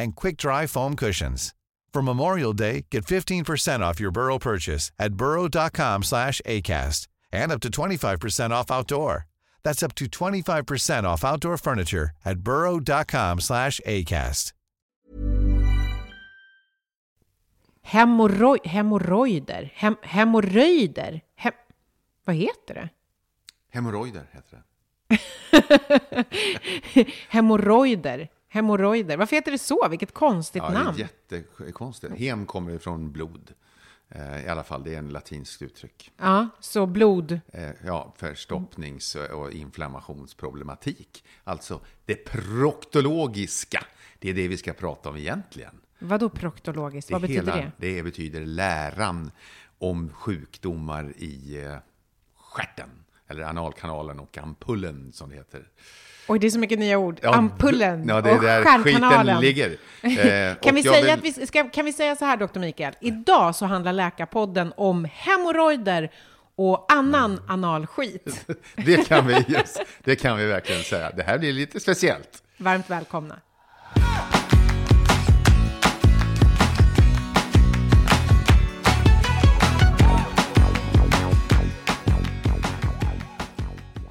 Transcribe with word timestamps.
and 0.00 0.16
quick-dry 0.16 0.66
foam 0.66 0.96
cushions. 0.96 1.54
For 1.92 2.02
Memorial 2.02 2.52
Day, 2.52 2.86
get 2.90 3.04
15% 3.04 3.80
off 3.80 4.00
your 4.00 4.12
Burrow 4.12 4.38
purchase 4.38 4.92
at 4.98 5.14
burrow.com 5.14 6.02
slash 6.02 6.40
ACAST 6.46 7.08
and 7.32 7.52
up 7.52 7.60
to 7.60 7.70
25% 7.70 8.50
off 8.50 8.70
outdoor. 8.70 9.26
That's 9.62 9.82
up 9.82 9.94
to 9.96 10.06
25% 10.06 11.04
off 11.04 11.24
outdoor 11.24 11.58
furniture 11.58 12.10
at 12.24 12.38
burrow.com 12.40 13.40
slash 13.40 13.80
ACAST. 13.86 14.52
Hemorroj, 17.82 18.58
hemorrojder, 18.64 19.70
hem, 19.74 19.96
hemorrojder, 20.02 21.20
hem, 21.34 21.52
vad 22.24 22.36
heter 22.36 22.74
det? 22.74 22.88
Hemorrojder 23.72 24.26
heter 24.32 24.56
det. 24.56 24.64
hemorrojder, 27.28 28.28
hemorrojder. 28.52 29.16
Varför 29.16 29.36
heter 29.36 29.50
det 29.52 29.58
så? 29.58 29.88
Vilket 29.88 30.14
konstigt 30.14 30.62
Ja, 30.66 30.70
namn. 30.72 30.96
det 30.96 31.02
är 31.02 31.36
jättekonstigt. 31.58 32.18
Hem 32.18 32.46
kommer 32.46 32.78
från 32.78 33.12
blod. 33.12 33.52
Eh, 34.08 34.44
I 34.44 34.48
alla 34.48 34.64
fall, 34.64 34.84
det 34.84 34.94
är 34.94 34.98
en 34.98 35.08
latinskt 35.08 35.62
uttryck. 35.62 36.12
Ja, 36.16 36.48
så 36.60 36.86
blod. 36.86 37.40
Eh, 37.52 37.70
Ja, 37.84 38.14
förstoppnings 38.18 39.14
och 39.14 39.52
inflammationsproblematik. 39.52 41.24
Alltså 41.44 41.80
det 42.04 42.14
proktologiska. 42.14 43.84
Det 44.18 44.30
är 44.30 44.34
det 44.34 44.48
vi 44.48 44.56
ska 44.56 44.72
prata 44.72 45.08
om 45.08 45.16
egentligen. 45.16 45.80
Vadå 45.98 46.28
proktologiskt? 46.28 47.10
Vad 47.10 47.20
betyder 47.20 47.52
hela, 47.52 47.56
det? 47.56 47.94
Det 47.94 48.02
betyder 48.02 48.40
läran 48.46 49.30
om 49.78 50.12
sjukdomar 50.12 51.12
i 51.16 51.64
eh, 51.64 51.76
stjärten. 52.36 52.88
Eller 53.30 53.42
analkanalen 53.42 54.20
och 54.20 54.38
ampullen 54.38 55.12
som 55.12 55.30
det 55.30 55.36
heter. 55.36 55.62
Oj, 56.28 56.38
det 56.38 56.46
är 56.46 56.50
så 56.50 56.58
mycket 56.58 56.78
nya 56.78 56.98
ord. 56.98 57.18
Ja, 57.22 57.34
Ampullen 57.34 58.08
Ja, 58.08 58.20
det 58.20 58.30
är 58.30 58.36
och 58.36 58.42
där 58.42 58.64
skiten 58.84 59.40
ligger. 59.40 59.70
Eh, 60.02 60.54
Kan 60.62 60.74
vi, 60.74 60.82
säga 60.82 61.02
vill- 61.02 61.10
att 61.32 61.38
vi, 61.38 61.46
ska, 61.46 61.68
kan 61.68 61.84
vi 61.84 61.92
säga 61.92 62.16
så 62.16 62.24
här, 62.24 62.36
doktor 62.36 62.60
Mikael? 62.60 62.94
Idag 63.00 63.54
så 63.56 63.66
handlar 63.66 63.92
Läkarpodden 63.92 64.72
om 64.76 65.08
hemorrojder 65.12 66.10
och 66.56 66.92
annan 66.92 67.30
Mm. 67.32 67.44
analskit. 67.48 68.46
Det 68.76 69.08
kan, 69.08 69.26
vi 69.26 69.44
just, 69.48 69.82
det 70.04 70.16
kan 70.16 70.38
vi 70.38 70.46
verkligen 70.46 70.82
säga. 70.82 71.10
Det 71.10 71.22
här 71.22 71.38
blir 71.38 71.52
lite 71.52 71.80
speciellt. 71.80 72.42
Varmt 72.56 72.90
välkomna. 72.90 73.36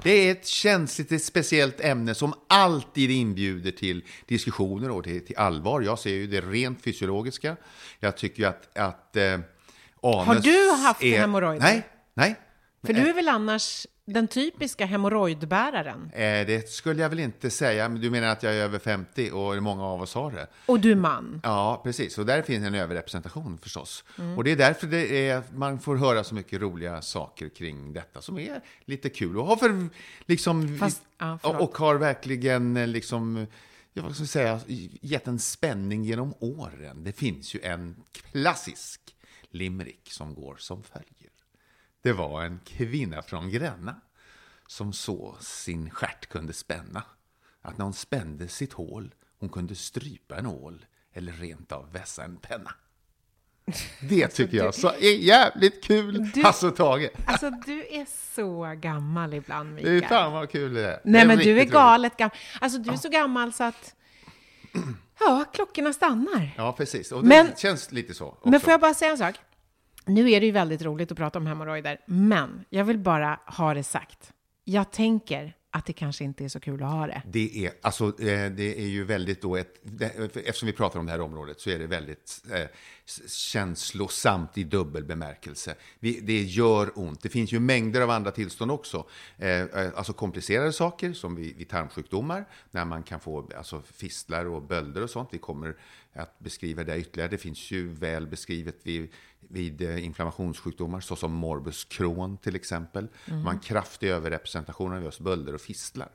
Det 0.02 0.10
är 0.10 0.32
ett 0.32 0.46
känsligt, 0.46 1.12
ett 1.12 1.24
speciellt 1.24 1.80
ämne 1.80 2.14
som 2.14 2.34
alltid 2.48 3.10
inbjuder 3.10 3.70
till 3.70 4.04
diskussioner 4.26 4.90
och 4.90 5.04
till, 5.04 5.26
till 5.26 5.36
allvar. 5.36 5.80
Jag 5.80 5.98
ser 5.98 6.10
ju 6.10 6.26
det 6.26 6.40
rent 6.40 6.82
fysiologiska. 6.82 7.56
Jag 8.00 8.16
tycker 8.16 8.42
ju 8.42 8.48
att, 8.48 8.78
att 8.78 9.16
eh, 9.16 9.32
anus 10.02 10.26
Har 10.26 10.34
du 10.34 10.70
haft 10.70 11.02
är... 11.02 11.18
hemorrojder? 11.18 11.60
Nej, 11.60 11.86
nej. 12.14 12.34
För 12.86 12.92
du 12.92 13.00
är 13.00 13.14
väl 13.14 13.28
annars 13.28 13.86
den 14.12 14.28
typiska 14.28 14.86
hemorrojdbäraren? 14.86 16.10
Eh, 16.14 16.46
det 16.46 16.70
skulle 16.70 17.02
jag 17.02 17.08
väl 17.08 17.20
inte 17.20 17.50
säga, 17.50 17.88
men 17.88 18.00
du 18.00 18.10
menar 18.10 18.28
att 18.28 18.42
jag 18.42 18.54
är 18.54 18.62
över 18.62 18.78
50 18.78 19.30
och 19.30 19.62
många 19.62 19.84
av 19.84 20.02
oss 20.02 20.14
har 20.14 20.30
det. 20.32 20.46
Och 20.66 20.80
du 20.80 20.90
är 20.90 20.96
man. 20.96 21.40
Ja, 21.44 21.80
precis. 21.84 22.18
Och 22.18 22.26
där 22.26 22.42
finns 22.42 22.66
en 22.66 22.74
överrepresentation 22.74 23.58
förstås. 23.58 24.04
Mm. 24.18 24.38
Och 24.38 24.44
det 24.44 24.52
är 24.52 24.56
därför 24.56 24.86
det 24.86 25.28
är, 25.28 25.42
man 25.54 25.80
får 25.80 25.96
höra 25.96 26.24
så 26.24 26.34
mycket 26.34 26.60
roliga 26.60 27.02
saker 27.02 27.48
kring 27.48 27.92
detta 27.92 28.22
som 28.22 28.38
är 28.38 28.60
lite 28.84 29.08
kul 29.08 29.38
och 29.38 29.46
har 29.46 29.56
för, 29.56 29.88
liksom, 30.26 30.78
Fast- 30.78 31.02
ja, 31.18 31.38
och, 31.42 31.78
har 31.78 31.94
verkligen 31.94 32.76
eh, 32.76 32.86
liksom, 32.86 33.46
jag 33.92 34.04
jag 34.04 34.16
säga, 34.16 34.60
gett 35.00 35.26
en 35.26 35.38
spänning 35.38 36.04
genom 36.04 36.34
åren. 36.38 37.04
Det 37.04 37.12
finns 37.12 37.54
ju 37.54 37.60
en 37.62 37.96
klassisk 38.32 39.00
limerick 39.50 40.12
som 40.12 40.34
går 40.34 40.56
som 40.58 40.82
följer. 40.82 41.19
Det 42.02 42.12
var 42.12 42.42
en 42.42 42.60
kvinna 42.64 43.22
från 43.22 43.50
Gränna 43.50 43.94
som 44.66 44.92
så 44.92 45.36
sin 45.40 45.90
stjärt 45.90 46.26
kunde 46.28 46.52
spänna. 46.52 47.02
Att 47.62 47.78
när 47.78 47.84
hon 47.84 47.94
spände 47.94 48.48
sitt 48.48 48.72
hål, 48.72 49.14
hon 49.38 49.48
kunde 49.48 49.74
strypa 49.74 50.36
en 50.36 50.46
ål 50.46 50.84
eller 51.12 51.32
rent 51.32 51.72
av 51.72 51.92
vässa 51.92 52.24
en 52.24 52.36
penna. 52.36 52.74
Det 54.08 54.28
tycker 54.28 54.56
jag 54.56 54.74
så 54.74 54.88
är 54.88 55.16
jävligt 55.16 55.84
kul, 55.84 56.30
Du- 56.34 56.42
Hasse 56.42 56.66
och 56.66 56.76
Tage. 56.76 57.10
Alltså, 57.26 57.50
du 57.50 57.86
är 57.90 58.06
så 58.34 58.74
gammal 58.80 59.34
ibland, 59.34 59.76
Det 59.76 59.82
är 59.88 59.92
Mikael. 59.94 60.08
fan 60.08 60.32
vad 60.32 60.50
kul 60.50 60.74
det 60.74 60.86
är. 60.86 61.00
Nej, 61.04 61.20
Det 61.22 61.28
men 61.28 61.38
du 61.38 61.60
är 61.60 61.64
galet 61.64 62.16
gammal. 62.16 62.36
Alltså, 62.60 62.78
du 62.78 62.90
är 62.92 62.96
så 62.96 63.08
gammal 63.08 63.52
så 63.52 63.64
att... 63.64 63.94
Ja, 65.20 65.44
klockorna 65.52 65.92
stannar. 65.92 66.54
Ja, 66.56 66.72
precis. 66.72 67.12
Och 67.12 67.22
det 67.22 67.28
Men- 67.28 67.56
känns 67.56 67.92
lite 67.92 68.14
så. 68.14 68.26
Också. 68.26 68.48
Men 68.48 68.60
får 68.60 68.70
jag 68.70 68.80
bara 68.80 68.94
säga 68.94 69.10
en 69.10 69.18
sak? 69.18 69.34
Nu 70.06 70.30
är 70.30 70.40
det 70.40 70.46
ju 70.46 70.52
väldigt 70.52 70.82
roligt 70.82 71.12
att 71.12 71.18
prata 71.18 71.38
om 71.38 71.46
hemorrojder, 71.46 72.00
men 72.06 72.64
jag 72.70 72.84
vill 72.84 72.98
bara 72.98 73.40
ha 73.46 73.74
det 73.74 73.82
sagt. 73.82 74.32
Jag 74.64 74.90
tänker 74.90 75.54
att 75.72 75.86
det 75.86 75.92
kanske 75.92 76.24
inte 76.24 76.44
är 76.44 76.48
så 76.48 76.60
kul 76.60 76.82
att 76.82 76.90
ha 76.90 77.06
det. 77.06 77.22
Det 77.26 77.66
är, 77.66 77.72
alltså, 77.82 78.04
eh, 78.04 78.50
det 78.50 78.80
är 78.80 78.86
ju 78.86 79.04
väldigt 79.04 79.42
då 79.42 79.56
ett, 79.56 79.74
eftersom 80.34 80.66
vi 80.66 80.72
pratar 80.72 81.00
om 81.00 81.06
det 81.06 81.12
här 81.12 81.20
området 81.20 81.60
så 81.60 81.70
är 81.70 81.78
det 81.78 81.86
väldigt 81.86 82.42
eh, 82.52 82.66
känslosamt 83.28 84.58
i 84.58 84.64
dubbel 84.64 85.04
bemärkelse. 85.04 85.74
Vi, 85.98 86.20
det 86.20 86.42
gör 86.42 86.90
ont. 86.94 87.22
Det 87.22 87.28
finns 87.28 87.52
ju 87.52 87.60
mängder 87.60 88.00
av 88.00 88.10
andra 88.10 88.30
tillstånd 88.30 88.70
också. 88.70 89.06
Eh, 89.38 89.48
eh, 89.48 89.90
alltså 89.96 90.12
komplicerade 90.12 90.72
saker 90.72 91.12
som 91.12 91.34
vid, 91.34 91.56
vid 91.56 91.68
tarmsjukdomar, 91.68 92.44
när 92.70 92.84
man 92.84 93.02
kan 93.02 93.20
få 93.20 93.48
alltså, 93.56 93.82
fistlar 93.92 94.46
och 94.46 94.62
bölder 94.62 95.02
och 95.02 95.10
sånt. 95.10 95.28
Vi 95.32 95.38
kommer 95.38 95.76
att 96.12 96.38
beskriva 96.38 96.84
det 96.84 96.98
ytterligare. 96.98 97.30
Det 97.30 97.38
finns 97.38 97.70
ju 97.70 97.88
väl 97.88 98.26
beskrivet 98.26 98.76
vid, 98.82 99.08
vid 99.40 99.82
eh, 99.82 100.04
inflammationssjukdomar 100.04 101.00
såsom 101.00 101.32
morbus 101.32 101.84
Crohn 101.84 102.36
till 102.36 102.56
exempel. 102.56 103.08
Man 103.26 103.44
har 103.44 103.52
en 103.52 103.58
kraftig 103.58 104.08
överrepresentation 104.08 104.92
av 104.92 105.02
just 105.02 105.20
bölder 105.20 105.54
och 105.54 105.60
fistlar. 105.60 106.08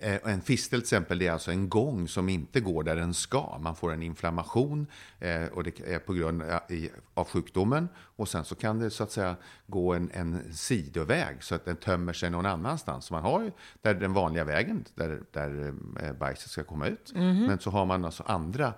Eh, 0.00 0.18
En 0.24 0.40
fistel 0.40 0.80
till 0.80 0.84
exempel 0.84 1.18
det 1.18 1.26
är 1.26 1.32
alltså 1.32 1.50
en 1.50 1.68
gång 1.68 2.08
som 2.08 2.28
inte 2.28 2.60
går 2.60 2.82
där 2.82 2.96
den 2.96 3.14
ska. 3.14 3.58
Man 3.60 3.76
får 3.76 3.92
en 3.92 4.02
inflammation 4.02 4.86
eh, 5.20 5.44
och 5.46 5.64
det 5.64 5.80
är 5.80 5.98
på 5.98 6.12
grund 6.12 6.42
av- 6.42 6.60
i- 6.72 6.90
av 7.14 7.24
sjukdomen. 7.28 7.88
Och 7.98 8.28
sen 8.28 8.44
så 8.44 8.54
kan 8.54 8.78
det 8.78 8.90
så 8.90 9.02
att 9.02 9.10
säga 9.12 9.36
gå 9.66 9.94
en, 9.94 10.10
en 10.14 10.54
sidoväg 10.54 11.36
så 11.42 11.54
att 11.54 11.64
den 11.64 11.76
tömmer 11.76 12.12
sig 12.12 12.30
någon 12.30 12.46
annanstans. 12.46 13.04
Så 13.04 13.14
man 13.14 13.22
har 13.22 13.42
ju 13.42 13.50
där 13.82 13.94
den 13.94 14.12
vanliga 14.12 14.44
vägen 14.44 14.84
där, 14.94 15.22
där 15.32 15.72
eh, 16.02 16.12
bajset 16.12 16.50
ska 16.50 16.64
komma 16.64 16.86
ut. 16.86 17.12
Men 17.46 17.58
så 17.58 17.70
har 17.70 17.86
man 17.86 18.04
alltså 18.04 18.22
andra 18.26 18.72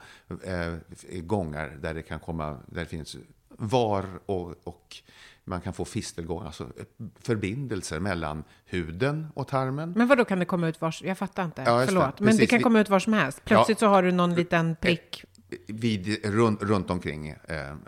eh, 0.44 0.74
gångar 1.22 1.68
där 1.82 1.94
det 1.94 2.02
kan 2.02 2.20
komma, 2.20 2.56
där 2.66 2.80
det 2.80 2.86
finns 2.86 3.16
var 3.48 4.04
och, 4.26 4.54
och 4.64 4.96
man 5.50 5.60
kan 5.60 5.72
få 5.72 5.84
fistelgång, 5.84 6.46
alltså 6.46 6.66
förbindelser 7.22 8.00
mellan 8.00 8.44
huden 8.66 9.26
och 9.34 9.48
tarmen. 9.48 9.92
Men 9.96 10.08
vad 10.08 10.18
då 10.18 10.24
kan 10.24 10.38
det 10.38 10.44
komma 10.44 10.68
ut 10.68 10.80
var 10.80 10.94
Jag 11.02 11.18
fattar 11.18 11.44
inte. 11.44 11.62
Ja, 11.66 11.80
just 11.80 11.92
det. 11.92 12.00
Förlåt. 12.00 12.20
Men 12.20 12.36
det 12.36 12.46
kan 12.46 12.62
komma 12.62 12.80
ut 12.80 12.88
var 12.90 12.98
som 12.98 13.12
helst. 13.12 13.44
Plötsligt 13.44 13.78
så 13.78 13.86
har 13.86 14.02
du 14.02 14.12
någon 14.12 14.34
liten 14.34 14.76
prick. 14.80 15.24
vid, 15.68 16.24
runt, 16.26 16.62
runt 16.62 16.90
omkring 16.90 17.28
eh, 17.28 17.36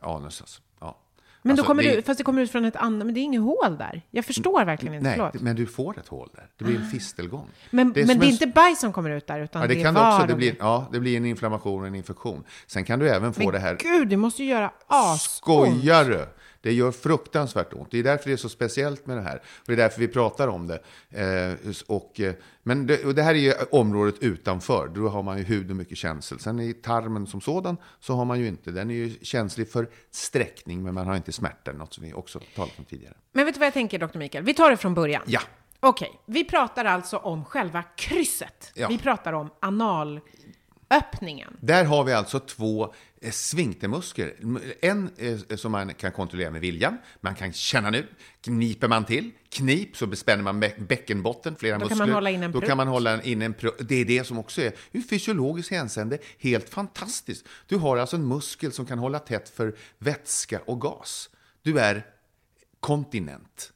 anus. 0.03 0.41
Alltså. 0.41 0.61
Ja. 0.81 0.99
Men 1.43 1.51
Alltså, 1.53 1.63
då 1.63 1.67
kommer 1.67 1.83
det- 1.83 1.97
det, 1.97 2.03
fast 2.03 2.19
det 2.19 2.25
kommer 2.25 2.43
ut 2.43 2.51
från 2.53 2.65
ett 2.65 2.77
annat, 2.77 3.07
men 3.07 3.15
det 3.15 3.21
är 3.21 3.23
inget 3.23 3.41
hål 3.43 3.77
där. 3.79 4.03
Jag 4.11 4.25
förstår 4.25 4.65
verkligen 4.65 4.95
inte, 4.95 5.09
Nej, 5.09 5.17
förlåt. 5.17 5.41
men 5.43 5.57
du 5.57 5.67
får 5.67 5.99
ett 5.99 6.09
hål 6.09 6.29
där. 6.35 6.47
Det 6.59 6.65
blir 6.65 6.77
en 6.77 6.87
fistelgång. 6.91 7.49
Men, 7.71 7.93
Det 7.93 8.01
är 8.01 8.07
men 8.07 8.19
det 8.19 8.25
är 8.25 8.29
en- 8.29 8.33
inte 8.33 8.47
bajs 8.47 8.81
som 8.81 8.93
kommer 8.93 9.11
ut 9.11 9.27
där, 9.27 9.41
utan 9.41 9.63
Ja, 9.63 9.69
det 9.69 9.75
det 9.75 9.83
kan 9.83 9.95
var 9.95 10.15
också. 10.17 10.27
Det 10.27 10.35
blir, 10.35 10.57
ja, 10.59 10.89
det 10.93 11.01
blir 11.01 11.17
en 11.17 11.25
inflammation 11.27 11.81
och 11.81 11.87
en 11.87 11.95
infektion. 11.95 12.45
Sen 12.67 12.85
kan 12.85 12.99
du 12.99 13.09
även 13.09 13.33
få 13.33 13.41
Men 13.43 13.53
det 13.53 13.59
här... 13.59 13.77
gud, 13.81 14.09
det 14.09 14.17
måste 14.17 14.43
ju 14.43 14.49
göra 14.51 14.71
asont. 14.87 15.21
Skojar 15.21 16.05
du? 16.05 16.27
Det 16.63 16.73
gör 16.73 16.93
fruktansvärt 16.93 17.73
ont. 17.73 17.91
Det 17.91 17.99
är 17.99 18.03
därför 18.03 18.29
det 18.31 18.33
är 18.33 18.37
så 18.37 18.49
speciellt 18.49 19.07
med 19.07 19.17
det 19.17 19.23
här. 19.23 19.37
Och 19.37 19.67
det 19.67 19.73
är 19.73 19.77
därför 19.77 20.01
vi 20.01 20.09
pratar 20.09 20.49
om 20.49 20.67
det. 20.67 20.83
Eh, 21.11 21.73
och, 21.87 22.21
eh, 22.21 22.35
men 22.63 22.87
det, 22.87 23.05
och 23.05 23.15
det 23.15 23.23
här 23.23 23.35
är 23.35 23.39
ju 23.39 23.53
området 23.71 24.15
utanför. 24.21 24.89
Då 24.95 25.09
har 25.09 25.23
man 25.23 25.39
ju 25.39 25.45
hud 25.45 25.71
och 25.71 25.77
mycket 25.77 25.99
känsel. 25.99 26.39
Sen 26.39 26.61
i 26.61 26.73
tarmen 26.73 27.27
som 27.27 27.41
sådan 27.41 27.77
så 28.01 28.15
har 28.15 28.25
man 28.25 28.41
ju 28.41 28.49
inte. 28.49 28.71
Den 28.71 28.91
är 28.91 28.95
ju 28.95 29.15
känslig 29.23 29.71
för 29.71 29.89
sträckning, 30.11 30.83
men 30.83 30.95
man 30.95 31.07
har 31.07 31.17
inte 31.17 31.33
smärta. 31.33 31.73
Något 31.73 31.95
som 31.95 32.05
vi 32.05 32.13
också 32.13 32.41
talat 32.57 32.79
om 32.79 32.85
tidigare. 32.85 33.15
Men 33.33 33.45
vet 33.45 33.55
du 33.55 33.59
vad 33.59 33.67
jag 33.67 33.75
tänker, 33.75 33.99
doktor 33.99 34.19
Mikael? 34.19 34.45
Vi 34.45 34.55
tar 34.55 34.71
det 34.71 34.77
från 34.77 34.95
början. 34.95 35.23
Ja. 35.27 35.41
Okej, 35.81 36.21
vi 36.27 36.45
pratar 36.45 36.85
alltså 36.85 37.17
om 37.17 37.45
själva 37.45 37.83
krysset. 37.97 38.73
Ja. 38.75 38.89
Vi 38.89 38.99
pratar 38.99 39.33
om 39.33 39.51
anal... 39.61 40.21
Öppningen. 40.93 41.57
Där 41.61 41.85
har 41.85 42.05
vi 42.05 42.13
alltså 42.13 42.41
två 42.41 42.95
eh, 43.21 43.31
sfinktermuskler. 43.31 44.35
En 44.81 45.11
eh, 45.17 45.57
som 45.57 45.73
man 45.73 45.95
kan 45.95 46.13
kontrollera 46.13 46.51
med 46.51 46.61
viljan. 46.61 46.99
Man 47.21 47.35
kan 47.35 47.53
känna 47.53 47.91
nu. 47.91 48.07
Kniper 48.41 48.89
man 48.89 49.05
till, 49.05 49.31
knip, 49.49 49.97
så 49.97 50.07
bespänner 50.07 50.43
man 50.43 50.63
bä- 50.63 50.87
bäckenbotten, 50.87 51.57
flera 51.57 51.75
Då 51.79 51.81
kan 51.81 51.89
muskler. 51.89 52.07
man 52.07 52.15
hålla 52.15 52.31
in 52.31 52.43
en 52.43 52.53
Då 52.53 52.61
prutt. 52.61 52.69
kan 52.69 52.77
man 52.77 52.89
hålla 52.89 53.23
in 53.23 53.43
en 53.43 53.55
prutt. 53.55 53.77
Det 53.89 53.95
är 53.95 54.05
det 54.05 54.25
som 54.27 54.39
också 54.39 54.63
är 54.63 54.73
ur 54.93 55.01
fysiologiskt 55.03 55.71
hänseende 55.71 56.19
helt 56.39 56.69
fantastiskt. 56.69 57.47
Du 57.67 57.77
har 57.77 57.97
alltså 57.97 58.17
en 58.17 58.29
muskel 58.29 58.73
som 58.73 58.87
kan 58.87 58.99
hålla 58.99 59.19
tätt 59.19 59.49
för 59.49 59.75
vätska 59.99 60.61
och 60.67 60.81
gas. 60.81 61.31
Du 61.63 61.79
är 61.81 62.07
kontinent. 62.81 63.73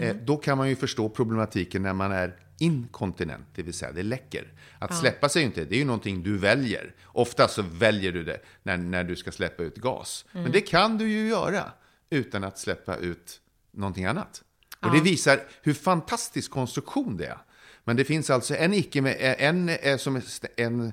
Eh, 0.00 0.16
då 0.16 0.36
kan 0.36 0.58
man 0.58 0.68
ju 0.68 0.76
förstå 0.76 1.08
problematiken 1.08 1.82
när 1.82 1.92
man 1.92 2.12
är 2.12 2.36
inkontinent, 2.58 3.46
det 3.54 3.62
vill 3.62 3.74
säga 3.74 3.92
det 3.92 4.02
läcker. 4.02 4.52
Att 4.78 4.98
släppa 4.98 5.28
sig 5.28 5.42
inte, 5.42 5.64
det 5.64 5.74
är 5.74 5.78
ju 5.78 5.84
någonting 5.84 6.22
du 6.22 6.38
väljer. 6.38 6.94
Ofta 7.04 7.48
så 7.48 7.62
väljer 7.62 8.12
du 8.12 8.24
det 8.24 8.40
när, 8.62 8.76
när 8.76 9.04
du 9.04 9.16
ska 9.16 9.32
släppa 9.32 9.62
ut 9.62 9.76
gas. 9.76 10.24
Men 10.32 10.52
det 10.52 10.60
kan 10.60 10.98
du 10.98 11.08
ju 11.08 11.28
göra 11.28 11.72
utan 12.10 12.44
att 12.44 12.58
släppa 12.58 12.96
ut 12.96 13.40
någonting 13.70 14.04
annat. 14.04 14.42
Och 14.80 14.92
det 14.92 15.00
visar 15.00 15.40
hur 15.62 15.74
fantastisk 15.74 16.50
konstruktion 16.50 17.16
det 17.16 17.26
är. 17.26 17.38
Men 17.84 17.96
det 17.96 18.04
finns 18.04 18.30
alltså 18.30 18.56
en 18.56 18.74
icke, 18.74 18.98
en, 19.38 19.68
eh, 19.68 19.96
som 19.96 20.22
en 20.56 20.92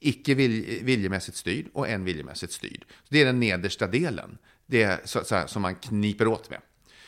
icke 0.00 0.34
vilj, 0.34 0.84
viljemässigt 0.84 1.36
styrd 1.36 1.66
och 1.72 1.88
en 1.88 2.04
viljemässigt 2.04 2.52
styrd. 2.52 2.84
Det 3.08 3.20
är 3.20 3.26
den 3.26 3.40
nedersta 3.40 3.86
delen. 3.86 4.38
Det 4.66 4.82
är 4.82 5.00
så, 5.04 5.24
så 5.24 5.34
här, 5.34 5.46
som 5.46 5.62
man 5.62 5.74
kniper 5.74 6.26
åt 6.26 6.50
med. 6.50 6.60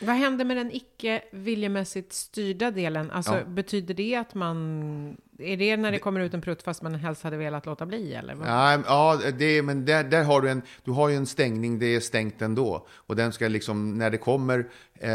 Vad 0.03 0.15
händer 0.15 0.45
med 0.45 0.57
den 0.57 0.71
icke 0.71 1.21
viljemässigt 1.31 2.13
styrda 2.13 2.71
delen? 2.71 3.11
Alltså, 3.11 3.33
Ja. 3.37 3.45
betyder 3.45 3.93
det 3.93 4.15
att 4.15 4.33
man... 4.35 5.17
Är 5.39 5.57
det 5.57 5.77
när 5.77 5.91
det 5.91 5.99
kommer 5.99 6.19
ut 6.19 6.33
en 6.33 6.41
prutt 6.41 6.63
fast 6.63 6.81
man 6.81 6.95
helst 6.95 7.23
hade 7.23 7.37
velat 7.37 7.65
låta 7.65 7.85
bli? 7.85 8.13
Eller? 8.13 8.37
Ja, 8.45 8.79
ja 8.87 9.19
det, 9.37 9.61
men 9.61 9.85
där, 9.85 10.03
där 10.03 10.23
har 10.23 10.41
du 10.41 10.49
en, 10.49 10.61
du 10.83 10.91
har 10.91 11.09
ju 11.09 11.15
en 11.15 11.25
stängning, 11.25 11.79
det 11.79 11.85
är 11.95 11.99
stängt 11.99 12.41
ändå. 12.41 12.87
Och 12.91 13.15
den 13.15 13.33
ska 13.33 13.47
liksom, 13.47 13.97
när 13.97 14.09
det 14.09 14.17
kommer, 14.17 14.59
eh, 14.99 15.09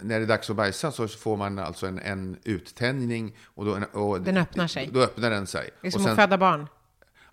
när 0.00 0.18
det 0.18 0.24
är 0.24 0.26
dags 0.26 0.50
att 0.50 0.56
bajsa 0.56 0.92
så 0.92 1.08
får 1.08 1.36
man 1.36 1.58
alltså 1.58 1.86
en, 1.86 1.98
en 1.98 2.36
uttänjning. 2.44 3.36
Och 3.44 3.64
då, 3.64 3.78
och 4.00 4.20
Den 4.20 4.36
öppnar 4.36 4.66
sig. 4.66 4.90
Då 4.92 5.00
öppnar 5.00 5.30
den 5.30 5.46
sig. 5.46 5.70
Det 5.80 5.86
är 5.86 5.88
och 5.88 5.92
som 5.92 6.02
sen, 6.02 6.12
att 6.12 6.16
föda 6.18 6.38
barn. 6.38 6.66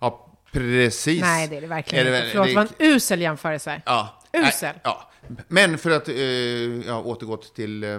Ja, 0.00 0.28
precis. 0.52 1.20
Nej, 1.20 1.48
det 1.48 1.56
är 1.56 1.60
det 1.60 1.66
verkligen 1.66 2.06
Är 2.06 2.10
det 2.10 2.16
inte. 2.18 2.30
Förlåt, 2.30 2.46
det- 2.48 2.54
var 2.54 2.62
en 2.62 2.68
usel 2.78 3.20
jämförelse. 3.20 3.82
Ja. 3.86 4.21
Usel. 4.32 4.74
Ja. 4.82 5.10
Men 5.48 5.78
för 5.78 5.90
att 5.90 6.08
eh, 6.08 6.16
ja, 6.86 7.02
återgå 7.02 7.36
till 7.36 7.84
eh, 7.84 7.98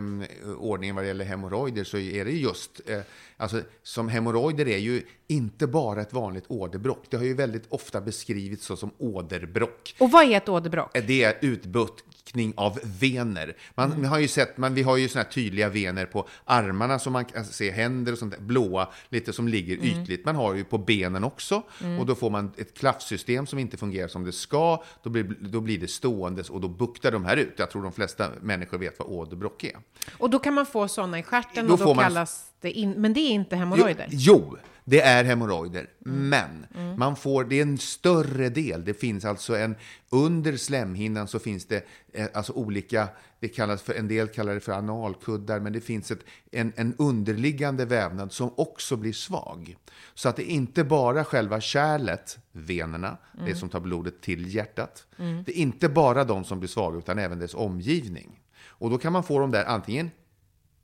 ordningen 0.57 0.95
vad 0.95 1.03
det 1.03 1.07
gäller 1.07 1.25
hemorrojder 1.25 1.83
så 1.83 1.97
är 1.97 2.25
det 2.25 2.31
just, 2.31 2.81
eh, 2.89 2.99
alltså 3.43 3.61
som 3.83 4.09
hemorrojder 4.09 4.67
är 4.67 4.77
ju 4.77 5.03
inte 5.27 5.67
bara 5.67 6.01
ett 6.01 6.13
vanligt 6.13 6.43
åderbråck. 6.47 7.03
Det 7.09 7.17
har 7.17 7.23
ju 7.23 7.33
väldigt 7.33 7.63
ofta 7.69 8.01
beskrivits 8.01 8.65
så 8.65 8.75
som 8.77 8.91
åderbråck. 8.97 9.95
Och 9.99 10.11
vad 10.11 10.23
är 10.25 10.37
ett 10.37 10.49
åderbråck? 10.49 10.93
Det 11.07 11.23
är 11.23 11.37
utbuktning 11.41 12.53
av 12.57 12.79
vener. 12.99 13.57
Man 13.75 13.91
Mm. 13.91 14.05
har 14.05 14.19
ju 14.19 14.27
sett, 14.27 14.57
man, 14.57 14.73
vi 14.73 14.81
har 14.81 14.97
ju 14.97 15.07
såna 15.09 15.23
här 15.23 15.31
tydliga 15.31 15.69
vener 15.69 16.05
på 16.05 16.27
armarna 16.45 16.99
som 16.99 17.13
man 17.13 17.25
kan 17.25 17.45
se, 17.45 17.71
händer 17.71 18.11
och 18.11 18.17
sånt 18.17 18.31
där, 18.33 18.41
blåa, 18.41 18.87
lite 19.09 19.33
som 19.33 19.47
ligger 19.47 19.77
Mm. 19.77 19.87
ytligt. 20.03 20.25
Man 20.25 20.35
har 20.35 20.53
ju 20.53 20.63
på 20.63 20.77
benen 20.77 21.23
också 21.23 21.63
och 21.99 22.05
då 22.05 22.15
får 22.15 22.29
man 22.29 22.51
ett 22.57 22.73
klaffsystem 22.77 23.47
som 23.47 23.59
inte 23.59 23.77
fungerar 23.77 24.07
som 24.07 24.23
det 24.23 24.31
ska. 24.31 24.83
Då 25.03 25.09
blir, 25.09 25.23
då 25.39 25.61
blir 25.61 25.77
det 25.79 25.87
ståendes 25.87 26.49
och 26.49 26.61
då 26.61 26.67
buktar 26.67 27.11
de 27.11 27.25
här 27.25 27.37
ut. 27.37 27.53
Jag 27.57 27.71
tror 27.71 27.83
de 27.83 27.91
flesta 27.91 28.29
människor 28.41 28.77
vet 28.77 28.99
vad 28.99 29.07
åderbråck 29.07 29.63
är. 29.63 29.77
Och 30.17 30.29
då 30.29 30.39
kan 30.39 30.53
man 30.53 30.65
få 30.65 30.87
sådana 30.87 31.19
i 31.19 31.23
stjärten 31.23 31.67
Då 31.67 31.73
och 31.73 31.79
då 31.79 31.93
man- 31.93 32.03
kallas 32.03 32.45
det 32.63 32.71
in... 32.71 32.91
Men 32.91 33.13
det 33.13 33.19
är 33.19 33.31
inte 33.31 33.55
hemorrojder? 33.55 34.07
Jo, 34.09 34.47
jo, 34.49 34.57
det 34.85 35.01
är 35.01 35.23
hemorrojder. 35.23 35.87
Mm. 36.05 36.29
Men 36.29 36.65
man 36.97 37.15
får, 37.15 37.43
det 37.43 37.55
är 37.55 37.61
en 37.61 37.77
större 37.77 38.49
del. 38.49 38.85
Det 38.85 38.93
finns 38.93 39.25
alltså 39.25 39.57
en, 39.57 39.75
under 40.09 40.57
slemhinnan 40.57 41.27
så 41.27 41.39
finns 41.39 41.65
det 41.65 41.85
eh, 42.13 42.27
alltså 42.33 42.53
olika, 42.53 43.07
det 43.39 43.47
kallas 43.47 43.81
för, 43.81 43.93
en 43.93 44.07
del 44.07 44.27
kallar 44.27 44.53
det 44.53 44.59
för 44.59 44.71
analkuddar, 44.71 45.59
men 45.59 45.73
det 45.73 45.81
finns 45.81 46.11
ett, 46.11 46.19
en, 46.51 46.73
en 46.75 46.95
underliggande 46.97 47.85
vävnad 47.85 48.31
som 48.31 48.51
också 48.55 48.95
blir 48.95 49.13
svag. 49.13 49.77
Så 50.13 50.29
att 50.29 50.35
det 50.35 50.51
är 50.51 50.53
inte 50.53 50.83
bara 50.83 51.23
själva 51.23 51.61
kärlet, 51.61 52.37
venerna, 52.51 53.17
Mm. 53.33 53.45
det 53.45 53.55
som 53.55 53.69
tar 53.69 53.79
blodet 53.79 54.21
till 54.21 54.55
hjärtat. 54.55 55.05
Det 55.17 55.51
är 55.51 55.61
inte 55.61 55.89
bara 55.89 56.23
de 56.23 56.43
som 56.43 56.59
blir 56.59 56.69
svaga, 56.69 56.97
utan 56.97 57.19
även 57.19 57.39
dess 57.39 57.53
omgivning. 57.53 58.39
Och 58.65 58.89
då 58.89 58.97
kan 58.97 59.13
man 59.13 59.23
få 59.23 59.39
dem 59.39 59.51
där 59.51 59.65
antingen 59.65 60.11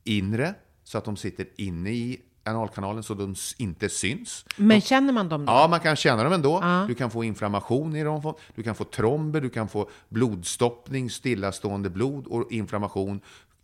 inre, 0.04 0.54
så 0.90 0.98
att 0.98 1.04
de 1.04 1.16
sitter 1.16 1.46
inne 1.56 1.90
i 1.90 2.20
analkanalen 2.44 3.02
så 3.02 3.14
de 3.14 3.34
inte 3.58 3.88
syns. 3.88 4.44
Men 4.56 4.80
känner 4.80 5.12
man 5.12 5.28
dem 5.28 5.46
då? 5.46 5.52
Ja, 5.52 5.68
man 5.68 5.80
kan 5.80 5.96
känna 5.96 6.24
dem 6.24 6.32
ändå. 6.32 6.84
Du 6.88 6.94
kan 6.94 7.10
få 7.10 7.24
inflammation 7.24 7.96
i 7.96 8.04
dem. 8.04 8.34
Du 8.54 8.62
kan 8.62 8.74
få 8.74 8.84
tromber, 8.84 9.40
du 9.40 9.50
kan 9.50 9.68
få 9.68 9.90
blodstoppning, 10.08 11.10
stillastående 11.10 11.90
blod 11.90 12.26
och 12.26 12.52
inflammation. 12.52 13.20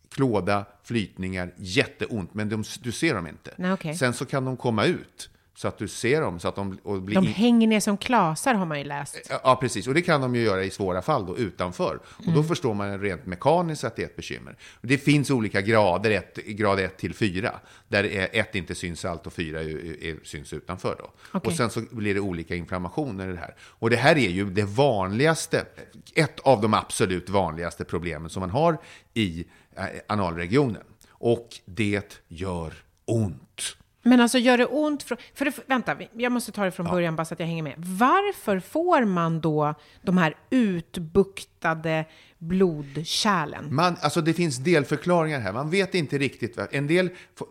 Klåda, 0.08 0.64
flytningar, 0.82 1.54
jätteont, 1.56 2.34
men 2.34 2.48
de, 2.48 2.64
du 2.80 2.92
ser 2.92 3.14
dem 3.14 3.26
inte. 3.26 3.54
Nej, 3.56 3.72
okej. 3.72 3.94
Sen 3.94 4.12
så 4.12 4.24
kan 4.26 4.44
de 4.44 4.56
komma 4.56 4.84
ut 4.84 5.30
så 5.56 5.68
att 5.68 5.78
du 5.78 5.88
ser 5.88 6.20
dem. 6.20 6.40
Så 6.40 6.48
att 6.48 6.56
de, 6.56 6.78
och 6.82 7.02
blir 7.02 7.14
De 7.14 7.26
hänger 7.26 7.68
ner 7.68 7.80
som 7.80 7.96
klasar 7.96 8.54
har 8.54 8.66
man 8.66 8.78
ju 8.78 8.84
läst. 8.84 9.30
Ja, 9.44 9.56
precis. 9.60 9.86
Och 9.86 9.94
det 9.94 10.02
kan 10.02 10.20
de 10.20 10.34
ju 10.34 10.42
göra 10.42 10.64
i 10.64 10.70
svåra 10.70 11.02
fall 11.02 11.26
då, 11.26 11.38
utanför. 11.38 12.00
Och 12.06 12.32
då 12.32 12.42
förstår 12.42 12.74
man 12.74 13.00
rent 13.00 13.26
mekaniskt 13.26 13.84
att 13.84 13.96
det 13.96 14.02
är 14.02 14.06
ett 14.06 14.16
bekymmer. 14.16 14.56
Det 14.80 14.98
finns 14.98 15.30
olika 15.30 15.60
grader, 15.60 16.10
ett, 16.10 16.36
grad 16.36 16.80
1 16.80 16.96
till 16.96 17.14
4, 17.14 17.54
där 17.88 18.28
1 18.32 18.54
inte 18.54 18.74
syns 18.74 19.04
allt 19.04 19.26
och 19.26 19.32
4 19.32 19.60
är, 19.60 20.04
är, 20.04 20.16
syns 20.22 20.52
utanför. 20.52 20.96
Då. 20.98 21.10
Okej. 21.32 21.50
Och 21.50 21.56
sen 21.56 21.70
så 21.70 21.80
blir 21.90 22.14
det 22.14 22.20
olika 22.20 22.54
inflammationer 22.54 23.28
i 23.28 23.32
det 23.32 23.38
här. 23.38 23.54
Och 23.60 23.90
det 23.90 23.96
här 23.96 24.16
är 24.16 24.30
ju 24.30 24.50
det 24.50 24.64
vanligaste, 24.64 25.66
ett 26.14 26.40
av 26.40 26.60
de 26.60 26.74
absolut 26.74 27.28
vanligaste 27.28 27.84
problemen 27.84 28.30
som 28.30 28.40
man 28.40 28.50
har 28.50 28.78
i 29.14 29.44
eh, 29.76 29.84
analregionen. 30.06 30.82
Och 31.08 31.48
det 31.64 32.22
gör 32.28 32.72
ont. 33.04 33.76
Men 34.06 34.20
alltså 34.20 34.38
gör 34.38 34.58
det 34.58 34.66
ont? 34.66 35.02
För, 35.02 35.18
för 35.34 35.44
det, 35.44 35.52
vänta, 35.66 35.96
jag 36.16 36.32
måste 36.32 36.52
ta 36.52 36.64
det 36.64 36.70
från 36.70 36.86
början 36.86 37.16
bara 37.16 37.24
så 37.24 37.34
att 37.34 37.40
jag 37.40 37.46
hänger 37.46 37.62
med. 37.62 37.74
Varför 37.76 38.60
får 38.60 39.04
man 39.04 39.40
då 39.40 39.74
de 40.02 40.18
här 40.18 40.36
utbuktade 40.50 42.04
blodkärlen? 42.38 43.74
Man, 43.74 43.96
alltså 44.00 44.20
det 44.20 44.34
finns 44.34 44.58
delförklaringar 44.58 45.40
här. 45.40 45.52
Man 45.52 45.70
vet 45.70 45.94
inte 45.94 46.18
riktigt. 46.18 46.58
En 46.70 46.86
del, 46.86 47.08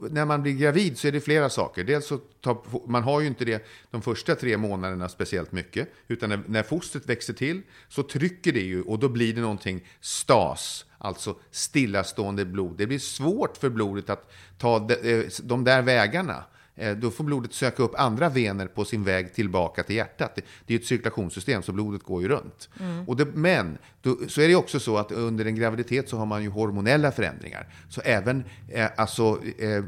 när 0.10 0.25
man 0.25 0.42
blir 0.42 0.54
gravid 0.54 0.98
så 0.98 1.07
är 1.07 1.12
det 1.12 1.22
flera 1.22 1.50
saker. 1.50 1.84
Dels 1.84 2.07
så 2.07 2.18
tar, 2.18 2.58
man 2.88 3.04
har 3.04 3.22
ju 3.22 3.28
inte 3.28 3.46
det 3.46 3.66
de 3.92 4.01
första 4.01 4.36
tre 4.36 4.58
månaderna 4.58 5.10
speciellt 5.10 5.51
mycket. 5.51 5.90
Utan 6.08 6.30
när, 6.30 6.40
när 6.48 6.63
fostret 6.63 7.10
växer 7.10 7.34
till 7.34 7.62
så 7.90 8.04
trycker 8.04 8.51
det 8.51 8.60
ju 8.60 8.82
och 8.82 9.00
då 9.00 9.10
blir 9.10 9.34
det 9.34 9.41
någonting 9.41 9.88
stas. 10.01 10.86
Alltså 10.98 11.36
stillastående 11.51 12.46
blod. 12.46 12.77
Det 12.77 12.88
blir 12.88 13.00
svårt 13.00 13.58
för 13.58 13.70
blodet 13.70 14.10
att 14.10 14.32
ta 14.58 14.79
de, 14.79 14.94
eh, 14.94 15.25
de 15.44 15.63
där 15.63 15.82
vägarna. 15.82 16.44
Eh, 16.75 16.98
Då 16.98 17.12
får 17.12 17.24
blodet 17.24 17.53
söka 17.53 17.84
upp 17.84 17.96
andra 17.98 18.29
vener 18.29 18.67
på 18.67 18.86
sin 18.86 19.03
väg 19.03 19.34
tillbaka 19.34 19.84
till 19.84 19.96
hjärtat. 19.96 20.39
Det, 20.65 20.74
är 20.74 20.79
ett 20.79 20.86
cirkulationssystem, 20.86 21.63
så 21.63 21.72
blodet 21.72 22.03
går 22.03 22.22
ju 22.22 22.27
runt. 22.27 22.70
Och 23.08 23.15
det, 23.15 23.25
men 23.25 23.77
då, 24.01 24.17
så 24.27 24.41
är 24.41 24.48
det 24.48 24.55
också 24.55 24.79
så 24.79 24.98
att 24.98 25.12
under 25.12 25.46
en 25.46 25.55
graviditet 25.55 26.10
så 26.10 26.17
har 26.17 26.25
man 26.25 26.44
ju 26.44 26.50
hormonella 26.50 27.12
förändringar. 27.12 27.74
Så 27.89 28.01
även 28.01 28.44
eh, 28.70 28.88
alltså, 28.98 29.41
eh, 29.58 29.84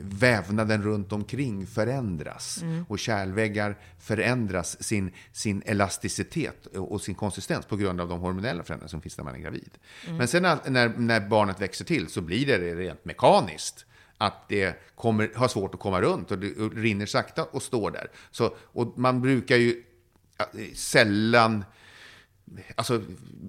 vävnaden 0.00 0.82
runt 0.82 1.12
omkring 1.12 1.66
förändras. 1.66 2.64
Och 2.88 2.98
kärlväggar 2.98 3.76
förändras 3.98 4.82
sin, 4.82 5.12
sin 5.32 5.62
elasticitet 5.66 6.66
och 6.66 7.00
sin 7.00 7.14
konsistens 7.14 7.66
på 7.66 7.76
grund 7.76 8.00
av 8.00 8.08
de 8.08 8.20
hormonella 8.20 8.62
förändringar 8.62 8.88
som 8.88 9.00
finns 9.00 9.18
när 9.18 9.24
man 9.24 9.34
är 9.34 9.38
gravid. 9.38 9.70
Men 10.08 10.28
sen 10.28 10.42
när, 10.42 10.88
när 10.98 11.28
barnet 11.28 11.60
växer 11.60 11.84
till 11.84 12.08
så 12.08 12.20
blir 12.20 12.46
det 12.46 12.74
rent 12.74 13.04
mekaniskt 13.04 13.86
att 14.18 14.48
det 14.48 14.94
kommer, 14.94 15.30
har 15.34 15.48
svårt 15.48 15.74
att 15.74 15.80
komma 15.80 16.00
runt 16.00 16.30
och 16.30 16.38
det 16.38 16.46
rinner 16.74 17.06
sakta 17.06 17.44
och 17.44 17.62
står 17.62 17.90
där. 17.90 18.10
Så, 18.30 18.56
och 18.58 18.98
man 18.98 19.20
brukar 19.22 19.56
ju 19.56 19.82
sällan, 20.74 21.64
alltså 22.74 23.02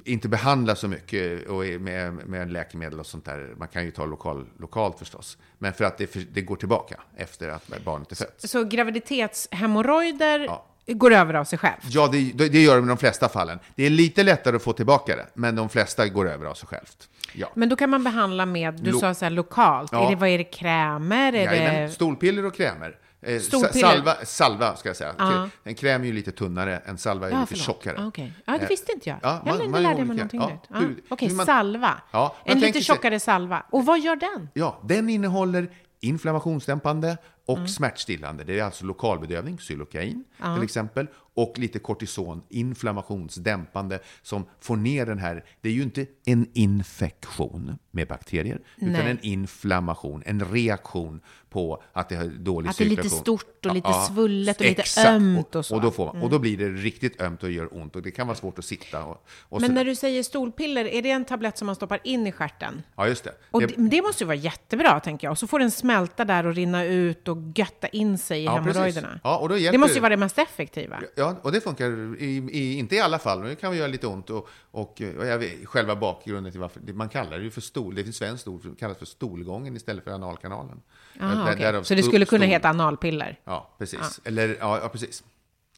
inte 0.05 0.29
behandla 0.29 0.75
så 0.75 0.87
mycket 0.87 1.47
och 1.47 1.63
med, 1.81 2.13
med 2.13 2.51
läkemedel 2.51 2.99
och 2.99 3.05
sånt 3.05 3.25
där. 3.25 3.53
Man 3.57 3.67
kan 3.67 3.85
ju 3.85 3.91
ta 3.91 4.05
lokal, 4.05 4.45
lokalt 4.59 4.99
förstås. 4.99 5.37
Men 5.57 5.73
för 5.73 5.83
att 5.83 5.97
det, 5.97 6.33
det 6.33 6.41
går 6.41 6.55
tillbaka 6.55 6.99
efter 7.15 7.49
att 7.49 7.83
barnet 7.85 8.11
är 8.11 8.15
fött. 8.15 8.41
Så 8.41 8.63
graviditetshemorrojder 8.63 10.39
Ja. 10.39 10.65
Går 10.93 11.13
över 11.13 11.33
av 11.33 11.43
sig 11.43 11.59
själv? 11.59 11.77
Ja, 11.89 12.07
det, 12.11 12.31
det 12.47 12.61
gör 12.63 12.75
det 12.75 12.81
med 12.81 12.89
de 12.89 12.97
flesta 12.97 13.29
fallen. 13.29 13.59
Det 13.75 13.83
är 13.85 13.89
lite 13.89 14.23
lättare 14.23 14.55
att 14.55 14.63
få 14.63 14.73
tillbaka 14.73 15.15
det, 15.15 15.25
men 15.33 15.55
de 15.55 15.69
flesta 15.69 16.07
går 16.07 16.29
över 16.29 16.45
av 16.45 16.53
sig 16.53 16.67
självt. 16.67 17.09
Ja. 17.33 17.47
Men 17.55 17.69
då 17.69 17.75
kan 17.75 17.89
man 17.89 18.03
behandla 18.03 18.45
med, 18.45 18.73
du 18.73 18.91
Lo- 18.91 18.99
sa 18.99 19.13
så 19.13 19.25
här 19.25 19.29
lokalt, 19.29 19.91
Ja. 19.91 20.05
är 20.05 20.09
det, 20.09 20.15
vad 20.15 20.29
är 20.29 20.37
det, 20.37 20.43
krämer? 20.43 21.33
Är 21.33 21.43
Jajamän, 21.45 21.81
det... 21.87 21.89
stolpiller 21.93 22.45
och 22.45 22.55
krämer. 22.55 22.95
Eh? 23.21 23.39
Salva, 23.73 24.13
salva, 24.23 24.75
ska 24.75 24.89
jag 24.89 24.95
säga. 24.95 25.13
Ja. 25.17 25.49
En 25.63 25.75
kräm 25.75 26.01
är 26.01 26.05
ju 26.05 26.13
lite 26.13 26.31
tunnare, 26.31 26.81
en 26.85 26.97
salva 26.97 27.27
är 27.27 27.31
Ja, 27.31 27.39
lite 27.39 27.47
förlåt. 27.49 27.65
tjockare. 27.65 27.95
Ah, 27.99 28.07
okej. 28.07 28.33
Ja, 28.45 28.53
det 28.53 28.63
Eh, 28.63 28.69
visste 28.69 28.91
inte 28.91 29.09
jag. 29.09 29.17
ja, 29.21 29.41
då 29.45 29.51
är 29.51 29.67
lärde 29.67 29.97
jag 29.99 30.07
mig 30.07 30.15
någonting 30.17 30.39
Ja, 30.41 30.47
nytt. 30.47 30.59
Ja. 30.97 31.01
Okej, 31.09 31.29
man- 31.33 31.45
salva. 31.45 31.93
Ja, 32.11 32.35
en 32.45 32.53
lite 32.55 32.65
tänker 32.65 32.79
sig- 32.79 32.95
tjockare 32.95 33.19
salva. 33.19 33.63
Och 33.71 33.85
vad 33.85 33.99
gör 33.99 34.15
den? 34.15 34.49
Ja, 34.53 34.79
den 34.83 35.09
innehåller 35.09 35.69
inflammationsdämpande, 35.99 37.17
och 37.47 37.69
smärtstillande. 37.69 38.43
Det 38.43 38.59
är 38.59 38.63
alltså 38.63 38.85
lokalbedövning, 38.85 39.57
xylokain 39.57 40.23
till 40.55 40.63
exempel, 40.63 41.07
och 41.37 41.59
lite 41.59 41.79
kortison, 41.79 42.41
inflammationsdämpande, 42.49 43.99
som 44.21 44.45
får 44.59 44.75
ner 44.75 45.05
den 45.05 45.17
här... 45.17 45.43
Det 45.61 45.69
är 45.69 45.73
ju 45.73 45.83
inte 45.83 46.05
en 46.25 46.47
infektion 46.53 47.77
med 47.91 48.07
bakterier, 48.07 48.59
utan 48.77 48.91
Nej. 48.91 49.11
en 49.11 49.19
inflammation, 49.21 50.23
en 50.25 50.45
reaktion 50.51 51.21
på 51.49 51.83
att 51.93 52.09
det 52.09 52.15
har 52.15 52.25
dålig 52.25 52.69
Att 52.69 52.77
det 52.77 52.83
är 52.83 52.89
lite 52.89 53.01
cirkulation. 53.03 53.21
stort 53.37 53.65
och 53.65 53.73
lite 53.73 53.93
svullet 53.93 54.59
och 54.59 54.65
lite 54.65 54.81
exakt. 54.81 55.07
ömt 55.09 55.55
och 55.55 55.65
så. 55.65 55.73
Mm. 55.75 55.85
Och 55.85 55.91
då, 55.91 55.95
får 55.95 56.05
man, 56.13 56.23
och 56.23 56.29
då 56.29 56.39
blir 56.39 56.57
det 56.57 56.69
riktigt 56.69 57.21
ömt 57.21 57.43
och 57.43 57.51
gör 57.51 57.77
ont 57.77 57.95
och 57.95 58.01
det 58.01 58.11
kan 58.11 58.27
vara 58.27 58.37
svårt 58.37 58.59
att 58.59 58.65
sitta. 58.65 59.03
Och, 59.05 59.27
och 59.41 59.61
Men 59.61 59.69
så- 59.69 59.73
när 59.73 59.85
du 59.85 59.95
säger 59.95 60.23
stolpiller, 60.23 60.85
är 60.85 61.01
det 61.01 61.11
en 61.11 61.25
tablett 61.25 61.57
som 61.57 61.65
man 61.65 61.75
stoppar 61.75 61.99
in 62.03 62.27
i 62.27 62.31
stjärten? 62.31 62.83
Ja, 62.95 63.07
just 63.07 63.23
det. 63.23 63.33
Och 63.51 63.61
Det- 63.61 63.67
det, 63.67 63.89
det 63.89 64.01
måste 64.01 64.23
ju 64.23 64.27
vara 64.27 64.35
jättebra, 64.35 64.99
tänker 64.99 65.27
jag. 65.27 65.31
Och 65.31 65.37
så 65.37 65.47
får 65.47 65.59
den 65.59 65.71
smälta 65.71 66.25
där 66.25 66.45
och 66.47 66.55
rinna 66.55 66.83
ut 66.85 67.27
och 67.27 67.37
götta 67.55 67.87
in 67.87 68.17
sig 68.17 68.41
i 68.41 68.43
Ja, 68.45 68.55
hemorrojderna. 68.55 69.19
Ja, 69.23 69.37
och 69.37 69.49
då 69.49 69.55
det 69.55 69.61
hjälper 69.61 69.77
måste 69.79 69.93
ju 69.93 69.95
det. 69.95 70.01
vara 70.01 70.09
det 70.09 70.17
mest 70.17 70.37
effektiva. 70.37 70.99
Ja, 71.15 71.26
och 71.41 71.51
det 71.51 71.61
funkar 71.61 72.15
i, 72.21 72.25
i, 72.51 72.77
inte 72.77 72.95
i 72.95 72.99
alla 72.99 73.19
fall, 73.19 73.39
men 73.39 73.49
det 73.49 73.55
kan 73.55 73.77
göra 73.77 73.87
lite 73.87 74.07
ont. 74.07 74.29
Och, 74.29 74.49
och, 74.71 75.01
och 75.17 75.25
jag 75.27 75.37
vet, 75.37 75.67
själva 75.67 75.95
bakgrunden 75.95 76.51
till 76.51 76.61
varför, 76.61 76.79
man 76.93 77.09
kallar 77.09 77.37
det 77.37 77.43
ju 77.43 77.51
för 77.51 77.61
stol, 77.61 77.95
det 77.95 78.03
finns 78.03 78.15
svenskt 78.17 78.47
ord 78.47 78.79
kallas 78.79 78.97
för 78.97 79.05
stolgången 79.05 79.75
istället 79.75 80.03
för 80.03 80.11
analkanalen. 80.11 80.81
Aha, 81.21 81.45
Där- 81.49 81.55
därav 81.55 81.83
Så 81.83 81.95
det 81.95 82.03
skulle 82.03 82.25
kunna 82.25 82.43
stol. 82.43 82.49
heta 82.51 82.69
analpiller? 82.69 83.39
Ja, 83.43 83.75
precis. 83.77 84.19
Eller, 84.23 84.57
ja, 84.59 84.79
ja 84.81 84.89
precis. 84.89 85.23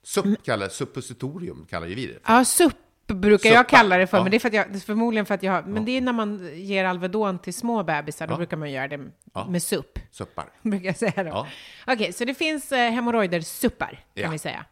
SUP 0.03 0.43
kallar, 0.43 0.69
suppositorium 0.69 1.65
kallar 1.69 1.87
ju 1.87 1.95
vi 1.95 2.05
det. 2.07 2.19
Ja, 2.27 2.45
SUP 2.45 2.73
brukar 3.13 3.49
jag 3.49 3.69
kalla 3.69 3.97
det 3.97 4.07
för, 4.07 4.17
ja. 4.17 4.23
men 4.23 4.31
det 4.31 4.37
är 4.37 4.39
för 4.39 4.47
att 4.47 4.53
jag, 4.53 4.75
är 4.75 4.79
förmodligen 4.79 5.25
för 5.25 5.33
att 5.35 5.43
jag 5.43 5.51
har, 5.51 5.61
men 5.63 5.85
det 5.85 5.91
är 5.97 6.01
när 6.01 6.13
man 6.13 6.49
ger 6.53 6.85
Alvedon 6.85 7.39
till 7.39 7.53
små 7.53 7.83
bebisar, 7.83 8.27
då 8.27 8.33
Ja. 8.33 8.37
brukar 8.37 8.57
man 8.57 8.71
göra 8.71 8.87
det 8.87 8.99
med 9.47 9.63
SUP, 9.63 9.99
Suppar. 10.11 10.45
brukar 10.61 10.85
jag 10.85 10.97
säga 10.97 11.23
då. 11.23 11.47
Okej, 11.87 12.13
så 12.13 12.25
det 12.25 12.33
finns 12.33 12.71
eh, 12.71 12.91
hemorrojder-suppar, 12.91 13.99
kan 14.15 14.31
vi 14.31 14.37
säga. 14.39 14.65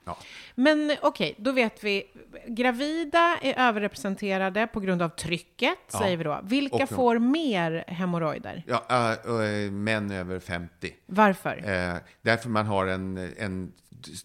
Men 0.55 0.95
okej, 1.01 1.35
då 1.37 1.51
vet 1.51 1.83
vi, 1.83 2.03
gravida 2.47 3.37
är 3.41 3.67
överrepresenterade 3.67 4.67
på 4.67 4.79
grund 4.79 5.01
av 5.01 5.09
trycket, 5.09 5.77
säger 5.87 6.17
vi 6.17 6.23
då. 6.23 6.39
Vilka 6.43 6.75
Och- 6.83 6.89
får 6.89 7.19
mer 7.19 7.83
hemorrojder? 7.87 8.63
Ja, 8.67 8.85
äh, 8.89 9.65
äh, 9.65 9.71
män 9.71 10.11
över 10.11 10.39
50. 10.39 10.93
Varför? 11.05 11.57
Eh, 11.65 11.95
därför 12.21 12.49
man 12.49 12.65
har 12.65 12.87
en, 12.87 13.33
en 13.37 13.71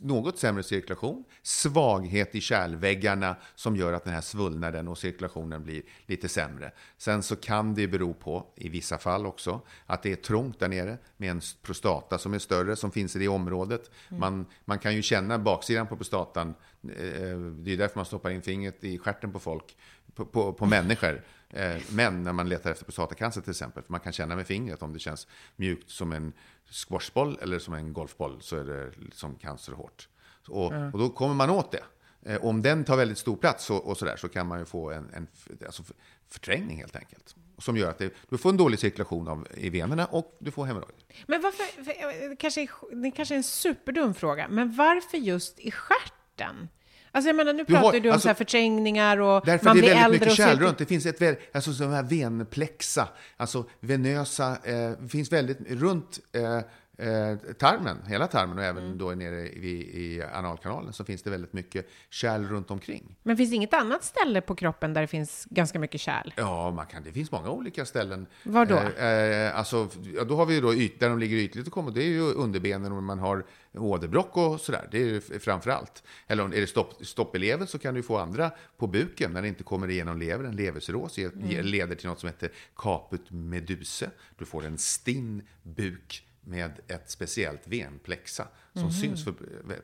något 0.01 0.39
sämre 0.39 0.63
cirkulation, 0.63 1.25
svaghet 1.43 2.35
i 2.35 2.41
kärlväggarna 2.41 3.37
som 3.55 3.77
gör 3.77 3.93
att 3.93 4.05
den 4.05 4.15
här 4.15 4.21
svullnaden 4.21 4.89
och 4.89 4.99
cirkulationen 4.99 5.65
blir 5.65 5.83
lite 6.07 6.29
sämre. 6.29 6.73
Sen 6.99 7.23
så 7.23 7.37
kan 7.37 7.75
det 7.75 7.89
bero 7.89 8.15
på, 8.15 8.47
i 8.57 8.69
vissa 8.69 8.99
fall 8.99 9.27
också, 9.27 9.61
att 9.87 10.03
det 10.03 10.13
är 10.13 10.17
trångt 10.17 10.61
där 10.61 10.69
nere 10.69 10.99
med 11.17 11.31
en 11.31 11.41
prostata 11.63 12.19
som 12.19 12.35
är 12.35 12.39
större, 12.39 12.77
som 12.77 12.91
finns 12.91 13.17
i 13.17 13.19
det 13.19 13.29
området. 13.29 13.91
Man, 14.09 14.47
man 14.65 14.79
kan 14.79 14.95
ju 14.95 15.03
känna 15.03 15.39
baksidan 15.39 15.87
på 15.87 15.97
prostatan, 15.97 16.55
eh, 16.83 17.39
det 17.39 17.73
är 17.73 17.77
därför 17.77 17.97
man 17.97 18.05
stoppar 18.05 18.31
in 18.31 18.43
fingret 18.43 18.85
i 18.85 18.99
stjärten 18.99 19.33
på 19.33 19.39
folk, 19.39 19.77
på, 20.15 20.25
på, 20.25 20.53
på 20.53 20.67
människor. 20.67 21.25
Eh, 21.51 21.77
Men 21.91 22.23
när 22.23 22.33
man 22.33 22.49
letar 22.49 22.71
efter 22.71 22.85
prostatacancer 22.85 23.41
till 23.41 23.51
exempel, 23.51 23.83
för 23.83 23.93
man 23.93 24.01
kan 24.01 24.13
känna 24.13 24.37
med 24.37 24.47
fingret 24.47 24.83
om 24.83 24.93
det 24.93 24.99
känns 24.99 25.27
mjukt 25.57 25.91
som 25.91 26.13
en 26.13 26.33
squashboll 26.73 27.39
eller 27.43 27.59
som 27.59 27.75
en 27.75 27.93
golfboll 27.93 28.43
så 28.43 28.57
är 28.57 28.65
det 28.65 28.91
liksom 28.97 29.35
cancerhårt. 29.35 30.09
Och, 30.49 30.73
och 30.93 30.99
då 30.99 31.09
kommer 31.09 31.35
man 31.35 31.51
åt 31.51 31.73
det. 31.73 31.85
Eh, 32.33 32.45
Om 32.45 32.63
den 32.63 32.85
tar 32.85 32.97
väldigt 32.97 33.19
stor 33.19 33.37
plats 33.37 33.71
och, 33.71 33.87
och 33.87 33.99
så, 33.99 34.05
där, 34.05 34.17
så 34.17 34.29
kan 34.29 34.47
man 34.47 34.59
ju 34.59 34.65
få 34.65 34.91
en, 34.91 35.11
en 35.15 35.27
alltså 35.67 35.83
förträngning 36.29 36.79
helt 36.79 36.97
enkelt. 36.97 37.37
Som 37.59 37.77
gör 37.77 37.91
att 37.91 37.99
det, 37.99 38.15
du 38.29 38.39
får 38.39 38.51
en 38.51 38.57
dålig 38.57 38.79
cirkulation 38.79 39.29
av, 39.29 39.49
i 39.55 39.71
venerna 39.71 40.07
och 40.07 40.37
du 40.39 40.51
får 40.51 40.65
hemorrojder. 40.65 41.05
Men 41.27 41.43
varför, 41.43 41.85
för, 41.85 42.29
det, 42.29 42.37
kanske 42.37 42.63
är, 42.63 43.03
det 43.03 43.11
kanske 43.11 43.35
är 43.35 43.37
en 43.37 43.43
superdum 43.43 44.15
fråga, 44.15 44.49
men 44.49 44.77
varför 44.77 45.19
just 45.19 45.59
i 45.59 45.71
stjärten? 45.71 46.69
Alltså 47.15 47.29
jag 47.29 47.37
menar, 47.37 47.53
nu 47.53 47.59
har- 47.59 47.65
pratar 47.81 47.95
ju 47.95 48.01
du 48.01 48.09
om 48.09 48.13
alltså- 48.13 48.25
så 48.25 48.29
här 48.29 48.35
förträngningar 48.35 49.21
och 49.21 49.43
Därför 49.47 49.65
man 49.65 49.77
det 49.77 49.81
är 49.81 49.83
blir 49.83 49.91
väldigt 49.95 50.05
äldre 50.05 50.21
mycket 50.21 50.37
kärl 50.37 50.57
så- 50.59 50.63
runt. 50.65 50.79
Det 50.79 50.87
finns 50.87 51.07
ett 51.07 51.23
väl, 51.23 51.35
alltså 51.53 51.73
sådana 51.73 51.95
här 51.97 52.03
venplexa, 52.03 53.09
alltså 53.37 53.65
venösa, 53.81 54.57
eh, 54.65 55.09
finns 55.09 55.33
väldigt 55.33 55.59
runt 55.71 56.21
eh, 56.33 56.59
eh, 56.99 57.37
tarmen, 57.59 57.99
hela 58.07 58.27
tarmen 58.27 58.59
och 58.59 58.65
även 58.65 58.85
Mm. 58.85 58.99
då 58.99 59.11
nere 59.11 59.49
i, 59.49 59.71
i 60.03 60.23
analkanalen 60.23 60.93
så 60.93 61.05
finns 61.05 61.23
det 61.23 61.31
väldigt 61.31 61.53
mycket 61.53 61.89
kärl 62.11 62.45
runt 62.45 62.71
omkring. 62.71 63.17
Men 63.23 63.37
finns 63.37 63.51
det 63.51 63.57
inget 63.57 63.75
annat 63.75 64.05
ställe 64.05 64.41
på 64.41 64.55
kroppen 64.55 64.95
där 64.95 65.01
det 65.01 65.07
finns 65.07 65.47
ganska 65.51 65.79
mycket 65.79 66.01
kärl? 66.01 66.33
Ja, 66.37 66.71
man 66.71 66.87
kan, 66.87 67.03
det 67.03 67.13
finns 67.13 67.31
många 67.33 67.51
olika 67.51 67.85
ställen. 67.85 68.27
Var 68.45 68.67
då? 68.67 68.77
Eh, 68.77 69.07
eh, 69.07 69.59
alltså, 69.59 69.89
ja, 70.15 70.25
då 70.25 70.37
har 70.37 70.47
vi 70.47 70.55
ju 70.55 70.61
då 70.61 70.75
yt, 70.75 71.01
där 71.01 71.09
de 71.09 71.19
ligger 71.19 71.37
ytligt 71.37 71.67
och 71.67 71.73
kommer, 71.73 71.91
det 71.91 72.03
är 72.03 72.09
ju 72.09 72.21
underbenen 72.21 72.93
och 72.93 73.03
man 73.03 73.19
har 73.19 73.45
åderbråck 73.75 74.37
och 74.37 74.61
sådär. 74.61 74.89
Det 74.91 74.99
är 75.03 75.07
ju 75.07 75.21
framför 75.21 75.71
allt. 75.71 76.03
Eller 76.27 76.45
är 76.45 76.61
det 76.61 76.67
stopp, 76.67 77.07
stopp 77.07 77.37
i 77.37 77.39
levern 77.39 77.67
så 77.67 77.79
kan 77.79 77.95
du 77.95 78.03
få 78.03 78.19
andra 78.19 78.51
på 78.79 78.87
buken 78.87 79.33
när 79.33 79.43
det 79.43 79.49
inte 79.49 79.65
kommer 79.65 79.91
igenom 79.91 80.19
levern. 80.19 80.57
Levercirros 80.57 81.19
Mm. 81.19 81.65
leder 81.67 81.95
till 81.95 82.09
något 82.09 82.21
som 82.21 82.27
heter 82.29 82.51
caput 82.77 83.31
meduse. 83.31 84.11
Du 84.39 84.45
får 84.45 84.65
en 84.67 84.79
stinn 84.79 85.43
buk 85.63 86.27
med 86.45 86.73
ett 86.89 87.11
speciellt 87.11 87.61
venplexa 87.67 88.47
som 88.73 88.83
Mhm. 88.83 88.93
syns 88.93 89.25
för, 89.25 89.33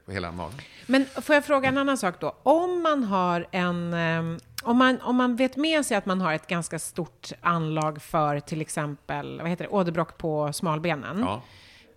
på 0.07 0.13
hela 0.13 0.33
magen. 0.33 0.59
Men 0.87 1.05
får 1.07 1.35
jag 1.35 1.45
fråga 1.45 1.69
en 1.69 1.79
annan 1.79 1.99
sak 1.99 2.21
då? 2.21 2.37
Om 2.43 2.83
man 2.83 3.05
har 3.05 3.47
en... 3.51 3.95
ehm, 3.95 4.39
Om 4.63 4.77
man, 4.77 5.01
om 5.01 5.17
man 5.17 5.37
vet 5.37 5.57
med 5.57 5.87
sig 5.87 5.97
att 5.97 6.07
man 6.07 6.21
har 6.21 6.33
ett 6.33 6.47
ganska 6.47 6.79
stort 6.79 7.33
anlag 7.41 8.03
för 8.03 8.41
till 8.41 8.61
exempel 8.61 9.41
vad 9.41 9.51
heter 9.51 9.65
det, 9.65 9.71
åderbråck 9.71 10.19
på 10.19 10.53
smalbenen. 10.53 11.19
Ja. 11.21 11.43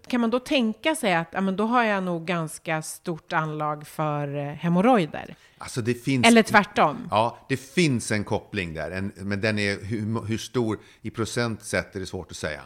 Kan 0.08 0.22
man 0.22 0.30
då 0.30 0.39
tänka 0.39 0.96
sig 0.96 1.13
att 1.13 1.27
ja, 1.32 1.41
men 1.41 1.56
då 1.56 1.65
har 1.65 1.84
jag 1.84 2.03
nog 2.03 2.25
ganska 2.25 2.82
stort 2.82 3.34
anlag 3.34 3.88
för 3.88 4.36
eh, 4.38 4.44
hemorrojder? 4.53 5.36
Alltså 5.58 5.82
det 5.82 5.94
finns... 5.94 6.27
Eller 6.27 6.44
tvärtom? 6.44 7.08
Ja, 7.12 7.38
det 7.50 7.58
finns 7.58 8.12
en 8.12 8.24
koppling 8.24 8.74
där, 8.74 8.91
en, 8.91 9.12
men 9.15 9.41
den 9.41 9.60
är 9.60 9.84
hur, 9.86 10.25
hur 10.25 10.38
stor 10.38 10.80
i 11.01 11.10
procent 11.10 11.63
sett 11.63 11.96
är 11.96 12.00
det 12.00 12.06
svårt 12.06 12.32
att 12.32 12.38
säga. 12.38 12.62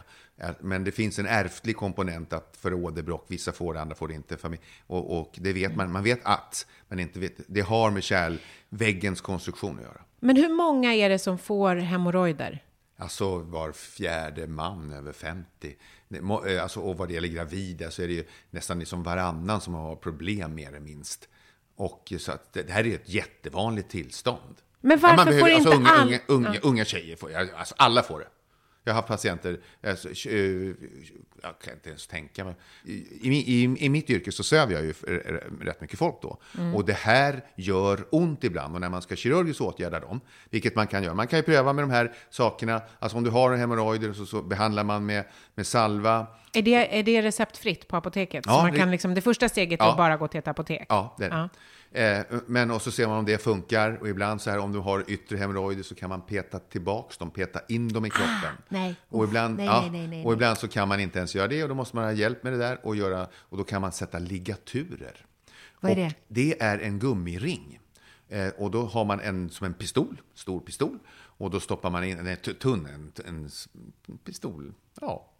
Men 0.59 0.83
det 0.83 0.91
finns 0.91 1.19
en 1.19 1.25
ärftlig 1.25 1.77
komponent 1.77 2.33
att 2.33 2.57
för 2.61 2.73
åderbråck, 2.73 3.25
vissa 3.27 3.51
får 3.51 3.73
det, 3.73 3.81
andra 3.81 3.95
får 3.95 4.07
det 4.07 4.13
inte. 4.13 4.37
Och, 4.87 5.19
och 5.19 5.35
det 5.37 5.53
vet 5.53 5.75
man, 5.75 5.91
man 5.91 6.03
vet 6.03 6.19
att, 6.23 6.67
men 6.87 6.99
inte 6.99 7.19
vet, 7.19 7.33
det 7.47 7.61
har 7.61 7.91
med 7.91 8.03
kärlväggens 8.03 9.21
konstruktion 9.21 9.77
att 9.77 9.83
göra. 9.83 10.01
Men 10.19 10.35
hur 10.35 10.49
många 10.49 10.93
är 10.93 11.09
det 11.09 11.19
som 11.19 11.37
får 11.37 11.75
hemorrojder? 11.75 12.63
Alltså 12.97 13.37
var 13.39 13.71
fjärde 13.71 14.47
man 14.47 14.91
över 14.91 15.11
50. 15.13 15.75
Det 16.07 16.21
må- 16.21 16.45
eh, 16.45 16.63
Alltså, 16.63 16.79
och 16.79 16.97
vad 16.97 17.07
det 17.07 17.13
gäller 17.13 17.27
gravida 17.27 17.91
så 17.91 18.01
är 18.01 18.07
det 18.07 18.13
ju 18.13 18.25
nästan 18.49 18.79
liksom 18.79 19.03
varannan 19.03 19.61
som 19.61 19.73
har 19.73 19.95
problem 19.95 20.55
mer 20.55 20.67
eller 20.67 20.79
minst. 20.79 21.27
Och 21.75 22.13
så 22.19 22.31
att 22.31 22.53
det, 22.53 22.69
här 22.69 22.87
är 22.87 22.95
ett 22.95 23.09
jättevanligt 23.09 23.89
tillstånd. 23.89 24.55
Men 24.81 24.99
varför 24.99 25.15
man 25.17 25.25
behöver, 25.25 25.49
får 25.49 25.55
alltså, 25.55 25.73
inte 25.73 25.91
unga, 25.91 26.19
unga, 26.27 26.47
unga, 26.49 26.59
unga 26.59 26.85
tjejer 26.85 27.15
får. 27.15 27.31
Alltså 27.57 27.75
alla 27.77 28.03
får 28.03 28.19
det. 28.19 28.27
Jag 28.87 28.93
har 28.93 28.95
haft 28.95 29.07
patienter, 29.07 29.59
alltså, 29.83 30.09
jag 31.41 31.59
kan 31.59 31.73
inte 31.73 31.89
ens 31.89 32.07
tänka 32.07 32.45
mig. 32.45 32.55
I, 32.83 32.93
i, 33.21 33.75
I 33.85 33.89
mitt 33.89 34.09
yrke 34.09 34.31
så 34.31 34.43
söver 34.43 34.73
jag 34.73 34.83
ju 34.83 34.93
rätt 35.61 35.81
mycket 35.81 35.99
folk 35.99 36.15
då. 36.21 36.37
Mm. 36.57 36.75
Och 36.75 36.85
det 36.85 36.93
här 36.93 37.43
gör 37.55 38.05
ont 38.11 38.43
ibland. 38.43 38.75
Och 38.75 38.81
när 38.81 38.89
man 38.89 39.01
ska 39.01 39.15
kirurgiskt 39.15 39.61
åtgärda 39.61 39.99
dem, 39.99 40.21
vilket 40.49 40.75
man 40.75 40.87
kan 40.87 41.03
göra. 41.03 41.13
Man 41.13 41.27
kan 41.27 41.39
ju 41.39 41.43
pröva 41.43 41.73
med 41.73 41.83
de 41.83 41.91
här 41.91 42.13
sakerna. 42.29 42.81
Alltså 42.99 43.17
om 43.17 43.23
du 43.23 43.29
har 43.29 43.51
en 43.51 43.59
hemorrojder 43.59 44.13
så, 44.13 44.25
så 44.25 44.41
behandlar 44.41 44.83
man 44.83 45.05
med, 45.05 45.25
med 45.55 45.67
salva. 45.67 46.27
Är 46.55 46.61
det, 46.61 46.99
är 46.99 47.03
det 47.03 47.21
receptfritt 47.21 47.87
på 47.87 47.95
apoteket? 47.97 48.43
Ja, 48.47 48.51
så 48.53 48.61
man 48.61 48.71
det- 48.71 48.77
kan 48.77 48.91
liksom, 48.91 49.13
det 49.13 49.21
första 49.21 49.49
steget 49.49 49.79
är 49.79 49.83
Ja. 49.85 49.91
att 49.91 49.97
bara 49.97 50.17
gå 50.17 50.27
till 50.27 50.39
ett 50.39 50.47
apotek? 50.47 50.85
Ja, 50.89 51.15
det 51.17 51.25
är 51.25 51.29
det. 51.29 51.49
Eh, 52.31 52.39
men 52.47 52.71
och 52.71 52.81
så 52.81 52.91
ser 52.91 53.07
man 53.07 53.17
om 53.17 53.25
det 53.25 53.37
funkar. 53.37 53.97
Och 54.01 54.07
ibland 54.09 54.41
så 54.41 54.49
här 54.49 54.59
om 54.59 54.71
du 54.71 54.79
har 54.79 55.03
yttre 55.07 55.37
hemorrojder 55.37 55.83
så 55.83 55.95
kan 55.95 56.09
man 56.09 56.21
peta 56.21 56.59
tillbaks 56.59 57.17
dem, 57.17 57.31
peta 57.31 57.59
in 57.69 57.87
dem 57.93 58.05
i 58.05 58.09
kroppen. 58.09 58.57
nej. 58.69 58.95
Och 59.09 59.23
ibland, 59.23 59.57
Nej, 59.57 59.65
ja, 59.65 59.81
nej, 59.81 59.89
nej, 59.89 60.07
nej, 60.07 60.25
och 60.25 60.33
ibland 60.33 60.57
så 60.57 60.67
kan 60.67 60.87
man 60.87 60.99
inte 60.99 61.17
ens 61.19 61.35
göra 61.35 61.47
det 61.47 61.63
och 61.63 61.69
då 61.69 61.75
måste 61.75 61.95
man 61.95 62.05
ha 62.05 62.11
hjälp 62.11 62.43
med 62.43 62.53
det 62.53 62.59
där 62.59 62.79
och, 62.83 62.95
göra, 62.95 63.27
och 63.35 63.57
då 63.57 63.63
kan 63.63 63.81
man 63.81 63.91
sätta 63.91 64.19
ligaturer. 64.19 65.25
Vad 65.79 65.91
är 65.91 65.95
och 65.95 66.01
det? 66.03 66.13
Det 66.27 66.61
är 66.61 66.79
en 66.79 66.99
gummiring. 66.99 67.79
Eh, 68.29 68.47
och 68.57 68.71
då 68.71 68.85
har 68.85 69.05
man 69.05 69.19
en 69.19 69.49
som 69.49 69.65
en 69.65 69.73
pistol, 69.73 70.21
stor 70.33 70.59
pistol. 70.59 70.99
Och 71.37 71.49
då 71.51 71.59
stoppar 71.59 71.89
man 71.89 72.03
in 72.03 72.27
en 72.27 72.37
tunn, 72.37 72.85
en, 72.85 73.11
en 73.27 73.49
pistol, 74.25 74.73
ja, 75.01 75.31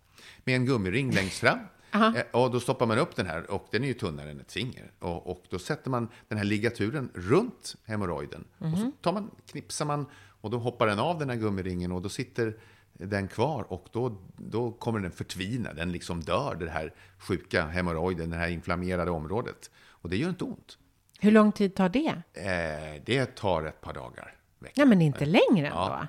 med 0.46 0.56
en 0.56 0.66
gummiring 0.66 1.12
längst 1.12 1.40
fram. 1.40 1.60
Eh, 1.94 2.22
och 2.32 2.52
då 2.52 2.60
stoppar 2.60 2.86
man 2.86 2.98
upp 2.98 3.16
den 3.16 3.26
här 3.26 3.52
och 3.52 3.68
den 3.72 3.84
är 3.84 3.88
ju 3.88 3.94
tunnare 3.94 4.32
än 4.32 4.40
ett 4.40 4.52
finger. 4.52 4.92
Och, 5.00 5.28
och 5.32 5.44
då 5.50 5.60
sätter 5.60 5.90
man 5.90 6.08
den 6.28 6.38
här 6.38 6.46
ligaturen 6.46 7.10
runt 7.14 7.76
hemorrojden. 7.86 8.46
Och 8.58 8.66
Mhm. 8.68 8.78
så 8.78 8.92
tar 9.02 9.14
man, 9.14 9.32
knipsar 9.52 9.86
man 9.86 10.06
och 10.42 10.50
då 10.50 10.58
hoppar 10.58 10.88
den 10.88 11.00
av 11.00 11.20
den 11.20 11.30
här 11.30 11.38
gummiringen 11.38 11.92
och 11.92 12.02
då 12.02 12.10
sitter 12.10 12.58
den 12.94 13.28
kvar 13.28 13.66
och 13.74 13.88
då, 13.92 14.18
då 14.38 14.72
kommer 14.72 15.00
den 15.00 15.12
förtvina. 15.12 15.74
Den 15.74 15.92
liksom 15.92 16.22
dör, 16.22 16.56
den 16.60 16.70
här 16.70 16.94
sjuka 17.18 17.66
hemorrojden, 17.66 18.30
det 18.30 18.38
här 18.38 18.50
inflammerade 18.50 19.12
området. 19.12 19.72
Och 19.90 20.10
det 20.10 20.18
gör 20.18 20.30
inte 20.30 20.44
ont. 20.44 20.78
Hur 21.20 21.32
lång 21.32 21.52
tid 21.52 21.76
tar 21.76 21.90
det? 21.90 22.22
Eh, 22.34 23.02
det 23.06 23.26
tar 23.36 23.64
ett 23.64 23.82
par 23.82 23.94
dagar. 23.94 24.36
Veckor. 24.60 24.74
Nej, 24.78 24.88
men 24.88 25.02
inte 25.02 25.26
längre 25.26 25.68
Ja. 25.68 25.94
ändå. 25.94 26.08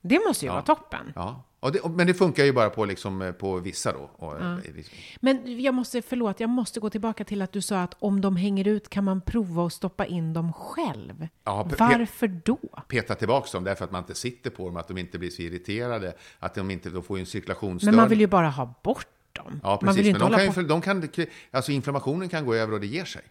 Det 0.00 0.20
måste 0.28 0.44
ju 0.46 0.50
vara 0.52 0.62
toppen. 0.62 1.12
Ja. 1.14 1.42
Och 1.66 1.72
det, 1.72 1.80
men 1.88 2.06
det 2.06 2.14
funkar 2.14 2.44
ju 2.44 2.52
bara 2.52 2.70
på, 2.70 2.84
liksom, 2.84 3.22
eh, 3.22 3.32
på 3.32 3.56
vissa 3.56 3.92
då. 3.92 4.10
Och, 4.16 4.34
ja. 4.40 4.58
liksom. 4.74 4.98
Men 5.20 5.62
jag 5.62 5.74
måste, 5.74 6.02
förlåt, 6.02 6.40
jag 6.40 6.50
måste 6.50 6.80
gå 6.80 6.90
tillbaka 6.90 7.24
till 7.24 7.42
att 7.42 7.52
du 7.52 7.60
sa 7.60 7.82
att 7.82 7.96
om 7.98 8.20
de 8.20 8.36
hänger 8.36 8.68
ut 8.68 8.88
kan 8.88 9.04
man 9.04 9.20
prova 9.20 9.66
att 9.66 9.72
stoppa 9.72 10.06
in 10.06 10.32
dem 10.32 10.52
själv. 10.52 11.28
Ja, 11.44 11.68
Varför 11.78 12.40
då? 12.44 12.58
Peta 12.88 13.14
tillbaka 13.14 13.48
dem, 13.52 13.64
därför 13.64 13.84
att 13.84 13.90
man 13.90 14.02
inte 14.02 14.14
sitter 14.14 14.50
på 14.50 14.66
dem, 14.66 14.76
att 14.76 14.88
de 14.88 14.98
inte 14.98 15.18
blir 15.18 15.30
så 15.30 15.42
irriterade, 15.42 16.14
att 16.38 16.54
de 16.54 16.70
inte 16.70 16.90
de 16.90 17.02
får 17.02 17.18
en 17.18 17.26
cirkulationsstörning. 17.26 17.96
Men 17.96 18.02
man 18.02 18.08
vill 18.08 18.20
ju 18.20 18.26
bara 18.26 18.50
ha 18.50 18.74
bort 18.82 19.08
dem. 19.32 19.60
Ja, 19.62 19.76
precis. 19.76 20.12
Men 20.12 20.20
de 20.20 20.32
kan, 20.32 20.62
ju, 20.62 20.68
de 20.68 20.80
kan, 20.80 21.08
alltså 21.50 21.72
inflammationen 21.72 22.28
kan 22.28 22.46
gå 22.46 22.54
över 22.54 22.72
och 22.72 22.80
det 22.80 22.86
ger 22.86 23.04
sig. 23.04 23.22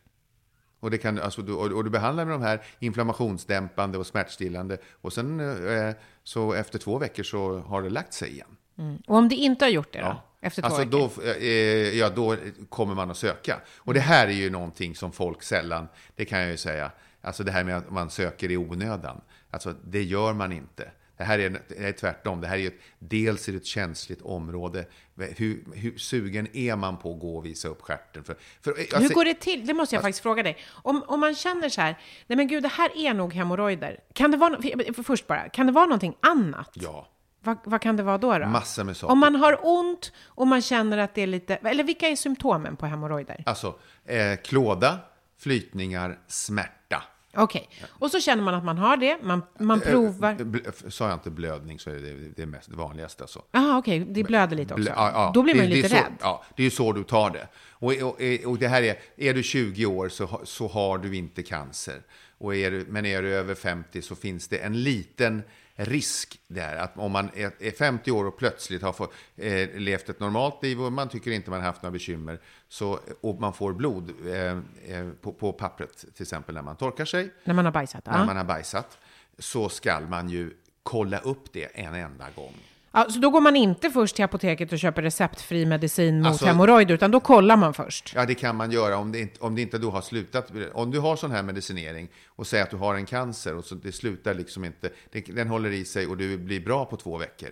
Och, 0.86 0.92
det 0.92 0.98
kan, 0.98 1.20
alltså, 1.20 1.42
och, 1.42 1.72
och 1.72 1.84
du 1.84 1.89
behandlar 1.89 2.25
med 2.25 2.34
de 2.34 2.42
här 2.42 2.62
inflammationsdämpande 2.80 3.98
och 3.98 4.08
smärtstillande. 4.08 4.77
Och 5.01 5.13
sen 5.13 5.39
eh, 5.39 5.96
så 6.24 6.54
efter 6.54 6.80
två 6.80 6.98
veckor 6.98 7.24
så 7.24 7.60
har 7.60 7.82
det 7.82 7.89
lagt 7.89 8.13
sig 8.13 8.32
igen. 8.32 8.58
Mm. 8.77 8.98
Och 9.08 9.18
om 9.18 9.30
det 9.30 9.36
inte 9.36 9.65
har 9.65 9.70
gjort 9.70 9.94
det 9.94 10.00
då? 10.00 10.06
Ja. 10.06 10.24
Efter 10.42 10.62
två 10.62 10.68
alltså 10.68 10.82
veckor? 10.82 11.12
Då, 11.24 11.32
eh, 11.32 11.98
ja, 11.98 12.10
då 12.10 12.36
kommer 12.70 12.96
man 12.96 13.12
att 13.12 13.18
söka. 13.18 13.60
Och 13.77 13.94
det 13.94 14.00
här 14.00 14.27
är 14.27 14.32
ju 14.32 14.50
någonting 14.50 14.96
som 14.96 15.12
folk 15.12 15.44
sällan, 15.44 15.88
det 16.15 16.25
kan 16.25 16.39
jag 16.39 16.50
ju 16.50 16.58
säga, 16.58 16.92
alltså 17.22 17.44
det 17.44 17.51
här 17.51 17.63
med 17.63 17.77
att 17.77 17.92
man 17.92 18.10
söker 18.10 18.51
i 18.51 18.58
onödan. 18.58 19.22
Alltså 19.50 19.75
det 19.84 20.04
gör 20.04 20.34
man 20.34 20.51
inte. 20.51 20.92
Det 21.17 21.24
här 21.24 21.39
är, 21.39 21.50
det 21.67 21.88
är 21.88 21.91
tvärtom. 21.91 22.41
Det 22.41 22.48
här 22.48 22.57
är 22.57 22.67
ett, 22.67 22.79
dels 23.00 23.48
är 23.48 23.51
det 23.51 23.57
ett 23.57 23.65
känsligt 23.65 24.22
område. 24.22 24.86
Hur, 25.15 25.63
hur 25.75 25.98
sugen 25.98 26.48
är 26.53 26.75
man 26.75 26.98
på 26.98 27.13
att 27.13 27.19
gå 27.19 27.38
och 27.38 27.45
visa 27.45 27.67
upp 27.67 27.81
stjärten? 27.81 28.24
För, 28.24 28.36
för, 28.62 28.72
alltså, 28.72 28.98
hur 28.98 29.10
går 29.10 29.25
det 29.25 29.34
till? 29.34 29.65
Det 29.65 29.74
måste 29.74 29.95
jag 29.95 30.00
alltså, 30.00 30.07
faktiskt 30.07 30.24
fråga 30.24 30.43
dig. 30.43 30.57
Om, 30.72 31.03
om 31.07 31.19
man 31.19 31.36
känner 31.36 31.69
så 31.69 31.81
här, 31.81 32.00
nej 32.27 32.38
men 32.38 32.48
gud, 32.48 32.63
det 32.63 32.69
här 32.69 32.98
är 32.98 33.13
nog 33.13 33.34
hemorrojder. 33.34 34.00
Kan 34.13 34.31
det 34.31 34.38
vara, 34.38 34.62
för, 34.93 35.03
först 35.03 35.27
bara, 35.27 35.50
kan 35.50 35.65
det 35.65 35.72
vara 35.72 35.86
någonting 35.86 36.15
annat? 36.19 36.72
Ja. 36.74 37.07
Vad, 37.43 37.57
vad, 37.63 37.81
kan 37.81 37.98
det 37.98 38.03
vara 38.03 38.17
då? 38.17 38.38
då? 38.38 38.45
Massor 38.45 38.84
med 38.84 38.98
saker. 38.98 39.12
Om 39.12 39.19
man 39.19 39.36
har 39.36 39.60
ont 39.62 40.12
och 40.25 40.48
man 40.48 40.62
känner 40.62 40.98
att 40.98 41.15
det 41.15 41.22
är 41.22 41.27
lite... 41.27 41.55
Eller 41.55 41.84
vilka 41.84 42.07
är 42.07 42.15
symptomen 42.15 42.75
på 42.75 42.86
hemorrojder? 42.86 43.43
Alltså, 43.45 43.79
eh, 44.05 44.36
klåda, 44.43 45.00
flytningar, 45.39 46.19
smärta. 46.27 47.03
Okej, 47.38 47.70
okay. 47.72 47.88
och 47.89 48.12
så 48.12 48.20
känner 48.20 48.44
man 48.44 48.54
att 48.54 48.63
man 48.63 48.77
har 48.77 48.98
det, 48.98 49.18
man, 49.24 49.44
man 49.60 49.82
eh, 49.82 49.89
provar... 49.89 50.89
Sa 50.89 51.06
jag 51.06 51.13
inte 51.13 51.30
blödning 51.30 51.80
så 51.80 51.89
är 51.89 51.96
det 51.96 52.34
det, 52.36 52.46
mest 52.46 52.70
vanligaste. 52.70 53.24
Alltså. 53.24 53.42
Jaha, 53.51 53.77
okej, 53.77 54.01
okay. 54.01 54.13
det 54.13 54.24
blöder 54.24 54.56
lite 54.56 54.74
också. 54.74 54.84
Blö, 54.84 54.94
ja, 54.96 55.12
ja. 55.13 55.32
Då 55.34 55.44
blir 55.44 55.56
man 55.56 55.65
det, 55.65 55.75
lite 55.75 55.89
så, 55.89 55.96
rädd. 55.96 56.13
Ja, 56.22 56.44
det 56.56 56.62
är 56.62 56.65
ju 56.65 56.72
så 56.72 56.94
du 56.94 57.04
tar 57.04 57.30
det. 57.30 57.48
Och, 57.72 57.92
och, 57.92 58.51
och, 58.51 58.58
det 58.58 58.68
här 58.68 58.82
är, 58.82 58.96
är 59.18 59.34
du 59.34 59.44
20 59.44 59.86
år 59.86 60.10
så, 60.10 60.42
så 60.44 60.68
har 60.68 60.98
du 60.98 61.15
inte 61.15 61.44
cancer. 61.44 62.01
Och 62.38 62.56
är 62.56 62.72
du, 62.72 62.86
men 62.89 63.06
är 63.06 63.22
du 63.22 63.34
över 63.34 63.56
50 63.56 64.01
så 64.01 64.15
finns 64.15 64.48
det 64.48 64.58
en 64.58 64.84
liten 64.84 65.44
risk 65.75 66.39
där. 66.48 66.75
Att 66.75 66.98
om 66.98 67.12
man 67.12 67.29
är 67.36 67.72
50 67.72 68.12
år 68.12 68.25
och 68.25 68.38
plötsligt 68.38 68.82
har 68.82 68.94
fått, 68.94 69.13
eh, 69.36 69.70
levt 69.75 70.10
ett 70.10 70.20
normalt 70.20 70.63
liv 70.63 70.82
och 70.82 70.91
man 70.91 71.10
tycker 71.10 71.32
inte 71.32 71.50
man 71.50 71.60
har 71.60 71.67
haft 71.67 71.82
några 71.82 71.91
bekymmer 71.91 72.39
så, 72.70 73.00
och 73.22 73.39
man 73.39 73.53
får 73.53 73.74
blod 73.74 74.13
eh, 74.27 74.58
eh, 74.96 75.10
på, 75.22 75.34
på, 75.34 75.53
pappret, 75.53 75.98
till 75.98 76.24
exempel 76.24 76.55
när 76.55 76.62
man 76.62 76.75
torkar 76.75 77.05
sig. 77.05 77.34
När 77.44 77.53
man 77.53 77.65
har 77.65 77.72
bajsat? 77.72 78.05
När 78.05 78.20
ja. 78.20 78.25
man 78.25 78.38
har 78.38 78.44
bajsat. 78.44 78.98
Så 79.39 79.70
ska 79.70 80.00
man 80.00 80.29
ju 80.29 80.51
kolla 80.84 81.20
upp 81.20 81.53
det 81.53 81.65
en 81.65 81.94
enda 81.94 82.25
gång. 82.36 82.55
Ja, 82.96 83.10
så 83.10 83.20
då 83.20 83.30
går 83.30 83.42
man 83.42 83.56
inte 83.56 83.90
först 83.90 84.16
till 84.16 84.25
apoteket 84.25 84.72
och 84.72 84.80
köper 84.80 85.02
receptfri 85.02 85.66
medicin 85.66 86.22
mot 86.22 86.28
alltså, 86.28 86.46
hemorrojder, 86.46 86.96
utan 86.96 87.12
då 87.12 87.20
kollar 87.20 87.58
man 87.58 87.74
först? 87.74 88.14
Ja, 88.16 88.25
det 88.25 88.36
kan 88.36 88.56
man 88.56 88.72
göra 88.72 88.98
om 88.98 89.12
det 89.12 89.20
inte, 89.20 89.40
om 89.40 89.56
det 89.56 89.62
inte 89.62 89.78
då 89.78 89.90
har 89.90 90.02
slutat. 90.02 90.52
Om 90.74 90.92
du 90.92 91.00
har 91.00 91.16
sån 91.16 91.32
här 91.32 91.44
medicinering 91.44 92.10
och 92.28 92.48
säger 92.48 92.64
att 92.64 92.70
du 92.70 92.78
har 92.78 92.96
en 92.96 93.06
cancer 93.06 93.56
och 93.56 93.66
så 93.66 93.75
det 93.75 93.92
slutar 93.92 94.34
liksom 94.34 94.66
inte, 94.66 94.90
det, 95.12 95.22
den 95.22 95.48
håller 95.48 95.72
i 95.72 95.86
sig 95.86 96.08
och 96.08 96.18
du 96.18 96.38
blir 96.38 96.60
bra 96.60 96.86
på 96.86 96.98
två 96.98 97.18
veckor. 97.18 97.50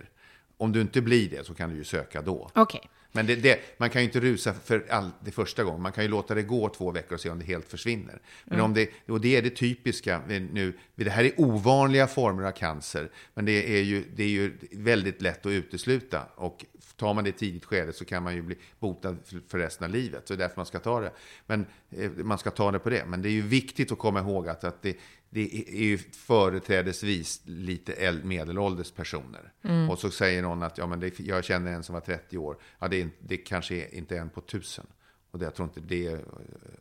Om 0.58 0.72
du 0.72 0.80
inte 0.80 1.00
blir 1.00 1.30
det 1.30 1.46
så 1.46 1.54
kan 1.54 1.70
du 1.70 1.76
ju 1.76 1.84
söka 1.84 2.22
då. 2.22 2.50
Okay. 2.54 2.80
Men 3.16 3.26
det, 3.26 3.36
det, 3.36 3.60
man 3.76 3.90
kan 3.90 4.02
ju 4.02 4.06
inte 4.06 4.20
rusa 4.20 4.54
för 4.54 4.86
all, 4.90 5.10
det 5.24 5.30
första 5.30 5.64
gången. 5.64 5.82
Man 5.82 5.92
kan 5.92 6.04
ju 6.04 6.10
låta 6.10 6.34
det 6.34 6.42
gå 6.42 6.68
två 6.68 6.90
veckor 6.90 7.14
och 7.14 7.20
se 7.20 7.30
om 7.30 7.38
det 7.38 7.44
helt 7.44 7.68
försvinner. 7.68 8.20
Men 8.44 8.54
mm. 8.54 8.64
om 8.64 8.74
det, 8.74 8.90
och 9.08 9.20
det 9.20 9.36
är 9.36 9.42
det 9.42 9.50
typiska 9.50 10.22
nu. 10.26 10.72
Det 10.94 11.10
här 11.10 11.24
är 11.24 11.40
ovanliga 11.40 12.06
former 12.06 12.42
av 12.42 12.52
cancer, 12.52 13.10
men 13.34 13.44
det 13.44 13.78
är 13.78 13.82
ju, 13.82 14.04
det 14.16 14.22
är 14.22 14.28
ju 14.28 14.52
väldigt 14.72 15.22
lätt 15.22 15.46
att 15.46 15.50
utesluta. 15.50 16.22
Och 16.34 16.64
tar 16.96 17.14
man 17.14 17.24
det 17.24 17.30
i 17.30 17.32
tidigt 17.32 17.64
skede 17.64 17.92
så 17.92 18.04
kan 18.04 18.22
man 18.22 18.34
ju 18.34 18.42
bli 18.42 18.56
botad 18.78 19.16
för 19.48 19.58
resten 19.58 19.84
av 19.84 19.90
livet. 19.90 20.28
Så 20.28 20.34
det 20.34 20.36
är 20.36 20.48
därför 20.48 20.56
man 20.56 20.66
ska 20.66 20.78
ta 20.78 21.00
det. 21.00 21.12
Men 21.46 21.66
eh, 21.90 22.10
man 22.10 22.38
ska 22.38 22.50
ta 22.50 22.72
det 22.72 22.78
på 22.78 22.90
det. 22.90 23.04
Men 23.06 23.22
det 23.22 23.28
är 23.28 23.32
ju 23.32 23.42
viktigt 23.42 23.92
att 23.92 23.98
komma 23.98 24.20
ihåg 24.20 24.48
att, 24.48 24.64
att 24.64 24.82
det, 24.82 24.96
det 25.34 25.68
är 25.68 25.84
ju 25.84 25.98
företrädesvis 25.98 27.40
lite 27.44 28.20
medelålders 28.24 28.90
personer. 28.90 29.52
Mm. 29.62 29.90
Och 29.90 29.98
så 29.98 30.10
säger 30.10 30.42
någon 30.42 30.62
att 30.62 30.78
ja, 30.78 30.86
men 30.86 31.00
det, 31.00 31.20
jag 31.20 31.44
känner 31.44 31.72
en 31.72 31.82
som 31.82 31.92
var 31.92 32.00
30 32.00 32.38
år. 32.38 32.56
Ja, 32.78 32.88
det, 32.88 33.02
är, 33.02 33.10
det 33.20 33.36
kanske 33.36 33.74
är 33.74 33.94
inte 33.94 34.18
en 34.18 34.30
på 34.30 34.40
tusen. 34.40 34.86
Och 35.30 35.38
det, 35.38 35.44
jag 35.44 35.54
tror 35.54 35.68
inte 35.68 35.80
det, 35.80 36.18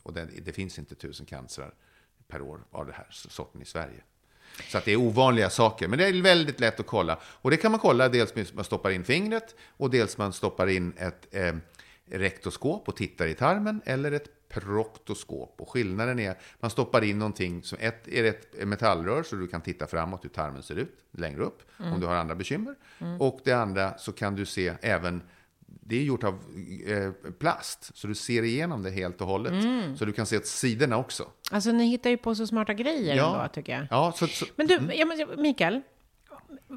och 0.04 0.14
det, 0.14 0.28
det 0.46 0.52
finns 0.52 0.80
inte 0.80 0.96
tusen 0.96 1.26
cancrar 1.26 1.74
per 2.28 2.42
år 2.42 2.60
av 2.72 2.86
den 2.86 2.96
här 2.96 3.08
sorten 3.10 3.62
i 3.62 3.66
Sverige. 3.66 4.04
Så 4.72 4.78
att 4.78 4.86
det 4.86 4.92
är 4.92 4.98
ovanliga 4.98 5.50
saker. 5.50 5.88
Men 5.88 6.00
det 6.00 6.08
är 6.08 6.22
väldigt 6.22 6.60
lätt 6.60 6.80
att 6.80 6.88
kolla. 6.88 7.20
Och 7.24 7.52
det 7.52 7.58
kan 7.58 7.72
man 7.72 7.80
kolla 7.80 8.10
dels 8.10 8.36
med 8.36 8.48
man 8.54 8.66
stoppar 8.66 8.90
in 8.90 9.04
fingret 9.04 9.56
och 9.78 9.90
dels 9.90 10.18
man 10.18 10.34
stoppar 10.34 10.68
in 10.68 10.94
ett 10.98 11.28
eh, 11.32 11.56
rektoskop 12.06 12.88
och 12.88 12.96
tittar 12.96 13.28
i 13.28 13.34
tarmen 13.34 13.82
eller 13.86 14.12
ett 14.12 14.43
proktoskop. 14.54 15.56
Och 15.62 15.70
skillnaden 15.70 16.20
är 16.20 16.32
att 16.32 16.38
man 16.60 16.72
stoppar 16.72 17.04
in 17.04 17.20
någonting 17.20 17.64
som 17.64 17.78
ett 17.82 18.08
är 18.08 18.24
ett 18.24 18.68
metallrör 18.68 19.24
så 19.24 19.36
du 19.36 19.48
kan 19.48 19.62
titta 19.62 19.88
framåt 19.88 20.24
hur 20.24 20.30
tarmen 20.30 20.64
ser 20.64 20.76
ut 20.76 21.00
längre 21.12 21.44
upp 21.44 21.62
mm. 21.80 21.94
om 21.94 22.00
du 22.00 22.08
har 22.08 22.16
andra 22.16 22.36
bekymmer. 22.36 22.76
Mm. 23.00 23.22
Och 23.22 23.40
det 23.44 23.54
andra 23.54 23.98
så 23.98 24.12
kan 24.12 24.36
du 24.36 24.46
se 24.46 24.74
även 24.82 25.22
det 25.86 25.96
är 25.96 26.04
gjort 26.04 26.24
av 26.24 26.40
eh, 26.88 27.32
plast, 27.40 27.92
så 27.98 28.08
du 28.08 28.16
ser 28.16 28.44
igenom 28.44 28.84
det 28.84 28.92
helt 28.92 29.22
och 29.22 29.28
hållet. 29.28 29.52
Mm. 29.52 29.98
Så 29.98 30.06
du 30.06 30.12
kan 30.12 30.26
se 30.26 30.38
åt 30.38 30.46
sidorna 30.46 30.98
också. 30.98 31.28
Alltså 31.52 31.72
ni 31.72 31.86
hittar 31.86 32.10
ju 32.10 32.18
på 32.18 32.36
så 32.36 32.48
smarta 32.48 32.74
grejer 32.74 33.16
ja. 33.16 33.36
ändå, 33.36 33.48
tycker 33.54 33.74
jag. 33.74 33.88
Ja, 33.90 34.14
så, 34.16 34.28
så, 34.28 34.46
men 34.56 34.68
du, 34.68 34.78
mm. 34.78 34.92
ja, 34.94 35.28
Mikael, 35.38 35.82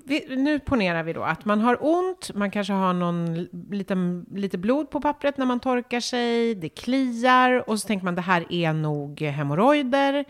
vi, 0.04 0.36
nu 0.36 0.58
ponerar 0.58 1.02
vi 1.02 1.12
då 1.12 1.22
att 1.22 1.44
man 1.44 1.60
har 1.60 1.78
ont, 1.80 2.30
man 2.34 2.50
kanske 2.50 2.72
har 2.72 2.92
någon 2.92 3.34
lite, 3.70 3.96
lite 4.34 4.58
blod 4.58 4.90
på 4.90 5.00
pappret 5.00 5.36
när 5.36 5.46
man 5.46 5.60
torkar 5.60 6.00
sig, 6.00 6.54
det 6.54 6.68
kliar 6.68 7.70
och 7.70 7.80
så 7.80 7.86
tänker 7.86 8.04
man 8.04 8.14
det 8.14 8.20
här 8.20 8.52
är 8.52 8.72
nog 8.72 9.20
hemorrojder. 9.20 10.24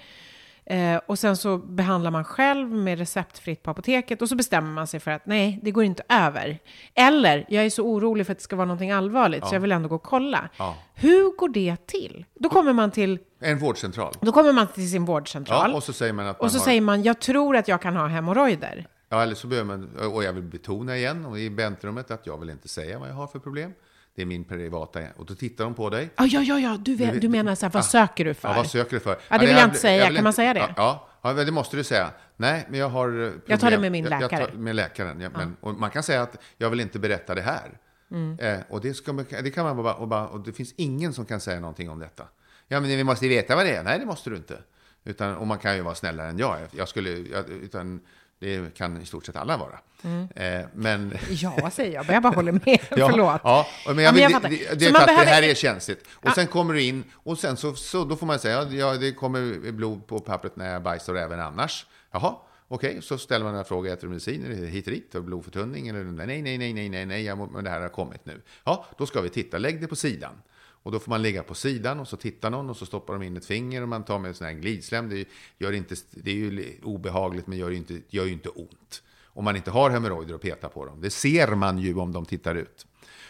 Eh, 0.71 1.01
och 1.07 1.19
sen 1.19 1.37
så 1.37 1.59
behandlar 1.59 2.11
man 2.11 2.25
själv 2.25 2.69
med 2.69 2.99
receptfritt 2.99 3.63
på 3.63 3.71
apoteket 3.71 4.23
och 4.23 4.29
så 4.29 4.37
bestämmer 4.37 4.71
man 4.71 4.87
sig 4.87 5.01
för 5.01 5.11
att 5.11 5.27
nej, 5.27 5.61
det 5.63 5.71
går 5.71 5.85
inte 5.85 6.03
över. 6.09 6.59
Eller, 6.95 7.47
jag 7.49 7.65
är 7.65 7.71
så 7.71 7.83
orolig 7.83 8.27
för 8.27 8.33
att 8.33 8.39
det 8.39 8.45
ska 8.45 8.57
vara 8.57 8.67
någonting 8.67 8.91
allvarligt 8.91 9.41
ja. 9.43 9.49
så 9.49 9.55
jag 9.55 9.61
vill 9.61 9.73
ändå 9.73 9.89
gå 9.89 9.95
och 9.95 10.03
kolla. 10.03 10.49
Ja. 10.57 10.77
Hur 10.95 11.37
går 11.37 11.49
det 11.49 11.87
till? 11.87 12.25
Då 12.35 12.49
kommer 12.49 12.73
man 12.73 12.91
till... 12.91 13.19
En 13.41 13.59
vårdcentral. 13.59 14.15
Då 14.21 14.33
kommer 14.33 14.53
man 14.53 14.67
till 14.67 14.91
sin 14.91 15.05
vårdcentral. 15.05 15.71
Ja, 15.71 15.77
och 15.77 15.83
så 15.83 15.93
säger 15.93 16.13
man 16.13 16.27
att 16.27 16.41
man 16.41 16.45
Och 16.47 16.53
så 16.53 16.59
har... 16.59 16.65
säger 16.65 16.81
man, 16.81 17.03
jag 17.03 17.21
tror 17.21 17.57
att 17.57 17.69
jag 17.69 17.83
kan 17.83 17.97
ha 17.97 18.07
hemorrojder. 18.07 18.87
Ja, 19.09 19.23
eller 19.23 19.35
så 19.35 19.47
behöver 19.47 19.77
man, 19.77 19.97
och 20.13 20.25
jag 20.25 20.33
vill 20.33 20.43
betona 20.43 20.97
igen 20.97 21.27
och 21.27 21.39
i 21.39 21.49
väntrummet 21.49 22.11
att 22.11 22.27
jag 22.27 22.39
vill 22.41 22.51
inte 22.51 22.69
säga 22.69 22.99
vad 22.99 23.09
jag 23.09 23.15
har 23.15 23.27
för 23.27 23.39
problem. 23.39 23.73
Det 24.15 24.23
är 24.23 24.27
min 24.27 24.45
privata... 24.45 25.01
Och 25.17 25.27
då 25.27 25.35
tittar 25.35 25.65
de 25.65 25.75
på 25.75 25.91
dig. 25.91 26.11
Ja, 26.17 26.27
ja, 26.27 26.41
ja, 26.41 26.59
ja. 26.59 26.77
Du, 26.81 26.95
vet, 26.95 27.21
du 27.21 27.29
menar 27.29 27.55
så 27.55 27.67
här, 27.67 27.73
vad 27.73 27.83
ja, 27.83 27.87
söker 27.87 28.25
du 28.25 28.35
för? 28.35 28.49
Ja, 28.49 28.55
vad 28.55 28.71
söker 28.71 28.91
du 28.91 29.01
för? 29.01 29.19
Ja, 29.29 29.39
det 29.39 29.47
vill 29.47 29.51
jag, 29.51 29.61
jag 29.61 29.67
inte 29.67 29.79
säga. 29.79 30.05
Jag 30.05 30.15
kan 30.15 30.25
man 30.25 30.33
säga 30.33 30.55
det? 30.55 30.75
Ja, 30.77 31.09
ja, 31.23 31.33
det 31.33 31.53
måste 31.53 31.77
du 31.77 31.85
säga. 31.85 32.11
Nej, 32.37 32.67
men 32.71 32.81
jag 32.81 32.89
har 32.89 33.09
problem. 33.09 33.41
Jag 33.47 33.61
tar 33.61 33.71
det 33.71 33.79
med 33.79 33.93
min 33.93 34.05
läkare. 34.05 34.41
Jag, 34.41 34.51
tar 34.51 34.57
med 34.57 34.77
läkaren. 34.77 35.21
Ja, 35.21 35.31
men, 35.35 35.57
och 35.61 35.75
man 35.75 35.91
kan 35.91 36.03
säga 36.03 36.23
att 36.23 36.37
jag 36.57 36.71
vill 36.71 36.81
inte 36.81 36.99
berätta 36.99 37.35
det 37.35 37.43
här. 37.43 37.79
Mm. 38.11 38.39
Eh, 38.39 38.59
och 38.69 38.81
det, 38.81 38.95
ska, 38.95 39.13
det 39.13 39.51
kan 39.51 39.65
man 39.65 39.77
bara 39.83 39.95
och, 39.95 40.09
bara... 40.09 40.29
och 40.29 40.41
det 40.41 40.53
finns 40.53 40.75
ingen 40.77 41.13
som 41.13 41.25
kan 41.25 41.41
säga 41.41 41.61
någonting 41.61 41.91
om 41.91 41.99
detta. 41.99 42.25
Ja, 42.69 42.81
men 42.81 42.91
vi 42.91 43.05
måste 43.05 43.29
veta 43.29 43.57
vad 43.57 43.67
det 43.67 43.77
är. 43.77 43.83
Nej, 43.83 43.99
det 43.99 44.07
måste 44.07 44.31
du 44.31 44.37
inte. 44.37 44.59
Utan, 45.05 45.37
och 45.37 45.47
man 45.47 45.59
kan 45.59 45.77
ju 45.77 45.83
vara 45.83 45.95
snällare 45.95 46.29
än 46.29 46.39
jag. 46.39 46.59
Jag 46.71 46.89
skulle... 46.89 47.11
Jag, 47.11 47.49
utan, 47.49 48.01
det 48.39 48.75
kan 48.75 49.03
i 49.03 49.07
stort 49.07 49.27
sett 49.27 49.37
alla 49.37 49.57
vara. 49.57 49.79
Mm. 50.03 50.29
Eh, 50.37 50.67
men... 50.75 51.19
Ja, 51.31 51.71
säger 51.71 51.95
jag. 51.95 52.07
Jag 52.09 52.23
bara 52.23 52.35
håller 52.35 52.53
med. 52.53 52.61
ja, 52.91 53.09
Förlåt. 53.11 53.41
Ja, 53.45 53.67
men 53.87 53.99
jag, 53.99 54.19
ja, 54.19 54.29
men 54.29 54.43
det, 54.43 54.49
det, 54.49 54.75
det, 54.75 54.87
är 54.87 54.93
behöver... 54.93 55.25
det 55.25 55.31
här 55.31 55.43
är 55.43 55.55
känsligt. 55.55 56.07
Och 56.13 56.29
ja. 56.29 56.35
sen 56.35 56.47
kommer 56.47 56.75
du 56.75 56.83
in 56.83 57.05
och 57.15 57.39
sen 57.39 57.57
så, 57.57 57.75
så 57.75 58.05
då 58.05 58.17
får 58.17 58.27
man 58.27 58.39
säga, 58.39 58.65
ja, 58.71 58.95
det 58.95 59.13
kommer 59.13 59.73
blod 59.73 60.07
på 60.07 60.21
pappret 60.21 60.57
när 60.57 60.73
jag 60.73 60.83
bajsar 60.83 61.15
även 61.15 61.41
annars. 61.41 61.87
Jaha, 62.11 62.37
okej, 62.69 62.91
okay. 62.91 63.03
så 63.03 63.19
ställer 63.19 63.45
man 63.45 63.55
en 63.55 63.65
fråga, 63.65 63.93
äter 63.93 64.03
du 64.03 64.09
medicin 64.09 64.69
hit 64.69 64.87
och 64.87 64.93
dit, 64.93 65.15
har 65.15 65.21
blodförtunning 65.21 65.89
eller 65.89 66.05
nej, 66.05 66.27
nej, 66.27 66.59
nej, 66.59 66.73
nej, 66.73 66.89
nej, 66.89 67.07
nej, 67.07 67.37
men 67.37 67.65
det 67.65 67.71
här 67.71 67.81
har 67.81 67.89
kommit 67.89 68.27
nu. 68.27 68.43
Ja, 68.65 68.87
då 68.99 69.07
ska 69.07 69.21
vi 69.21 69.29
titta, 69.29 69.59
lägg 69.59 69.81
det 69.81 69.87
på 69.87 69.97
sidan. 69.97 70.43
Och 70.87 70.93
då 70.93 70.99
får 70.99 71.11
man 71.11 71.23
ligga 71.23 71.43
på 71.43 71.55
sidan 71.55 72.01
och 72.01 72.09
så 72.09 72.17
tittar 72.17 72.51
någon 72.51 72.71
och 72.71 72.77
så 72.77 72.87
stoppar 72.87 73.15
de 73.15 73.23
in 73.23 73.37
ett 73.37 73.47
finger 73.47 73.83
och 73.83 73.89
man 73.89 74.05
tar 74.05 74.19
med 74.19 74.29
en 74.29 74.35
sån 74.35 74.47
här 74.47 74.55
glidslem. 74.55 75.09
Det, 75.09 75.29
gör 75.59 75.73
inte, 75.73 75.95
det 76.11 76.31
är 76.31 76.35
ju 76.35 76.81
obehagligt 76.83 77.47
men 77.47 77.59
gör 77.59 77.71
ju 77.71 77.77
inte, 77.77 78.01
gör 78.09 78.25
ju 78.25 78.33
inte 78.33 78.49
ont. 78.49 79.03
Om 79.25 79.45
man 79.45 79.57
inte 79.57 79.71
har 79.71 79.91
hemorrojder 79.91 80.35
och 80.35 80.41
petar 80.41 80.69
på 80.69 80.87
dem. 80.87 81.01
Det 81.01 81.11
ser 81.11 81.55
man 81.55 81.79
ju 81.79 81.95
om 81.95 82.13
de 82.13 82.25
tittar 82.25 82.55
ut. 82.55 82.87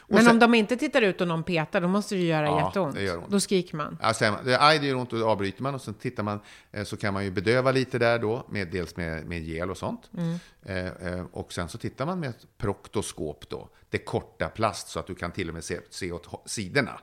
Men 0.08 0.24
sen- 0.24 0.30
om 0.32 0.38
de 0.38 0.54
inte 0.54 0.76
tittar 0.76 1.02
ut 1.02 1.20
och 1.20 1.28
någon 1.28 1.42
petar, 1.42 1.80
då 1.80 1.88
måste 1.88 2.14
det 2.14 2.20
göra 2.20 2.46
Ja, 2.46 2.66
jätteont. 2.66 2.94
det 2.94 3.02
gör 3.02 3.18
ont. 3.18 3.30
Då 3.30 3.40
skriker 3.40 3.76
man. 3.76 3.98
Ja, 4.02 4.14
man, 4.20 4.44
det, 4.44 4.60
aj, 4.60 4.78
det 4.78 4.86
gör 4.86 4.94
ont 4.96 5.12
och 5.12 5.18
då 5.18 5.28
avbryter 5.28 5.62
man 5.62 5.74
och 5.74 5.80
sen 5.80 5.94
tittar 5.94 6.22
man 6.22 6.40
eh, 6.72 6.84
så 6.84 6.96
kan 6.96 7.14
man 7.14 7.24
ju 7.24 7.30
bedöva 7.30 7.72
lite 7.72 7.98
där 7.98 8.18
då, 8.18 8.46
med, 8.50 8.68
dels 8.68 8.96
med, 8.96 9.26
med 9.26 9.42
gel 9.44 9.70
och 9.70 9.76
sånt. 9.76 10.10
Mm. 10.16 10.38
Eh, 10.66 11.12
eh, 11.12 11.24
och 11.32 11.52
sen 11.52 11.68
så 11.68 11.78
tittar 11.78 12.06
man 12.06 12.20
med 12.20 12.30
ett 12.30 12.46
proktoskop 12.58 13.48
då, 13.48 13.68
det 13.90 13.98
korta 13.98 14.48
plast 14.48 14.88
så 14.88 14.98
att 15.00 15.06
du 15.06 15.14
kan 15.14 15.32
till 15.32 15.48
och 15.48 15.54
med 15.54 15.64
se, 15.64 15.80
se 15.90 16.12
åt 16.12 16.28
sidorna. 16.46 17.00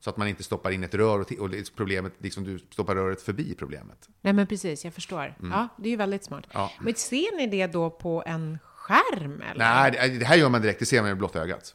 Så 0.00 0.10
att 0.10 0.16
man 0.16 0.28
inte 0.28 0.42
stoppar 0.42 0.70
in 0.70 0.84
ett 0.84 0.94
rör 0.94 1.20
och, 1.20 1.32
och 1.32 1.50
problemet, 1.76 2.12
liksom 2.18 2.44
du 2.44 2.58
stoppar 2.58 2.94
röret 2.94 3.22
förbi 3.22 3.54
problemet. 3.58 4.08
Nej, 4.20 4.32
men 4.32 4.46
precis, 4.46 4.84
jag 4.84 4.94
förstår. 4.94 5.34
Ja, 5.42 5.68
det 5.76 5.88
är 5.88 5.90
ju 5.90 5.96
väldigt 5.96 6.24
smart. 6.24 6.44
Mm. 6.50 6.62
Ja. 6.62 6.72
Men 6.80 6.94
ser 6.94 7.36
ni 7.36 7.46
det 7.46 7.66
då 7.66 7.90
på 7.90 8.22
en 8.26 8.58
skärm? 8.64 9.42
Eller? 9.50 9.64
Nej, 9.64 9.90
det, 9.90 10.18
det 10.18 10.24
här 10.24 10.36
gör 10.36 10.48
man 10.48 10.62
direkt, 10.62 10.78
det 10.78 10.86
ser 10.86 11.00
man 11.00 11.08
med 11.08 11.18
blotta 11.18 11.40
ögat. 11.42 11.74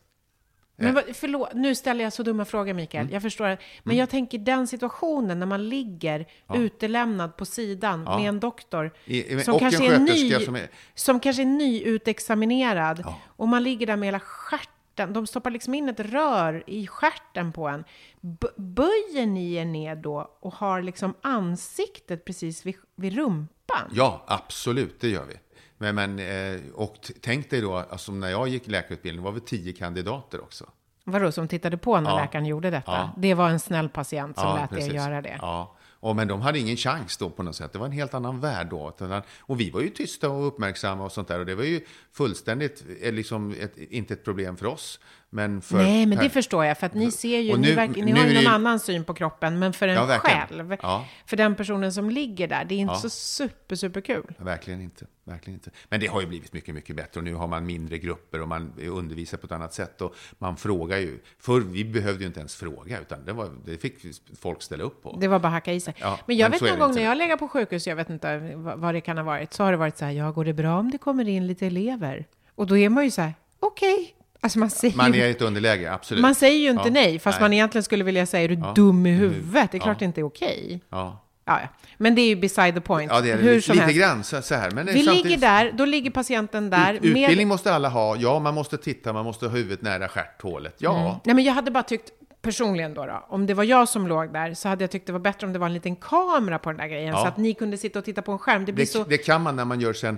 Men 0.78 0.94
vad, 0.94 1.04
förlåt, 1.14 1.54
nu 1.54 1.76
ställer 1.76 2.04
jag 2.04 2.14
så 2.14 2.24
dumma 2.24 2.46
frågor, 2.46 2.74
Mikael. 2.74 3.02
Mm. 3.02 3.14
Jag 3.14 3.22
förstår. 3.22 3.58
Men 3.84 3.96
jag 3.98 4.10
tänker 4.10 4.38
den 4.38 4.68
situationen 4.68 5.40
när 5.40 5.46
man 5.46 5.70
ligger 5.70 6.26
utelämnad 6.54 7.38
på 7.38 7.46
sidan 7.46 8.04
med 8.04 8.30
en 8.30 8.40
doktor 8.40 8.92
I- 9.06 9.40
som, 9.40 9.60
kanske 9.60 9.86
en 9.86 9.94
är 9.94 10.00
ny, 10.14 10.32
som, 10.32 10.56
som 10.96 11.16
är- 11.16 11.20
kanske 11.20 11.42
är 11.42 11.46
nyutexaminerad 11.46 13.04
och 13.28 13.48
man 13.48 13.64
ligger 13.64 13.88
där 13.88 13.96
med 13.96 14.08
hela 14.08 14.20
stjärten. 14.20 15.14
De 15.14 15.28
stoppar 15.28 15.52
liksom 15.52 15.74
in 15.74 15.90
ett 15.90 16.00
rör 16.00 16.64
i 16.68 16.88
stjärten 16.88 17.52
på 17.52 17.68
en. 17.68 17.84
B- 18.22 18.48
böjer 18.58 19.26
ni 19.26 19.54
er 19.54 19.66
ner 19.66 19.96
då 19.96 20.38
och 20.40 20.54
har 20.54 20.82
liksom 20.82 21.14
ansiktet 21.22 22.26
precis 22.26 22.66
vid, 22.66 22.76
vid 22.96 23.14
rumpan? 23.16 23.90
Ja, 23.94 24.24
absolut, 24.28 25.00
det 25.02 25.10
gör 25.10 25.26
vi. 25.26 25.34
Men, 25.78 25.96
men, 25.96 26.20
eh, 26.20 26.62
och 26.74 27.12
tänk 27.22 27.50
dig 27.50 27.62
då, 27.62 27.76
alltså 27.76 28.12
när 28.12 28.30
jag 28.30 28.48
gick 28.48 28.68
läkarutbildning 28.68 29.24
var 29.26 29.32
vi 29.32 29.40
tio 29.40 29.74
kandidater 29.74 30.42
också. 30.42 30.66
Vadå, 31.04 31.32
som 31.32 31.48
tittade 31.48 31.78
på 31.78 32.00
när 32.00 32.10
Ja. 32.10 32.18
läkaren 32.20 32.46
gjorde 32.46 32.70
detta? 32.70 32.92
Ja. 32.92 33.10
Det 33.18 33.34
var 33.34 33.50
en 33.50 33.60
snäll 33.60 33.90
patient 33.90 34.38
som 34.40 34.48
Ja, 34.48 34.56
lät 34.56 34.70
precis. 34.70 34.90
er 34.90 34.96
göra 34.96 35.22
det? 35.22 35.38
Ja. 35.42 35.76
Och, 36.00 36.16
men 36.16 36.28
de 36.28 36.42
hade 36.42 36.60
ingen 36.60 36.78
chans 36.78 37.18
då 37.18 37.30
på 37.30 37.44
något 37.44 37.56
sätt. 37.56 37.74
Det 37.74 37.80
var 37.80 37.86
en 37.86 37.92
helt 37.92 38.14
annan 38.14 38.40
värld 38.40 38.68
då. 38.70 38.96
Och 39.40 39.60
vi 39.60 39.70
var 39.70 39.82
ju 39.82 39.90
tysta 39.90 40.30
och 40.30 40.48
uppmärksamma 40.48 41.04
och 41.06 41.12
sånt 41.12 41.28
där. 41.28 41.40
Och 41.40 41.46
det 41.46 41.56
var 41.56 41.64
ju 41.64 41.82
fullständigt, 42.12 42.84
eh, 43.02 43.14
liksom 43.14 43.56
ett, 43.60 43.78
inte 43.78 44.14
ett 44.14 44.24
problem 44.24 44.58
för 44.58 44.66
oss. 44.66 45.00
Men 45.36 45.62
för 45.62 45.78
Nej, 45.78 46.06
men 46.06 46.18
det 46.18 46.30
förstår 46.30 46.66
jag, 46.66 46.78
för 46.78 46.86
att 46.86 46.94
ni 46.94 47.12
ser 47.12 47.40
ju, 47.40 47.54
Och 47.54 47.60
ni, 47.60 47.68
nu- 47.70 47.76
verk, 47.76 47.96
ni 47.96 48.02
nu 48.02 48.14
har 48.14 48.28
ju 48.28 48.34
någon 48.34 48.44
det- 48.44 48.50
annan 48.50 48.80
syn 48.80 49.04
på 49.04 49.14
kroppen, 49.14 49.60
men 49.60 49.74
för 49.74 49.88
en 49.88 49.96
Ja, 49.96 50.20
själv, 50.20 50.76
Ja. 50.82 51.06
för 51.26 51.38
den 51.38 51.56
personen 51.56 51.94
som 51.94 52.10
ligger 52.10 52.48
där, 52.48 52.66
det 52.66 52.76
är 52.76 52.80
inte 52.80 52.94
Ja. 52.94 52.98
så 53.00 53.10
super, 53.10 53.76
super 53.76 54.02
kul. 54.02 54.24
Verkligen 54.38 54.82
inte. 54.82 55.06
Verkligen 55.24 55.60
inte. 55.60 55.70
Men 55.90 56.00
det 56.00 56.08
har 56.08 56.22
ju 56.22 56.28
blivit 56.28 56.54
mycket, 56.54 56.76
mycket 56.76 56.96
bättre. 56.96 57.20
Och 57.20 57.24
nu 57.24 57.34
har 57.34 57.48
man 57.48 57.66
mindre 57.66 57.98
grupper 57.98 58.42
och 58.42 58.48
man 58.48 58.74
undervisar 58.90 59.38
på 59.38 59.46
ett 59.46 59.52
annat 59.52 59.74
sätt. 59.74 60.02
Och 60.02 60.16
man 60.38 60.58
frågar 60.58 60.98
ju. 60.98 61.20
Förr 61.40 61.62
vi 61.62 61.86
behövde 61.86 62.20
ju 62.24 62.28
inte 62.28 62.40
ens 62.40 62.56
fråga, 62.56 63.00
utan 63.02 63.26
det, 63.26 63.34
var, 63.34 63.50
det 63.66 63.78
fick 63.78 63.96
folk 64.42 64.62
ställa 64.62 64.84
upp 64.84 65.04
på. 65.04 65.18
Det 65.22 65.28
var 65.28 65.40
bara 65.40 65.50
hacka 65.50 65.74
i 65.74 65.80
sig. 65.80 65.94
Ja, 65.98 66.20
men 66.26 66.38
jag 66.38 66.52
men 66.52 66.60
vet 66.60 66.70
någon 66.70 66.80
gång 66.80 66.96
när 66.96 67.04
jag 67.04 67.18
legat 67.18 67.40
på 67.40 67.48
sjukhus, 67.48 67.88
jag 67.88 67.96
vet 67.96 68.10
inte 68.10 68.52
vad, 68.56 68.94
det 68.96 69.02
kan 69.02 69.18
ha 69.18 69.24
varit, 69.24 69.54
så 69.54 69.64
har 69.64 69.72
det 69.72 69.78
varit 69.78 69.98
så 69.98 70.06
här, 70.06 70.12
ja, 70.12 70.32
går 70.32 70.46
det 70.46 70.54
bra 70.54 70.80
om 70.80 70.92
det 70.92 70.98
kommer 70.98 71.28
in 71.28 71.48
lite 71.48 71.68
elever? 71.68 72.26
Och 72.56 72.68
då 72.68 72.78
är 72.78 72.90
man 72.90 73.04
ju 73.04 73.12
så 73.12 73.22
här, 73.22 73.34
okej. 73.60 74.16
Alltså 74.46 74.60
man 74.60 74.70
säger, 74.70 74.96
Man 74.98 75.16
är 75.16 75.26
i 75.28 75.30
ett 75.32 75.42
underläge, 75.42 75.92
absolut. 75.94 76.22
man 76.22 76.36
säger 76.36 76.60
ju 76.60 76.70
inte 76.70 76.84
Ja, 76.84 76.90
nej, 76.92 77.20
fast 77.20 77.40
nej. 77.40 77.44
man 77.44 77.54
egentligen 77.54 77.84
skulle 77.84 78.04
vilja 78.04 78.26
säga, 78.26 78.44
är 78.44 78.48
du 78.48 78.56
dum 78.76 79.06
i 79.06 79.12
huvudet? 79.12 79.72
Det 79.72 79.78
är 79.78 79.80
klart 79.80 79.96
Ja. 79.96 80.00
det 80.00 80.06
inte 80.06 80.22
är 80.22 80.26
okej. 80.26 80.82
Ja, 80.90 81.22
Ja, 81.48 81.60
ja. 81.62 81.68
Men 81.98 82.16
det 82.16 82.22
är 82.22 82.28
ju 82.28 82.36
beside 82.36 82.76
the 82.76 82.82
point. 82.82 83.12
ja 83.12 83.22
det 83.22 83.32
är 83.32 83.38
det. 83.38 83.44
Hur 83.44 83.56
lite, 83.56 83.74
lite 83.74 83.94
grann 83.94 84.24
så, 84.24 84.42
så 84.42 84.56
här. 84.56 84.72
Men 84.72 84.86
det 84.86 84.94
samtidigt- 84.94 85.26
ligger 85.26 85.38
där, 85.38 85.72
då 85.72 85.86
ligger 85.86 86.12
patienten 86.12 86.70
där. 86.70 86.94
Ut, 86.94 86.98
utbildning 87.04 87.38
med- 87.38 87.48
måste 87.48 87.74
alla 87.74 87.90
ha. 87.90 88.16
Ja, 88.16 88.40
man 88.40 88.54
måste 88.54 88.78
titta, 88.78 89.14
man 89.14 89.26
måste 89.26 89.46
ha 89.46 89.54
huvudet 89.54 89.82
nära 89.82 90.08
stjärthålet. 90.08 90.76
Ja, 90.78 91.22
Nej, 91.24 91.36
men 91.36 91.44
jag 91.44 91.54
hade 91.54 91.72
bara 91.72 91.84
tyckt, 91.84 92.10
personligen 92.46 92.94
då, 92.94 93.06
då, 93.06 93.26
om 93.30 93.46
det 93.46 93.54
var 93.54 93.64
jag 93.64 93.90
som 93.90 94.08
låg 94.08 94.34
där, 94.34 94.54
så 94.54 94.70
hade 94.70 94.84
jag 94.84 94.92
tyckt 94.92 95.08
det 95.08 95.14
var 95.14 95.20
bättre 95.20 95.48
om 95.48 95.54
det 95.54 95.60
var 95.60 95.68
en 95.68 95.74
liten 95.74 95.96
kamera 95.96 96.60
på 96.60 96.70
den 96.70 96.78
där 96.78 96.88
grejen, 96.88 97.10
Ja. 97.14 97.22
så 97.22 97.28
att 97.28 97.38
ni 97.38 97.54
kunde 97.54 97.78
sitta 97.78 98.00
och 98.00 98.06
titta 98.06 98.22
på 98.22 98.32
en 98.32 98.40
skärm. 98.40 98.66
Det 98.66 98.74
blir 98.74 98.86
det, 98.86 98.92
så... 98.92 99.04
det 99.04 99.18
kan 99.18 99.42
man 99.42 99.56
när 99.56 99.66
man 99.66 99.80
gör 99.82 99.94
sen. 99.94 100.18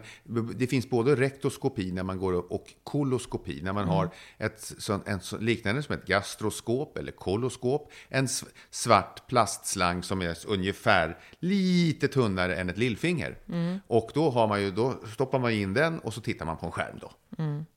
Det 0.56 0.68
finns 0.68 0.90
både 0.90 1.16
rektoskopi 1.16 1.92
när 1.92 2.04
man 2.04 2.18
går 2.20 2.34
upp 2.34 2.52
och 2.52 2.66
koloskopi 2.84 3.60
när 3.64 3.74
man 3.74 3.84
Mm. 3.84 3.96
har 3.96 4.10
ett 4.38 4.72
en, 5.06 5.20
liknande 5.40 5.84
som 5.84 5.96
ett 5.96 6.06
gastroskop 6.06 6.98
eller 6.98 7.12
koloskop. 7.12 7.92
En 8.10 8.28
svart 8.70 9.28
plastslang 9.28 10.04
som 10.04 10.22
är 10.22 10.38
ungefär 10.48 11.18
lite 11.40 12.08
tunnare 12.08 12.56
än 12.56 12.70
ett 12.70 12.78
lillfinger. 12.78 13.38
Mm. 13.50 13.80
Och 13.88 14.12
då, 14.14 14.30
har 14.30 14.48
man 14.48 14.62
ju, 14.62 14.72
då 14.72 14.94
stoppar 15.14 15.40
man 15.40 15.52
in 15.52 15.74
den 15.74 16.00
och 16.00 16.14
så 16.14 16.22
tittar 16.22 16.46
man 16.46 16.58
på 16.58 16.66
en 16.66 16.72
skärm 16.72 17.00
då. 17.02 17.12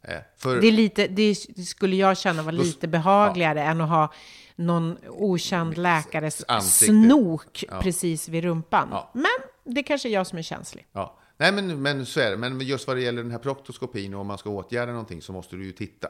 Eh, 0.03 0.15
För, 0.37 0.51
Mm. 0.51 0.61
Det, 0.61 0.69
är 0.69 0.73
lite, 0.73 1.07
det 1.07 1.35
skulle 1.67 1.97
jag 1.97 2.19
känna 2.19 2.43
var 2.43 2.53
lite 2.53 2.89
behagligare 2.89 3.63
än 3.63 3.81
att 3.81 3.89
ha 3.89 4.13
någon 4.61 4.97
okänd 5.09 5.79
läkares 5.79 6.45
Ansikte. 6.49 6.93
snok 6.93 7.65
precis 7.83 8.29
vid 8.29 8.45
rumpan. 8.45 8.89
Ja. 8.91 9.11
Men 9.13 9.75
det 9.75 9.83
kanske 9.83 10.09
är 10.09 10.13
jag 10.13 10.27
som 10.27 10.39
är 10.39 10.43
känslig. 10.43 10.87
Ja. 10.93 11.17
Nej, 11.37 11.53
men, 11.53 11.83
men 11.83 12.07
så 12.07 12.21
är 12.21 12.31
det. 12.31 12.37
Men 12.37 12.61
just 12.61 12.87
vad 12.87 12.97
det 12.97 13.03
gäller 13.03 13.23
den 13.23 13.31
här 13.31 13.39
proktoskopin 13.39 14.15
och 14.15 14.21
om 14.21 14.27
man 14.27 14.39
ska 14.39 14.51
åtgärda 14.51 14.93
någonting 14.93 15.23
så 15.23 15.33
måste 15.33 15.57
du 15.57 15.65
ju 15.65 15.73
titta. 15.73 16.09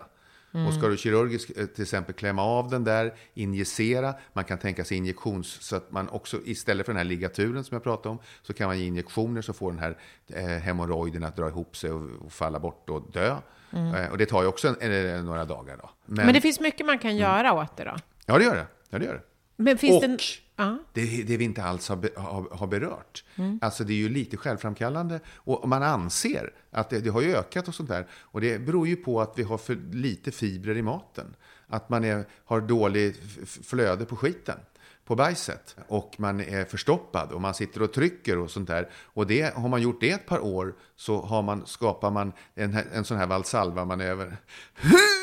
Och 0.68 0.74
ska 0.74 0.88
du 0.88 0.96
kirurgiskt 0.96 1.58
eh, 1.58 1.66
till 1.66 1.82
exempel 1.82 2.14
klämma 2.14 2.42
av 2.42 2.70
den 2.70 2.84
där, 2.84 3.14
injicera, 3.34 4.14
man 4.32 4.44
kan 4.44 4.58
tänka 4.58 4.84
sig 4.84 4.96
injektions, 4.96 5.46
så 5.60 5.76
att 5.76 5.92
man 5.92 6.08
också 6.08 6.40
istället 6.44 6.86
för 6.86 6.92
den 6.92 6.98
här 6.98 7.04
ligaturen 7.04 7.64
som 7.64 7.74
jag 7.74 7.82
pratade 7.82 8.08
om, 8.08 8.18
så 8.42 8.52
kan 8.52 8.66
man 8.66 8.78
ge 8.78 8.86
injektioner 8.86 9.42
så 9.42 9.52
får 9.52 9.70
den 9.70 9.80
här 9.80 9.96
eh, 10.28 10.44
hemorrojden 10.44 11.24
att 11.24 11.36
dra 11.36 11.48
ihop 11.48 11.76
sig 11.76 11.90
och, 11.90 12.10
och 12.26 12.32
falla 12.32 12.58
bort 12.58 12.90
och 12.90 13.10
dö. 13.12 13.36
Eh, 13.72 14.10
och 14.10 14.18
det 14.18 14.26
tar 14.26 14.42
ju 14.42 14.48
också 14.48 14.74
en, 14.80 14.92
eh, 14.92 15.22
några 15.22 15.44
dagar 15.44 15.76
då. 15.76 15.90
Men, 16.06 16.26
Men 16.26 16.34
det 16.34 16.40
finns 16.40 16.60
mycket 16.60 16.86
man 16.86 16.98
kan 16.98 17.16
göra 17.16 17.52
åt 17.52 17.76
det 17.76 17.84
då. 17.84 17.96
Ja, 18.32 18.38
det 18.38 18.44
gör 18.44 18.54
det. 18.54 18.66
Ja, 18.90 18.98
det 18.98 19.04
gör 19.04 19.14
det. 19.14 19.22
Men 19.56 19.78
finns 19.78 19.94
och 19.94 20.00
det... 20.00 20.06
en- 20.14 20.18
Ja. 20.56 20.78
det, 20.92 21.22
det 21.22 21.36
vi 21.36 21.44
inte 21.44 21.62
alls 21.62 21.88
har, 21.88 22.18
har, 22.20 22.48
har 22.56 22.66
berört. 22.66 23.24
Alltså 23.60 23.84
det 23.84 23.92
är 23.92 23.96
ju 23.96 24.08
lite 24.08 24.36
självframkallande 24.36 25.20
och 25.36 25.68
man 25.68 25.82
anser 25.82 26.52
att 26.70 26.90
det, 26.90 27.00
det 27.00 27.10
har 27.10 27.20
ju 27.20 27.34
ökat 27.36 27.68
och 27.68 27.74
sånt 27.74 27.88
där. 27.88 28.06
Och 28.12 28.40
det 28.40 28.58
beror 28.58 28.88
ju 28.88 28.96
på 28.96 29.20
att 29.20 29.32
vi 29.38 29.42
har 29.42 29.58
för 29.58 29.78
lite 29.92 30.30
fibrer 30.30 30.76
i 30.76 30.82
maten. 30.82 31.34
Att 31.66 31.88
man 31.88 32.04
är, 32.04 32.24
har 32.44 32.60
dålig 32.60 33.14
f- 33.42 33.58
flöde 33.62 34.04
på 34.04 34.16
skiten 34.16 34.58
på 35.04 35.16
bajset 35.16 35.76
och 35.88 36.14
man 36.18 36.40
är 36.40 36.64
förstoppad 36.64 37.32
och 37.32 37.40
man 37.40 37.54
sitter 37.54 37.82
och 37.82 37.92
trycker 37.92 38.38
och 38.38 38.50
sånt 38.50 38.68
där. 38.68 38.88
Och 38.94 39.26
det, 39.26 39.54
har 39.56 39.68
man 39.68 39.82
gjort 39.82 40.00
det 40.00 40.10
ett 40.10 40.26
par 40.26 40.40
år 40.44 40.74
så 40.96 41.20
har 41.22 41.42
man, 41.42 41.66
skapar 41.66 42.10
man 42.10 42.32
en, 42.54 42.78
en 42.92 43.04
sån 43.04 43.16
här 43.16 43.26
Valsalva-manöver. 43.26 44.36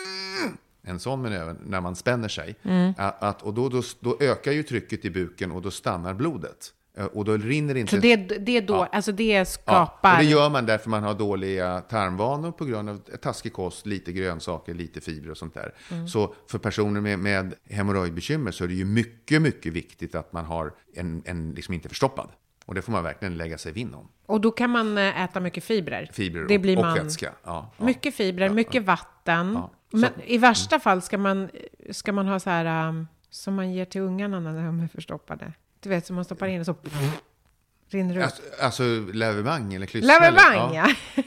En 0.88 1.00
sån 1.00 1.22
manöver 1.22 1.56
när 1.66 1.82
man 1.82 1.96
spänner 1.96 2.28
sig. 2.28 2.56
Att, 2.98 3.24
att, 3.24 3.42
och 3.42 3.54
då, 3.54 3.70
då, 3.70 3.82
då 4.00 4.18
ökar 4.20 4.52
ju 4.52 4.64
trycket 4.64 5.06
i 5.06 5.10
buken 5.10 5.52
och 5.52 5.62
då 5.62 5.72
stannar 5.72 6.14
blodet. 6.14 6.74
Och 7.14 7.26
då 7.26 7.38
rinner 7.38 7.76
inte... 7.76 7.96
Så 7.96 8.02
det, 8.02 8.16
det 8.16 8.62
då, 8.62 8.84
alltså 8.84 9.12
det 9.12 9.24
Ja, 9.24 9.46
skapar... 9.46 10.12
och 10.12 10.24
det 10.24 10.30
gör 10.30 10.50
man 10.50 10.66
därför 10.66 10.90
man 10.90 11.04
har 11.04 11.14
dåliga 11.14 11.82
tarmvanor 11.82 12.52
på 12.52 12.66
grund 12.66 12.90
av 12.90 12.98
taskig 12.98 13.54
kost, 13.54 13.86
lite 13.86 14.12
grönsaker, 14.12 14.74
lite 14.74 15.02
fibrer 15.02 15.32
och 15.32 15.38
sånt 15.38 15.54
där. 15.54 15.74
Mm. 15.92 16.08
Så 16.08 16.34
för 16.48 16.58
personer 16.58 17.02
med, 17.02 17.20
med 17.20 17.54
hemorrojdbekymmer 17.70 18.52
så 18.52 18.64
är 18.64 18.68
det 18.68 18.74
ju 18.74 18.86
mycket, 18.86 19.42
mycket 19.42 19.74
viktigt 19.74 20.16
att 20.16 20.34
man 20.34 20.46
har 20.46 20.74
en, 20.96 21.24
en 21.26 21.52
liksom 21.52 21.74
inte 21.74 21.90
förstoppad. 21.90 22.30
Och 22.68 22.76
det 22.76 22.82
får 22.82 22.92
man 22.92 23.04
verkligen 23.04 23.38
lägga 23.38 23.58
sig 23.58 23.72
vinn 23.72 23.94
om. 23.94 24.08
Och 24.26 24.42
då 24.42 24.52
kan 24.52 24.70
man 24.70 24.98
eh, 24.98 25.22
äta 25.22 25.40
mycket 25.40 25.64
fibrer. 25.64 26.10
Fibrer 26.14 26.48
det 26.48 26.56
och, 26.56 26.62
blir 26.62 26.78
och 26.78 26.86
man... 26.86 26.94
vätska. 26.94 27.34
Ja, 27.44 27.72
ja. 27.78 27.86
Mycket 27.86 28.16
fibrer, 28.16 28.50
mycket 28.50 28.84
vatten. 28.84 29.54
Ja. 29.54 29.72
Men 29.90 30.12
i 30.26 30.38
värsta 30.38 30.80
fall 30.80 31.02
ska 31.02 31.18
man, 31.18 31.50
ska 31.92 32.12
man 32.12 32.28
ha 32.28 32.40
så 32.40 32.50
här 32.50 32.90
um, 32.90 33.08
som 33.30 33.56
man 33.56 33.74
ger 33.74 33.86
till 33.86 34.02
ungarna 34.02 34.40
när 34.40 34.66
de 34.66 34.80
är 34.80 34.88
förstoppade. 34.88 35.54
Du 35.80 35.90
vet, 35.90 36.06
som 36.06 36.16
man 36.16 36.26
stoppar 36.26 36.48
in 36.48 36.60
och 36.60 36.66
så 36.66 36.76
rinner 37.90 38.16
det 38.16 38.20
ut. 38.20 38.26
Alltså, 38.26 38.42
alltså 38.62 38.84
lavemang 39.14 39.74
eller 39.74 39.86
klysma? 39.86 40.14
eller? 40.14 40.32
Lavemang, 40.32 40.76
ja. 40.76 40.96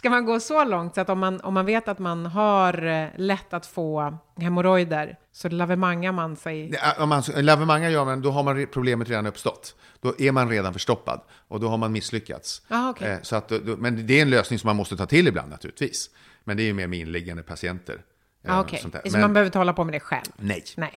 Ska 0.00 0.10
man 0.10 0.24
gå 0.24 0.40
så 0.40 0.64
långt 0.64 0.94
så 0.94 1.00
att 1.00 1.08
om 1.08 1.18
man, 1.18 1.40
om 1.40 1.54
man 1.54 1.66
vet 1.66 1.88
att 1.88 1.98
man 1.98 2.26
har 2.26 2.86
eh, 2.86 3.08
lätt 3.16 3.52
att 3.52 3.66
få 3.66 4.18
hemorrojder 4.36 5.16
så 5.32 5.48
lavemangar 5.48 6.12
man 6.12 6.36
sig? 6.36 6.70
Ja, 6.74 7.02
Om 7.02 7.08
man, 7.08 7.22
lavemanga 7.36 7.90
gör 7.90 8.04
man, 8.04 8.20
då 8.22 8.30
har 8.30 8.42
man 8.42 8.66
problemet 8.72 9.08
redan 9.08 9.26
uppstått. 9.26 9.74
Då 10.00 10.14
är 10.18 10.32
man 10.32 10.48
redan 10.48 10.72
förstoppad 10.72 11.20
och 11.48 11.60
då 11.60 11.68
har 11.68 11.76
man 11.76 11.92
misslyckats. 11.92 12.62
Ah, 12.68 12.90
okej. 12.90 13.08
Eh, 13.10 13.18
så 13.22 13.36
att, 13.36 13.48
då- 13.48 13.58
då, 13.58 13.76
men 13.76 14.06
det 14.06 14.18
är 14.18 14.22
en 14.22 14.30
lösning 14.30 14.58
som 14.58 14.68
man 14.68 14.76
måste 14.76 14.96
ta 14.96 15.06
till 15.06 15.28
ibland 15.28 15.50
naturligtvis. 15.50 16.10
Men 16.44 16.56
det 16.56 16.62
är 16.62 16.64
ju 16.64 16.72
mer 16.74 16.86
med 16.86 16.98
inliggande 16.98 17.42
patienter. 17.42 18.02
eh, 18.44 18.58
Ah, 18.58 18.64
sånt 18.80 18.92
där. 18.92 19.00
så 19.04 19.12
Men- 19.12 19.20
man 19.20 19.32
behöver 19.32 19.46
inte 19.46 19.58
hålla 19.58 19.72
på 19.72 19.84
med 19.84 19.94
det 19.94 20.00
själv? 20.00 20.24
Nej. 20.36 20.64
Nej. 20.76 20.94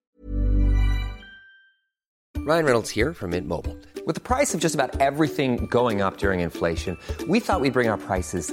Ryan 2.46 2.64
Reynolds 2.64 2.92
here 2.96 3.14
from 3.14 3.30
Mint 3.30 3.48
Mobile. 3.48 3.76
With 4.06 4.14
the 4.20 4.34
price 4.36 4.56
of 4.56 4.62
just 4.62 4.74
about 4.80 5.00
everything 5.00 5.66
going 5.70 6.02
up 6.02 6.18
during 6.18 6.40
inflation, 6.40 6.96
we 7.28 7.40
thought 7.40 7.62
we'd 7.62 7.72
bring 7.72 7.90
our 7.90 7.96
prices 7.96 8.52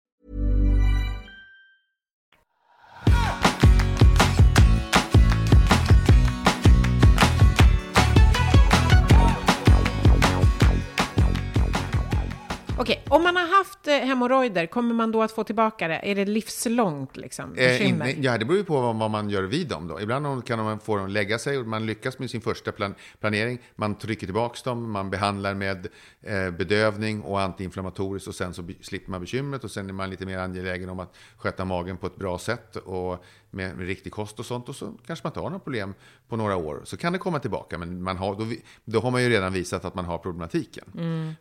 Okej, 12.77 13.03
om 13.09 13.23
man 13.23 13.35
har 13.35 13.57
haft 13.57 13.87
eh, 13.87 13.93
hemorrojder, 13.93 14.65
kommer 14.65 14.93
man 14.93 15.11
då 15.11 15.23
att 15.23 15.31
få 15.31 15.43
tillbaka 15.43 15.87
det? 15.87 15.99
Är 16.11 16.15
det 16.15 16.25
livslångt 16.25 17.17
liksom, 17.17 17.55
Eh, 17.55 17.87
in, 17.87 18.03
ja, 18.21 18.37
det 18.37 18.45
beror 18.45 18.57
ju 18.57 18.63
på 18.63 18.81
vad, 18.81 18.95
vad 18.95 19.11
man 19.11 19.29
gör 19.29 19.43
vid 19.43 19.67
dem 19.67 19.87
då. 19.87 20.01
Ibland 20.01 20.45
kan 20.45 20.63
man 20.63 20.79
få 20.79 20.97
dem 20.97 21.07
lägga 21.07 21.39
sig 21.39 21.57
och 21.57 21.67
man 21.67 21.85
lyckas 21.85 22.19
med 22.19 22.29
sin 22.29 22.41
första 22.41 22.71
plan, 22.71 22.95
planering. 23.19 23.59
Man 23.75 23.95
trycker 23.95 24.27
tillbaka 24.27 24.59
dem, 24.63 24.91
man 24.91 25.09
behandlar 25.09 25.53
med 25.53 25.87
eh, 26.21 26.51
bedövning 26.51 27.21
och 27.21 27.41
antiinflammatoriskt 27.41 28.27
och 28.27 28.35
sen 28.35 28.53
så 28.53 28.63
slipper 28.81 29.11
man 29.11 29.21
bekymret 29.21 29.63
och 29.63 29.71
sen 29.71 29.89
är 29.89 29.93
man 29.93 30.09
lite 30.09 30.25
mer 30.25 30.37
angelägen 30.37 30.89
om 30.89 30.99
att 30.99 31.15
sköta 31.37 31.65
magen 31.65 31.97
på 31.97 32.07
ett 32.07 32.15
bra 32.15 32.37
sätt 32.37 32.75
och 32.75 33.23
med, 33.51 33.77
med 33.77 33.87
riktig 33.87 34.11
kost 34.11 34.39
och 34.39 34.45
sånt 34.45 34.69
och 34.69 34.75
så 34.75 34.93
kanske 35.05 35.25
man 35.25 35.31
inte 35.31 35.39
har 35.39 35.49
några 35.49 35.59
problem 35.59 35.93
på 36.27 36.35
några 36.35 36.55
år. 36.55 36.81
Så 36.83 36.97
kan 36.97 37.13
det 37.13 37.19
komma 37.19 37.39
tillbaka, 37.39 37.77
men 37.77 38.03
man 38.03 38.17
har, 38.17 38.35
då, 38.35 38.45
då 38.85 38.99
har 38.99 39.11
man 39.11 39.23
ju 39.23 39.29
redan 39.29 39.53
visat 39.53 39.85
att 39.85 39.95
man 39.95 40.05
har 40.05 40.17
problematiken. 40.17 40.85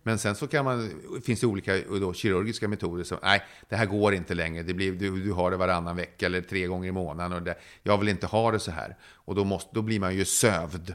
Men 0.03 0.18
sen 0.18 0.35
så 0.35 0.46
kan 0.46 0.64
man, 0.64 0.90
finns 1.25 1.40
det 1.40 1.46
olika 1.46 1.79
då, 2.01 2.12
kirurgiska 2.12 2.68
metoder 2.68 3.05
som, 3.05 3.18
nej, 3.23 3.42
det 3.68 3.77
här 3.77 3.87
går 3.87 4.14
inte 4.14 4.35
längre, 4.35 4.62
det 4.62 4.75
blir, 4.75 4.92
du, 4.92 5.23
du 5.23 5.33
har 5.33 5.51
det 5.51 5.57
varannan 5.57 5.96
vecka 5.96 6.27
eller 6.27 6.40
tre 6.40 6.66
gånger 6.66 6.88
i 6.88 6.92
månaden 6.92 7.33
och 7.33 7.42
det, 7.42 7.55
jag 7.83 7.99
vill 7.99 8.09
inte 8.09 8.27
ha 8.27 8.51
det 8.51 8.59
så 8.59 8.70
här. 8.70 8.96
Och 9.14 9.35
då, 9.35 9.44
måste, 9.44 9.70
då 9.75 9.83
blir 9.83 10.01
man 10.01 10.16
ju 10.16 10.25
sövd 10.25 10.94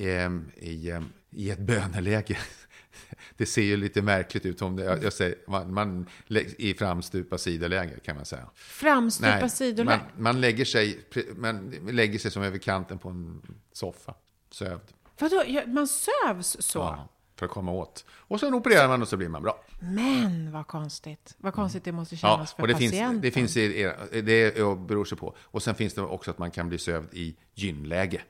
ehm, 0.00 0.50
i, 0.56 0.90
ehm, 0.90 1.04
i 1.30 1.50
ett 1.50 1.58
böneläge. 1.58 2.38
Det 3.40 3.46
ser 3.46 3.62
ju 3.62 3.76
lite 3.76 4.02
märkligt 4.02 4.46
ut 4.46 4.62
om 4.62 4.76
det, 4.76 4.84
jag, 4.84 5.04
jag 5.04 5.12
säger, 5.12 5.34
man, 5.46 5.72
man 5.74 6.06
i 6.58 6.74
framstupa 6.74 7.38
sidoläge 7.38 8.00
kan 8.04 8.16
man 8.16 8.24
säga. 8.24 8.50
Framstupa 8.54 9.48
sidoläge? 9.48 10.00
man, 10.14 10.22
man, 10.22 10.40
lägger 10.40 10.64
sig, 10.64 11.00
man 11.36 11.70
lägger 11.90 12.18
sig 12.18 12.30
som 12.30 12.42
över 12.42 12.58
kanten 12.58 12.98
på 12.98 13.08
en 13.08 13.42
soffa, 13.72 14.14
sövd. 14.50 14.80
Vadå, 15.18 15.42
Ja, 15.46 15.62
man 15.66 15.88
sövs 15.88 16.56
så? 16.60 16.78
Ja, 16.78 17.08
för 17.36 17.46
att 17.46 17.52
komma 17.52 17.72
åt. 17.72 18.04
Och 18.10 18.40
sen 18.40 18.54
opererar 18.54 18.88
man 18.88 19.02
och 19.02 19.08
så 19.08 19.16
blir 19.16 19.28
man 19.28 19.42
bra. 19.42 19.64
Men 19.80 20.52
vad 20.52 20.66
konstigt. 20.66 21.34
Vad 21.38 21.54
konstigt 21.54 21.84
det 21.84 21.92
måste 21.92 22.14
Ja, 22.14 22.18
kännas 22.18 22.54
för 22.54 22.62
och 22.62 22.68
det 22.68 22.76
finns, 22.76 22.92
patienten. 22.92 23.20
det 23.20 23.30
finns 23.30 23.56
i, 23.56 23.92
det 24.12 24.54
beror 24.88 25.04
sig 25.04 25.18
på. 25.18 25.36
Och 25.40 25.62
sen 25.62 25.74
finns 25.74 25.94
det 25.94 26.02
också 26.02 26.30
att 26.30 26.38
man 26.38 26.50
kan 26.50 26.68
bli 26.68 26.78
sövd 26.78 27.14
i 27.14 27.36
gynläge. 27.54 28.22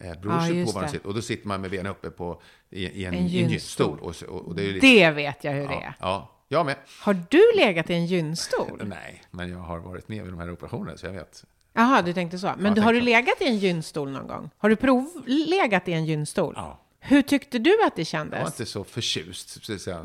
Eh, 0.00 0.06
Ja, 0.08 0.14
på 0.14 0.54
just 0.54 0.74
var 0.74 0.80
man 0.80 0.82
det. 0.82 0.88
sitter. 0.88 1.06
Och 1.08 1.14
då 1.14 1.22
sitter 1.22 1.48
man 1.48 1.60
med 1.60 1.70
benen 1.70 1.86
uppe 1.86 2.10
på, 2.10 2.40
i, 2.70 2.84
i 2.86 3.04
en, 3.04 3.14
En 3.14 3.26
gynstol. 3.26 3.98
Och, 4.00 4.22
och, 4.22 4.54
det, 4.54 4.62
lite, 4.62 4.86
Det 4.86 5.10
vet 5.10 5.44
jag 5.44 5.52
hur 5.52 5.68
det 5.68 5.74
ja, 5.74 5.80
är. 5.82 5.94
ja, 6.00 6.30
jag 6.48 6.66
med. 6.66 6.76
Har 7.00 7.16
du 7.30 7.52
legat 7.56 7.90
i 7.90 7.94
en 7.94 8.06
gynstol? 8.06 8.82
Nej, 8.86 9.22
men 9.30 9.50
jag 9.50 9.58
har 9.58 9.78
varit 9.78 10.08
med 10.08 10.22
vid 10.22 10.32
de 10.32 10.38
här 10.40 10.52
operationerna 10.52 10.96
så 10.96 11.06
jag 11.06 11.12
vet. 11.12 11.44
Jaha, 11.72 12.02
du 12.02 12.12
tänkte 12.12 12.38
så. 12.38 12.52
Men 12.58 12.74
du, 12.74 12.80
har 12.80 12.92
du 12.92 13.00
legat 13.00 13.40
i 13.42 13.44
en 13.46 13.58
gynstol 13.58 14.10
någon 14.10 14.26
gång? 14.26 14.50
Har 14.58 14.68
du 14.68 14.76
provlegat 14.76 15.88
i 15.88 15.92
en 15.92 16.04
gynstol? 16.06 16.54
Ja. 16.56 16.80
Hur 17.00 17.22
tyckte 17.22 17.58
du 17.58 17.70
att 17.86 17.96
det 17.96 18.12
Jag 18.12 18.18
var 18.24 18.30
kändes? 18.30 18.46
inte 18.46 18.66
så 18.66 18.84
förtjust. 18.84 19.64
Så 19.64 19.72
att 19.74 19.80
säga. 19.80 20.00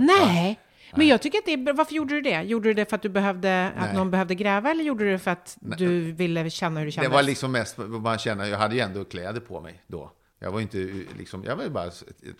Men 0.95 1.07
jag 1.07 1.21
tycker 1.21 1.37
att 1.37 1.45
det 1.45 1.53
är 1.53 1.57
bra. 1.57 1.73
Varför 1.73 1.93
gjorde 1.93 2.13
du 2.15 2.21
det? 2.21 2.41
Gjorde 2.41 2.69
du 2.69 2.73
det 2.73 2.89
för 2.89 2.95
att 2.95 3.01
du 3.01 3.09
behövde, 3.09 3.67
att 3.77 3.85
Nej. 3.85 3.95
någon 3.95 4.11
behövde 4.11 4.35
gräva 4.35 4.71
eller 4.71 4.83
gjorde 4.83 5.03
du 5.05 5.11
det 5.11 5.19
för 5.19 5.31
att 5.31 5.57
du 5.61 6.11
ville 6.11 6.49
känna 6.49 6.79
hur 6.79 6.85
det 6.85 6.87
Det 6.87 6.91
kändes? 6.91 7.11
var 7.11 7.23
liksom 7.23 7.51
mest 7.51 7.77
vad 7.77 8.01
man 8.01 8.17
känner. 8.17 8.45
Jag 8.45 8.57
hade 8.57 8.75
ju 8.75 8.81
ändå 8.81 9.03
kläder 9.05 9.39
på 9.39 9.61
mig 9.61 9.81
då. 9.87 10.11
Jag 10.43 10.51
var 10.51 10.59
inte 10.61 10.77
liksom, 11.17 11.43
jag 11.43 11.55
var 11.55 11.63
ju 11.63 11.69
bara 11.69 11.89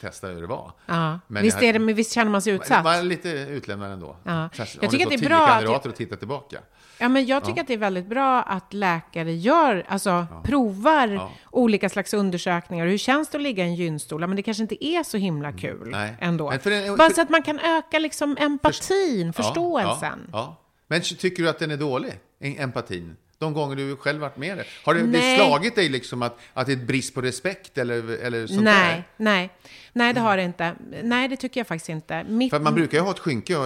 testa 0.01 0.27
hur 0.27 0.41
det 0.41 0.47
var. 0.47 0.71
Ja. 0.85 1.19
Men 1.27 1.43
visst, 1.43 1.61
är 1.61 1.73
det, 1.73 1.79
men 1.79 1.95
visst 1.95 2.11
känner 2.11 2.31
man 2.31 2.41
sig 2.41 2.53
utsatt? 2.53 2.83
var 2.85 3.01
lite 3.03 3.29
utlämnande 3.29 3.93
ändå. 3.93 4.15
Ja. 4.23 4.49
Särskilt 4.53 4.83
Jag 4.83 4.91
tycker 4.91 5.05
det 5.09 5.15
att 5.15 5.19
det 5.21 5.25
är 5.25 5.29
bra 5.29 5.43
att- 5.43 5.49
kandidater 5.51 5.89
och 5.89 5.95
tittar 5.95 6.15
tillbaka. 6.15 6.59
Ja, 6.99 7.09
men 7.09 7.25
jag 7.25 7.45
tycker 7.45 7.61
att 7.61 7.67
det 7.67 7.73
är 7.73 7.77
väldigt 7.77 8.05
bra 8.07 8.41
att 8.41 8.73
läkare 8.73 9.33
gör, 9.33 9.85
alltså 9.87 10.27
provar 10.43 11.07
Ja. 11.07 11.31
olika 11.51 11.89
slags 11.89 12.13
undersökningar. 12.13 12.87
Hur 12.87 12.97
känns 12.97 13.29
det 13.29 13.37
att 13.37 13.41
ligga 13.41 13.63
i 13.63 13.67
en 13.67 13.75
gynstol? 13.75 14.21
Ja, 14.21 14.27
Men 14.27 14.35
det 14.35 14.43
kanske 14.43 14.63
inte 14.63 14.85
är 14.85 15.03
så 15.03 15.17
himla 15.17 15.51
kul 15.51 15.77
Mm. 15.81 15.89
Nej. 15.91 16.15
ändå. 16.19 16.49
Men 16.49 16.59
för 16.59 16.71
en- 16.71 16.95
Bara 16.97 17.07
för- 17.09 17.15
så 17.15 17.21
att 17.21 17.29
man 17.29 17.43
kan 17.43 17.59
öka 17.59 17.99
liksom 17.99 18.37
empatin, 18.39 19.27
Ja, 19.27 19.33
förståelsen. 19.33 20.19
Ja, 20.31 20.37
ja. 20.39 20.57
Men 20.87 21.01
tycker 21.01 21.43
du 21.43 21.49
att 21.49 21.59
den 21.59 21.71
är 21.71 21.77
dålig, 21.77 22.13
en- 22.39 22.57
empatin? 22.59 23.15
De 23.41 23.53
gånger 23.53 23.75
du 23.75 23.95
själv 23.95 24.21
varit 24.21 24.37
med 24.37 24.57
det? 24.57 24.65
Har 24.83 24.93
det, 24.93 25.07
det 25.07 25.35
slagit 25.35 25.75
dig 25.75 25.89
liksom 25.89 26.21
att, 26.21 26.39
att 26.53 26.67
det 26.67 26.73
är 26.73 26.77
ett 26.77 26.87
brist 26.87 27.13
på 27.13 27.21
respekt 27.21 27.77
eller, 27.77 28.17
eller 28.23 28.47
sånt 28.47 28.63
Nej, 28.63 28.95
där? 28.95 29.03
nej. 29.17 29.49
Nej, 29.93 30.13
det 30.13 30.19
har 30.19 30.37
det 30.37 30.43
inte. 30.43 30.75
Nej, 31.03 31.27
det 31.27 31.37
tycker 31.37 31.59
jag 31.59 31.67
faktiskt 31.67 31.89
inte. 31.89 32.23
Mitt, 32.23 32.49
För 32.49 32.59
man 32.59 32.75
brukar 32.75 32.97
ju 32.97 33.03
ha 33.03 33.11
ett 33.11 33.19
skynke 33.19 33.53
eh, 33.53 33.61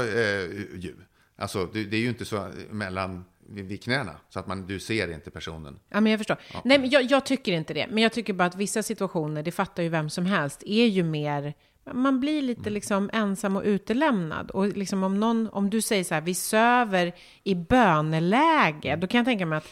ju. 0.80 0.96
Alltså, 1.38 1.66
det, 1.74 1.84
det 1.84 1.98
är 1.98 2.02
ju 2.02 2.10
inte 2.10 2.26
så 2.26 2.52
mellan 2.70 3.26
vid, 3.50 3.84
knäna, 3.84 4.16
så 4.30 4.40
att 4.40 4.48
man, 4.48 4.68
du 4.68 4.80
ser 4.80 5.14
inte 5.14 5.32
personen. 5.32 5.80
Ja, 5.90 6.02
men 6.02 6.12
jag 6.12 6.20
förstår. 6.20 6.38
Nej, 6.64 6.80
men 6.80 6.90
jag, 6.90 7.04
jag 7.04 7.26
tycker 7.26 7.52
inte 7.52 7.74
det. 7.74 7.88
Men 7.90 8.04
jag 8.04 8.14
tycker 8.14 8.34
bara 8.34 8.48
att 8.48 8.56
vissa 8.56 8.84
situationer, 8.84 9.44
det 9.44 9.52
fattar 9.52 9.84
ju 9.84 9.90
vem 9.90 10.10
som 10.10 10.26
helst, 10.26 10.64
är 10.66 10.86
ju 10.86 11.04
mer... 11.04 11.54
Man 11.94 12.20
blir 12.20 12.42
lite 12.42 12.62
Mm. 12.62 12.74
liksom 12.74 13.10
ensam 13.14 13.56
och 13.56 13.64
utelämnad. 13.66 14.52
Och 14.52 14.68
liksom 14.68 15.04
om, 15.04 15.20
någon, 15.20 15.50
om 15.52 15.70
du 15.70 15.82
säger 15.82 16.04
så 16.04 16.14
här, 16.14 16.22
vi 16.22 16.34
söver 16.36 17.14
i 17.44 17.56
böneläge, 17.56 18.96
då 18.96 19.08
kan 19.08 19.18
jag 19.18 19.26
tänka 19.26 19.46
mig 19.46 19.58
att 19.58 19.68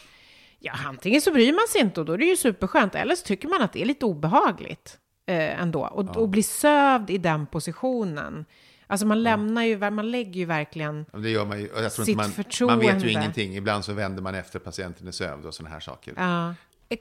ja, 0.58 0.72
antingen 0.86 1.20
så 1.20 1.32
bryr 1.32 1.52
man 1.52 1.68
sig 1.68 1.80
inte 1.80 2.00
och 2.00 2.06
då 2.06 2.12
är 2.12 2.18
det 2.18 2.24
ju 2.24 2.36
superskönt, 2.36 2.94
eller 2.94 3.14
så 3.14 3.24
tycker 3.26 3.48
man 3.48 3.62
att 3.62 3.72
det 3.72 3.82
är 3.82 3.86
lite 3.86 4.06
obehagligt 4.06 4.98
eh, 5.26 5.60
ändå. 5.62 5.80
Och, 5.86 6.16
och 6.16 6.28
bli 6.28 6.42
sövd 6.42 7.10
i 7.10 7.18
den 7.18 7.46
positionen. 7.46 8.44
Alltså 8.86 9.06
man 9.06 9.22
lämnar 9.22 9.62
ju, 9.62 9.90
man 9.90 10.10
lägger 10.10 10.40
ju 10.40 10.44
verkligen... 10.44 11.06
Det 11.12 11.30
gör 11.30 11.44
man 11.44 11.60
ju. 11.60 11.68
Jag 11.76 11.92
tror 11.92 12.04
Sitt 12.04 12.16
man, 12.16 12.22
man 12.24 12.30
vet 12.30 12.38
ju 12.38 12.42
förtroende. 12.44 13.10
ingenting. 13.10 13.56
Ibland 13.56 13.84
så 13.84 13.92
vänder 13.92 14.22
man 14.22 14.34
efter 14.34 14.58
patienten 14.58 15.06
är 15.08 15.12
sövd 15.12 15.46
och 15.46 15.54
sådana 15.54 15.72
här 15.74 15.80
saker. 15.80 16.14
Ja. 16.16 16.54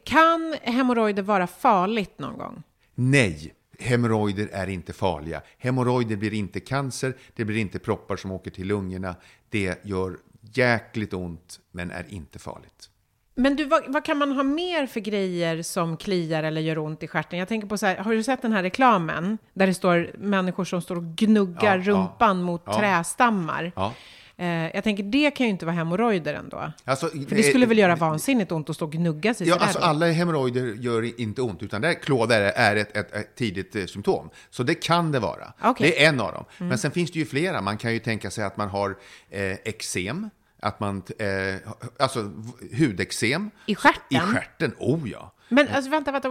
Kan 0.05 0.55
hemorrojder 0.61 1.23
vara 1.23 1.47
farligt 1.47 2.19
någon 2.19 2.37
gång? 2.37 2.63
Nej, 2.95 3.53
hemorrojder 3.79 4.49
är 4.51 4.67
inte 4.67 4.93
farliga. 4.93 5.41
Hemorrojder 5.57 6.15
blir 6.15 6.33
inte 6.33 6.59
cancer, 6.59 7.13
det 7.35 7.45
blir 7.45 7.57
inte 7.57 7.79
proppar 7.79 8.15
som 8.15 8.31
åker 8.31 8.51
till 8.51 8.67
lungorna. 8.67 9.15
Det 9.49 9.85
gör 9.85 10.17
jäkligt 10.53 11.13
ont, 11.13 11.59
men 11.71 11.91
är 11.91 12.05
inte 12.09 12.39
farligt. 12.39 12.89
Men 13.35 13.55
du, 13.55 13.65
vad, 13.65 13.83
vad 13.87 14.05
kan 14.05 14.17
man 14.17 14.31
ha 14.31 14.43
mer 14.43 14.87
för 14.87 14.99
grejer 14.99 15.61
som 15.61 15.97
kliar 15.97 16.43
eller 16.43 16.61
gör 16.61 16.77
ont 16.77 17.03
i 17.03 17.07
stjärten? 17.07 17.39
Jag 17.39 17.47
tänker 17.47 17.67
på 17.67 17.77
så 17.77 17.85
här, 17.85 17.97
har 17.97 18.13
du 18.13 18.23
sett 18.23 18.41
den 18.41 18.51
här 18.53 18.63
reklamen? 18.63 19.37
Där 19.53 19.67
det 19.67 19.73
står 19.73 20.11
människor 20.17 20.65
som 20.65 20.81
står 20.81 20.95
och 20.95 21.03
gnuggar 21.03 21.77
Ja, 21.77 21.83
ja, 21.85 21.91
rumpan 21.91 22.41
mot 22.41 22.61
ja. 22.65 22.79
trästammar. 22.79 23.71
Eh, 24.37 24.47
jag 24.47 24.83
tänker, 24.83 25.03
det 25.03 25.31
kan 25.31 25.45
ju 25.45 25.49
inte 25.49 25.65
vara 25.65 25.75
hemorrojder 25.75 26.33
ändå. 26.33 26.71
Alltså, 26.85 27.07
För 27.07 27.35
det 27.35 27.43
skulle 27.43 27.65
väl 27.65 27.77
göra 27.77 27.95
vansinnigt 27.95 28.51
ont 28.51 28.69
att 28.69 28.75
stå 28.75 28.85
och 28.85 28.91
gnugga 28.91 29.33
sig 29.33 29.47
Ja, 29.47 29.53
sådär 29.53 29.65
alltså 29.65 29.79
då? 29.79 29.85
alla 29.85 30.11
hemorrojder 30.11 30.65
gör 30.79 31.21
inte 31.21 31.41
ont, 31.41 31.63
utan 31.63 31.81
där 31.81 31.93
klåda 31.93 32.35
är, 32.35 32.41
är 32.41 32.75
ett, 32.75 32.97
ett, 32.97 33.13
ett 33.13 33.35
tidigt 33.35 33.75
eh, 33.75 33.85
symptom. 33.85 34.29
Så 34.49 34.63
det 34.63 34.75
kan 34.75 35.11
det 35.11 35.19
vara. 35.19 35.53
Okej. 35.61 35.89
Det 35.89 36.03
är 36.03 36.09
en 36.09 36.19
av 36.19 36.33
dem. 36.33 36.45
Mm. 36.57 36.69
Men 36.69 36.77
sen 36.77 36.91
finns 36.91 37.11
det 37.11 37.19
ju 37.19 37.25
flera. 37.25 37.61
Man 37.61 37.77
kan 37.77 37.93
ju 37.93 37.99
tänka 37.99 38.31
sig 38.31 38.43
att 38.43 38.57
man 38.57 38.69
har 38.69 38.95
eh, 39.29 39.51
eksem, 39.51 40.29
att 40.59 40.79
man, 40.79 41.03
eh, 41.19 41.27
alltså 41.99 42.31
hudexem. 42.77 43.51
I 43.65 43.75
stjärten? 43.75 44.17
I 44.17 44.19
stjärten, 44.19 44.71
oh 44.79 45.09
ja. 45.09 45.33
Men 45.53 45.67
alltså 45.67 45.91
vänta, 45.91 46.11
vänta, 46.11 46.29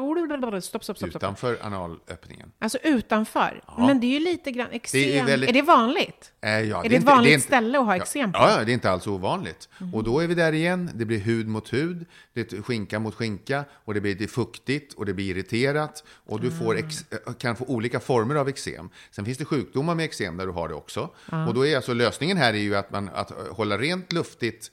stopp, 0.61 0.85
stopp, 0.85 0.97
stopp. 0.97 0.97
stopp. 1.11 1.17
Utanför 1.23 1.59
analöppningen. 1.63 2.53
Alltså 2.59 2.79
utanför. 2.83 3.63
Men 3.79 4.01
det 4.01 4.07
är 4.07 4.11
ju 4.11 4.21
lite 4.21 4.51
grann 4.51 4.69
eksem. 4.71 5.01
Det 5.01 5.19
är 5.19 5.23
är, 5.23 5.27
väldigt- 5.27 5.53
det 5.55 5.63
vanligt? 5.63 6.33
Eh, 6.41 6.51
ja, 6.51 6.57
är 6.59 6.83
det 6.83 6.87
ett 6.87 6.93
inte- 6.93 7.07
vanligt 7.07 7.33
inte- 7.33 7.47
ställe 7.47 7.79
att 7.79 7.85
ha 7.87 7.97
eksem 7.97 8.33
på? 8.33 8.39
Ja, 8.39 8.51
ja, 8.59 8.65
det 8.65 8.71
är 8.73 8.75
inte 8.75 8.91
alls 8.91 9.07
ovanligt. 9.07 9.69
Mhm. 9.79 9.95
Och 9.95 10.05
då 10.05 10.21
är 10.21 10.27
vi 10.27 10.35
där 10.35 10.53
igen. 10.53 10.91
Det 10.95 11.05
blir 11.05 11.19
hud 11.19 11.49
mot 11.49 11.73
hud, 11.73 12.07
det 12.33 12.53
är 12.53 12.63
skinka 12.63 12.99
mot 12.99 13.15
skinka 13.15 13.65
och 13.73 13.95
det 13.95 14.01
blir 14.01 14.15
det 14.15 14.25
är 14.25 14.29
fuktigt 14.29 14.95
och 14.95 15.07
det 15.07 15.15
blir 15.15 15.31
irriterat. 15.31 16.05
Och 16.27 16.41
du 16.41 16.51
får 16.51 16.77
ex, 16.79 17.05
eh, 17.27 17.33
kan 17.35 17.57
få 17.57 17.65
olika 17.65 18.01
former 18.01 18.35
av 18.35 18.49
eksem. 18.49 18.89
Sen 19.11 19.25
finns 19.25 19.39
det 19.39 19.45
sjukdomar 19.45 19.95
med 19.95 20.05
eksem 20.05 20.37
där 20.37 20.47
du 20.47 20.53
har 20.53 20.69
det 20.69 20.75
också. 20.75 21.11
Ja. 21.31 21.47
Och 21.49 21.55
då 21.55 21.67
är 21.67 21.77
alltså 21.77 21.95
lösningen 21.95 22.37
här 22.37 22.55
är 22.55 22.59
ju 22.59 22.77
att, 22.77 22.91
man, 22.91 23.09
att 23.15 23.31
hålla 23.51 23.79
rent 23.79 24.13
luftigt 24.13 24.71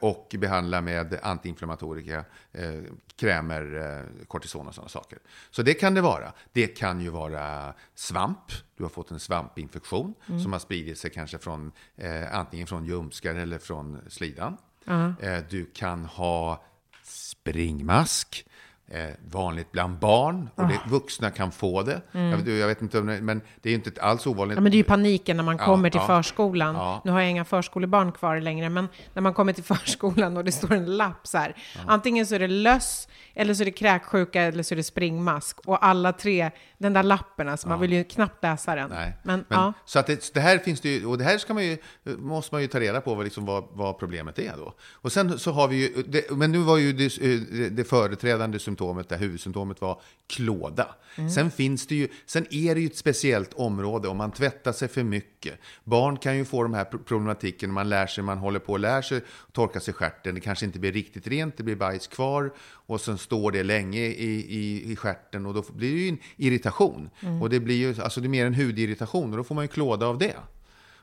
och 0.00 0.34
behandla 0.38 0.80
med 0.80 1.18
antiinflammatoriska 1.22 2.24
eh, 2.52 2.82
krämer, 3.16 3.76
eh, 4.20 4.26
kortison 4.26 4.68
och 4.68 4.74
sådana 4.74 4.88
saker. 4.88 5.18
Så 5.50 5.62
det 5.62 5.74
kan 5.74 5.94
det 5.94 6.00
vara. 6.00 6.32
Det 6.52 6.66
kan 6.66 7.00
ju 7.00 7.08
vara 7.10 7.74
svamp. 7.94 8.52
Du 8.76 8.82
har 8.82 8.90
fått 8.90 9.10
en 9.10 9.20
svampinfektion 9.20 10.14
Mm. 10.28 10.40
som 10.40 10.52
har 10.52 10.58
spridit 10.60 10.98
sig 10.98 11.10
kanske 11.10 11.38
från 11.38 11.72
eh, 11.96 12.34
antingen 12.34 12.66
från 12.66 12.84
ljumskar 12.84 13.34
eller 13.34 13.58
från 13.58 13.98
slidan. 14.08 14.56
Ja. 14.84 15.14
Eh, 15.20 15.42
du 15.50 15.66
kan 15.66 16.04
ha 16.04 16.64
springmask. 17.04 18.46
Eh, 18.90 19.04
vanligt 19.30 19.72
bland 19.72 19.98
barn, 19.98 20.48
och 20.54 20.68
det, 20.68 20.74
Ah. 20.74 20.88
vuxna 20.88 21.30
kan 21.30 21.52
få 21.52 21.82
det. 21.82 22.00
Mm. 22.12 22.30
Jag, 22.30 22.36
vet- 22.38 22.58
jag 22.60 22.66
vet 22.66 22.82
inte, 22.82 23.00
men 23.02 23.40
det 23.62 23.70
är 23.70 23.74
inte 23.74 24.02
alls 24.02 24.26
ovanligt. 24.26 24.56
Ja, 24.56 24.60
men 24.60 24.72
det 24.72 24.76
är 24.76 24.78
ju 24.78 24.84
paniken 24.84 25.36
när 25.36 25.44
man 25.44 25.56
Ja, 25.56 25.64
kommer 25.64 25.90
till 25.90 26.00
ja. 26.00 26.06
förskolan. 26.06 27.00
Nu 27.04 27.10
har 27.10 27.20
jag 27.20 27.30
inga 27.30 27.44
förskolebarn 27.44 28.12
kvar 28.12 28.40
längre, 28.40 28.68
men 28.68 28.88
när 29.14 29.22
man 29.22 29.34
kommer 29.34 29.52
till 29.52 29.64
förskolan 29.74 30.36
och 30.36 30.44
det 30.44 30.52
står 30.52 30.72
en 30.72 30.96
lapp 30.96 31.26
så 31.26 31.38
här. 31.38 31.56
Antingen 31.86 32.26
så 32.26 32.34
är 32.34 32.38
det 32.38 32.48
löss, 32.48 33.08
eller 33.34 33.54
så 33.54 33.62
är 33.62 33.64
det 33.64 33.70
kräksjuka, 33.70 34.42
eller 34.42 34.62
så 34.62 34.74
är 34.74 34.76
det 34.76 34.82
springmask. 34.82 35.60
Och 35.60 35.84
alla 35.86 36.12
tre, 36.12 36.50
den 36.78 36.92
där 36.92 37.02
lappen, 37.02 37.48
alltså, 37.48 37.68
man 37.68 37.80
vill 37.80 37.92
ju 37.92 38.04
knappt 38.04 38.42
läsa 38.42 38.74
den. 38.74 38.90
Nej. 38.90 39.12
Men, 39.22 39.44
Men. 39.48 39.72
Så 39.84 39.98
att 39.98 40.06
det, 40.06 40.30
det 40.34 40.40
här 40.40 40.58
finns 40.58 40.80
det 40.80 40.88
ju, 40.88 41.06
och 41.06 41.18
det 41.18 41.24
här 41.24 41.38
ska 41.38 41.54
man 41.54 41.64
ju, 41.64 41.78
måste 42.18 42.54
man 42.54 42.62
ju 42.62 42.68
ta 42.68 42.80
reda 42.80 43.00
på 43.00 43.14
vad, 43.14 43.24
liksom, 43.24 43.44
vad, 43.46 43.64
vad 43.72 43.98
problemet 43.98 44.38
är 44.38 44.52
då. 44.56 44.74
Och 44.92 45.12
sen 45.12 45.38
så 45.38 45.52
har 45.52 45.68
vi 45.68 45.76
ju, 45.76 46.02
det, 46.02 46.30
men 46.30 46.52
nu 46.52 46.58
var 46.58 46.76
ju 46.76 46.92
det, 46.92 47.16
det, 47.18 47.68
det 47.68 47.84
företrädande 47.84 48.58
symptomet, 48.74 49.08
det 49.08 49.16
huvudsymptomet 49.16 49.80
var 49.80 50.00
klåda. 50.26 50.94
Mm. 51.16 51.30
Sen 51.30 51.50
finns 51.50 51.86
det 51.86 51.94
ju, 51.94 52.08
sen 52.26 52.46
är 52.50 52.74
det 52.74 52.80
ju 52.80 52.86
ett 52.86 52.96
speciellt 52.96 53.54
område 53.54 54.08
om 54.08 54.16
man 54.16 54.32
tvättar 54.32 54.72
sig 54.72 54.88
för 54.88 55.02
mycket. 55.02 55.58
Barn 55.84 56.16
kan 56.16 56.36
ju 56.36 56.44
få 56.44 56.62
de 56.62 56.74
här 56.74 56.84
pro- 56.84 56.98
problematiken, 56.98 57.72
man 57.72 57.88
lär 57.88 58.06
sig, 58.06 58.24
man 58.24 58.38
håller 58.38 58.58
på 58.58 58.72
och 58.72 58.78
lär 58.78 59.02
sig 59.02 59.20
torka 59.52 59.80
sig 59.80 59.92
i 59.92 59.94
stjärten, 59.94 60.34
det 60.34 60.40
kanske 60.40 60.66
inte 60.66 60.78
blir 60.78 60.92
riktigt 60.92 61.26
rent, 61.26 61.56
det 61.56 61.62
blir 61.62 61.76
bajs 61.76 62.06
kvar 62.06 62.52
och 62.86 63.00
sen 63.00 63.18
står 63.18 63.52
det 63.52 63.62
länge 63.62 64.00
i, 64.00 64.46
i, 64.48 64.92
i 64.92 64.96
stjärten 64.96 65.46
och 65.46 65.54
då 65.54 65.64
blir 65.72 65.92
det 65.92 66.00
ju 66.00 66.08
en 66.08 66.18
irritation. 66.36 67.10
Mm. 67.20 67.42
Och 67.42 67.50
det 67.50 67.60
blir 67.60 67.76
ju, 67.76 68.02
alltså 68.02 68.20
det 68.20 68.26
är 68.26 68.28
mer 68.28 68.46
en 68.46 68.54
hudirritation 68.54 69.30
och 69.30 69.36
då 69.36 69.44
får 69.44 69.54
man 69.54 69.64
ju 69.64 69.68
klåda 69.68 70.06
av 70.06 70.18
det. 70.18 70.36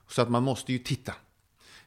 Så 0.08 0.22
att 0.22 0.30
man 0.30 0.44
måste 0.44 0.72
ju 0.72 0.78
titta. 0.78 1.14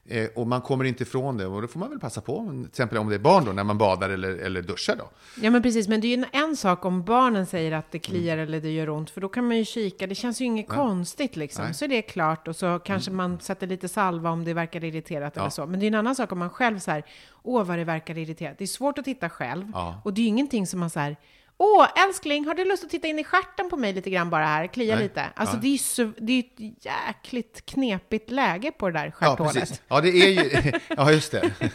Eh, 0.06 0.28
och 0.34 0.46
man 0.46 0.60
kommer 0.60 0.84
inte 0.84 1.02
ifrån 1.02 1.36
det 1.36 1.46
och 1.46 1.62
då 1.62 1.68
får 1.68 1.80
man 1.80 1.90
väl 1.90 1.98
passa 1.98 2.20
på, 2.20 2.48
till 2.50 2.66
exempel 2.68 2.98
om 2.98 3.08
det 3.08 3.14
är 3.14 3.18
barn 3.18 3.44
då, 3.44 3.52
när 3.52 3.64
man 3.64 3.78
badar 3.78 4.10
eller, 4.10 4.36
eller 4.36 4.62
duschar 4.62 4.96
då. 4.96 5.10
Ja, 5.40 5.50
men 5.50 5.62
precis. 5.62 5.88
Men 5.88 6.00
det 6.00 6.06
är 6.06 6.16
ju 6.16 6.24
en, 6.32 6.56
sak 6.56 6.84
om 6.84 7.04
barnen 7.04 7.46
säger 7.46 7.72
att 7.72 7.90
det 7.90 7.98
kliar 7.98 8.38
eller 8.38 8.60
det 8.60 8.70
gör 8.70 8.88
ont, 8.88 9.10
för 9.10 9.20
då 9.20 9.28
kan 9.28 9.48
man 9.48 9.56
ju 9.56 9.64
kika. 9.64 10.06
Det 10.06 10.14
känns 10.14 10.40
ju 10.40 10.44
inget 10.44 10.68
Nej. 10.68 10.78
konstigt 10.78 11.36
liksom. 11.36 11.64
Nej. 11.64 11.74
Så 11.74 11.84
är 11.84 11.88
det 11.88 12.02
klart 12.02 12.48
och 12.48 12.56
så 12.56 12.78
kanske 12.78 13.10
man 13.10 13.40
sätter 13.40 13.66
lite 13.66 13.88
salva 13.88 14.30
om 14.30 14.44
det 14.44 14.54
verkar 14.54 14.84
irriterat 14.84 15.32
Ja. 15.36 15.42
eller 15.42 15.50
så. 15.50 15.66
Men 15.66 15.80
det 15.80 15.86
är 15.86 15.88
en 15.88 15.94
annan 15.94 16.14
sak 16.14 16.32
om 16.32 16.38
man 16.38 16.50
själv 16.50 16.78
så 16.78 16.90
här, 16.90 17.04
åh 17.42 17.64
vad 17.64 17.78
det 17.78 17.84
verkar 17.84 18.18
irriterat. 18.18 18.58
Det 18.58 18.64
är 18.64 18.68
svårt 18.68 18.98
att 18.98 19.04
titta 19.04 19.30
själv. 19.30 19.70
Ja. 19.74 20.00
Och 20.04 20.14
det 20.14 20.20
är 20.20 20.22
ju 20.22 20.28
ingenting 20.28 20.66
som 20.66 20.80
man 20.80 20.90
så 20.90 21.00
här, 21.00 21.16
åh 21.58 21.86
älskling, 22.06 22.46
har 22.46 22.54
du 22.54 22.64
lust 22.64 22.84
att 22.84 22.90
titta 22.90 23.08
in 23.08 23.18
i 23.18 23.24
stjärten 23.24 23.70
på 23.70 23.76
mig 23.76 23.92
lite 23.92 24.10
grann 24.10 24.30
bara 24.30 24.46
här? 24.46 24.66
Klia 24.66 24.94
Nej. 24.94 25.02
lite. 25.04 25.24
Alltså 25.36 25.56
Ja. 25.56 25.60
det 25.60 25.66
är 25.68 25.72
ju 25.72 25.78
så, 25.78 26.12
det 26.18 26.32
är 26.32 26.38
ett 26.40 26.84
jäkligt 26.84 27.66
knepigt 27.66 28.30
läge 28.30 28.70
på 28.72 28.90
det 28.90 28.98
där 28.98 29.04
Ja, 29.06 29.10
stjärthålet. 29.12 29.54
precis. 29.54 29.82
Ja, 29.88 30.00
det 30.00 30.08
är 30.08 30.28
ju, 30.44 30.72
ja 30.96 31.12
just 31.12 31.32
det. 31.32 31.50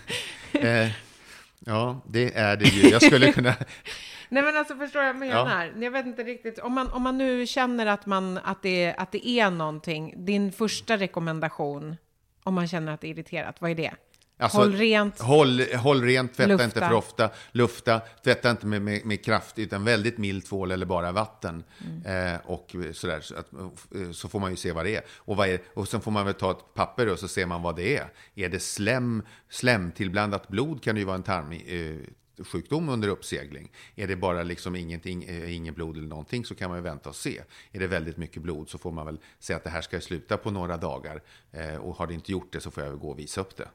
Eh, 0.53 0.89
ja, 1.59 2.01
det 2.07 2.35
är 2.35 2.57
det 2.57 2.65
ju. 2.65 2.89
Jag 2.89 3.01
skulle 3.03 3.33
kunna, 3.33 3.53
Nej 4.29 4.43
men 4.43 4.57
alltså 4.57 4.75
förstår 4.75 5.03
jag 5.03 5.13
vad 5.13 5.27
jag 5.27 5.47
menar? 5.47 5.73
Jag 5.83 5.91
vet 5.91 6.05
inte 6.05 6.23
riktigt. 6.23 6.59
Om 6.59 6.73
man, 6.73 6.89
om 6.91 7.01
man 7.03 7.17
nu 7.17 7.47
känner 7.47 7.85
att, 7.85 8.05
man, 8.05 8.37
att, 8.37 8.61
det, 8.63 8.95
att 8.97 9.11
det 9.11 9.27
är 9.27 9.49
någonting, 9.51 10.25
din 10.25 10.51
första 10.51 10.97
rekommendation 10.97 11.97
om 12.43 12.53
man 12.53 12.67
känner 12.67 12.93
att 12.93 13.01
det 13.01 13.07
är 13.07 13.09
irriterat, 13.09 13.61
vad 13.61 13.71
är 13.71 13.75
det? 13.75 13.91
Alltså, 14.41 14.57
Håll 14.57 14.73
rent. 14.73 15.19
Håll, 15.19 15.61
håll 15.61 16.01
rent, 16.01 16.33
tvätta 16.33 16.49
Lufta. 16.49 16.65
inte 16.65 16.79
för 16.79 16.93
ofta, 16.93 17.29
lufta, 17.51 18.01
tvätta 18.23 18.51
inte 18.51 18.65
med, 18.65 18.81
med, 18.81 19.05
med 19.05 19.25
kraft, 19.25 19.59
utan 19.59 19.83
väldigt 19.83 20.17
mild 20.17 20.45
tvål 20.45 20.71
eller 20.71 20.85
bara 20.85 21.11
vatten. 21.11 21.63
Mm. 22.05 22.33
Eh, 22.35 22.39
och 22.45 22.75
sådär, 22.93 23.21
så, 23.21 23.35
att, 23.35 23.53
eh, 23.53 24.11
så 24.11 24.29
får 24.29 24.39
man 24.39 24.51
ju 24.51 24.57
se 24.57 24.71
vad 24.71 24.85
det 24.85 24.95
är. 24.95 25.01
Och, 25.09 25.35
vad 25.35 25.49
är. 25.49 25.59
och 25.73 25.87
sen 25.87 26.01
får 26.01 26.11
man 26.11 26.25
väl 26.25 26.33
ta 26.33 26.51
ett 26.51 26.73
papper 26.73 27.09
och 27.09 27.19
så 27.19 27.27
ser 27.27 27.45
man 27.45 27.61
vad 27.61 27.75
det 27.75 27.97
är. 27.97 28.07
Är 28.35 28.49
det 28.49 28.59
slem, 28.59 29.23
slemtillblandat 29.49 30.47
blod 30.47 30.83
kan 30.83 30.95
det 30.95 30.99
ju 30.99 31.05
vara 31.05 31.15
en 31.15 31.23
tarm, 31.23 31.51
eh, 31.51 32.43
sjukdom 32.43 32.89
under 32.89 33.07
uppsegling. 33.07 33.71
Är 33.95 34.07
det 34.07 34.15
bara 34.15 34.43
liksom 34.43 34.75
ingenting, 34.75 35.23
eh, 35.23 35.55
ingen 35.55 35.73
blod 35.73 35.97
eller 35.97 36.07
någonting 36.07 36.45
så 36.45 36.55
kan 36.55 36.69
man 36.69 36.77
ju 36.77 36.83
vänta 36.83 37.09
och 37.09 37.15
se. 37.15 37.41
Är 37.71 37.79
det 37.79 37.87
väldigt 37.87 38.17
mycket 38.17 38.41
blod 38.41 38.69
så 38.69 38.77
får 38.77 38.91
man 38.91 39.05
väl 39.05 39.19
säga 39.39 39.57
att 39.57 39.63
det 39.63 39.69
här 39.69 39.81
ska 39.81 40.01
sluta 40.01 40.37
på 40.37 40.51
några 40.51 40.77
dagar. 40.77 41.21
Eh, 41.51 41.75
och 41.75 41.95
har 41.95 42.07
det 42.07 42.13
inte 42.13 42.31
gjort 42.31 42.53
det 42.53 42.59
så 42.59 42.71
får 42.71 42.83
jag 42.83 42.89
väl 42.89 42.99
gå 42.99 43.09
och 43.09 43.19
visa 43.19 43.41
upp 43.41 43.57
det. 43.57 43.67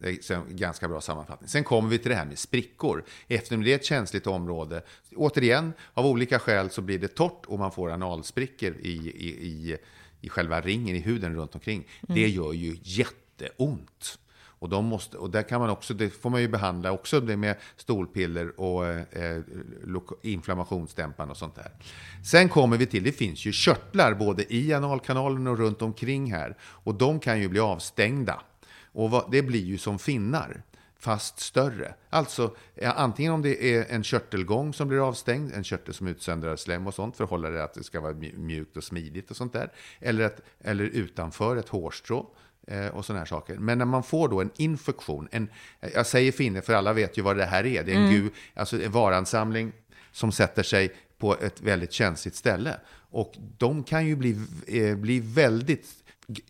Det 0.00 0.30
är 0.30 0.34
en 0.34 0.56
ganska 0.56 0.88
bra 0.88 1.00
sammanfattning. 1.00 1.48
Sen 1.48 1.64
kommer 1.64 1.88
vi 1.88 1.98
till 1.98 2.10
det 2.10 2.16
här 2.16 2.24
med 2.24 2.38
sprickor. 2.38 3.04
Eftersom 3.28 3.64
det 3.64 3.72
är 3.72 3.76
ett 3.76 3.84
känsligt 3.84 4.26
område, 4.26 4.82
återigen, 5.16 5.72
av 5.94 6.06
olika 6.06 6.38
skäl 6.38 6.70
så 6.70 6.82
blir 6.82 6.98
det 6.98 7.08
torrt 7.08 7.46
och 7.46 7.58
man 7.58 7.72
får 7.72 7.90
analsprickor 7.90 8.74
i, 8.80 8.90
i, 8.90 9.28
i, 9.28 9.76
i 10.20 10.28
själva 10.28 10.60
ringen, 10.60 10.96
i 10.96 11.00
huden 11.00 11.34
runt 11.34 11.54
omkring. 11.54 11.86
Mm. 12.08 12.20
Det 12.20 12.28
gör 12.28 12.52
ju 12.52 12.76
jätteont. 12.82 14.18
Och, 14.60 14.68
de 14.68 14.84
måste, 14.84 15.16
och 15.16 15.30
där 15.30 15.42
kan 15.42 15.60
man 15.60 15.70
också, 15.70 15.94
det 15.94 16.10
får 16.10 16.30
man 16.30 16.40
ju 16.40 16.48
behandla 16.48 16.92
också 16.92 17.20
det 17.20 17.36
med 17.36 17.56
stolpiller 17.76 18.60
och 18.60 18.86
eh, 18.86 19.40
inflammationsdämpande 20.22 21.30
och 21.32 21.36
sånt 21.36 21.54
där. 21.54 21.70
Sen 22.24 22.48
kommer 22.48 22.76
vi 22.76 22.86
till, 22.86 23.02
det 23.02 23.12
finns 23.12 23.44
ju 23.44 23.52
körtlar 23.52 24.14
både 24.14 24.54
i 24.54 24.72
analkanalen 24.72 25.46
och 25.46 25.58
runt 25.58 25.82
omkring 25.82 26.32
här. 26.32 26.56
Och 26.62 26.94
de 26.94 27.20
kan 27.20 27.40
ju 27.40 27.48
bli 27.48 27.60
avstängda. 27.60 28.42
Och 28.92 29.10
vad, 29.10 29.30
det 29.30 29.42
blir 29.42 29.64
ju 29.64 29.78
som 29.78 29.98
finnar, 29.98 30.62
fast 30.98 31.38
större. 31.40 31.94
Alltså 32.10 32.56
antingen 32.82 33.32
om 33.32 33.42
det 33.42 33.64
är 33.74 33.86
en 33.88 34.02
körtelgång 34.02 34.74
som 34.74 34.88
blir 34.88 35.08
avstängd, 35.08 35.52
en 35.54 35.64
körtel 35.64 35.94
som 35.94 36.06
utsöndrar 36.06 36.56
slem 36.56 36.86
och 36.86 36.94
sånt 36.94 37.16
för 37.16 37.24
att 37.24 37.30
hålla 37.30 37.50
det 37.50 37.64
att 37.64 37.74
det 37.74 37.84
ska 37.84 38.00
vara 38.00 38.12
mj- 38.12 38.38
mjukt 38.38 38.76
och 38.76 38.84
smidigt 38.84 39.30
och 39.30 39.36
sånt 39.36 39.52
där. 39.52 39.72
Eller, 40.00 40.24
ett, 40.24 40.40
eller 40.60 40.84
utanför 40.84 41.56
ett 41.56 41.68
hårstrå 41.68 42.30
eh, 42.66 42.86
och 42.86 43.04
sådana 43.04 43.18
här 43.18 43.26
saker. 43.26 43.56
Men 43.58 43.78
när 43.78 43.84
man 43.84 44.02
får 44.02 44.28
då 44.28 44.40
en 44.40 44.50
infektion, 44.56 45.28
en, 45.30 45.48
jag 45.94 46.06
säger 46.06 46.32
finne 46.32 46.60
för 46.62 46.72
alla 46.74 46.92
vet 46.92 47.18
ju 47.18 47.22
vad 47.22 47.36
det 47.36 47.44
här 47.44 47.66
är. 47.66 47.84
Det 47.84 47.92
är 47.92 47.96
en 47.96 48.06
Mm. 48.06 48.14
gu, 48.22 48.30
alltså 48.54 48.82
en 48.82 48.92
varansamling 48.92 49.72
som 50.12 50.32
sätter 50.32 50.62
sig 50.62 50.92
på 51.18 51.36
ett 51.38 51.60
väldigt 51.60 51.92
känsligt 51.92 52.34
ställe. 52.34 52.80
Och 53.12 53.32
de 53.58 53.84
kan 53.84 54.06
ju 54.06 54.16
bli, 54.16 54.38
eh, 54.66 54.96
bli 54.96 55.20
väldigt 55.20 55.86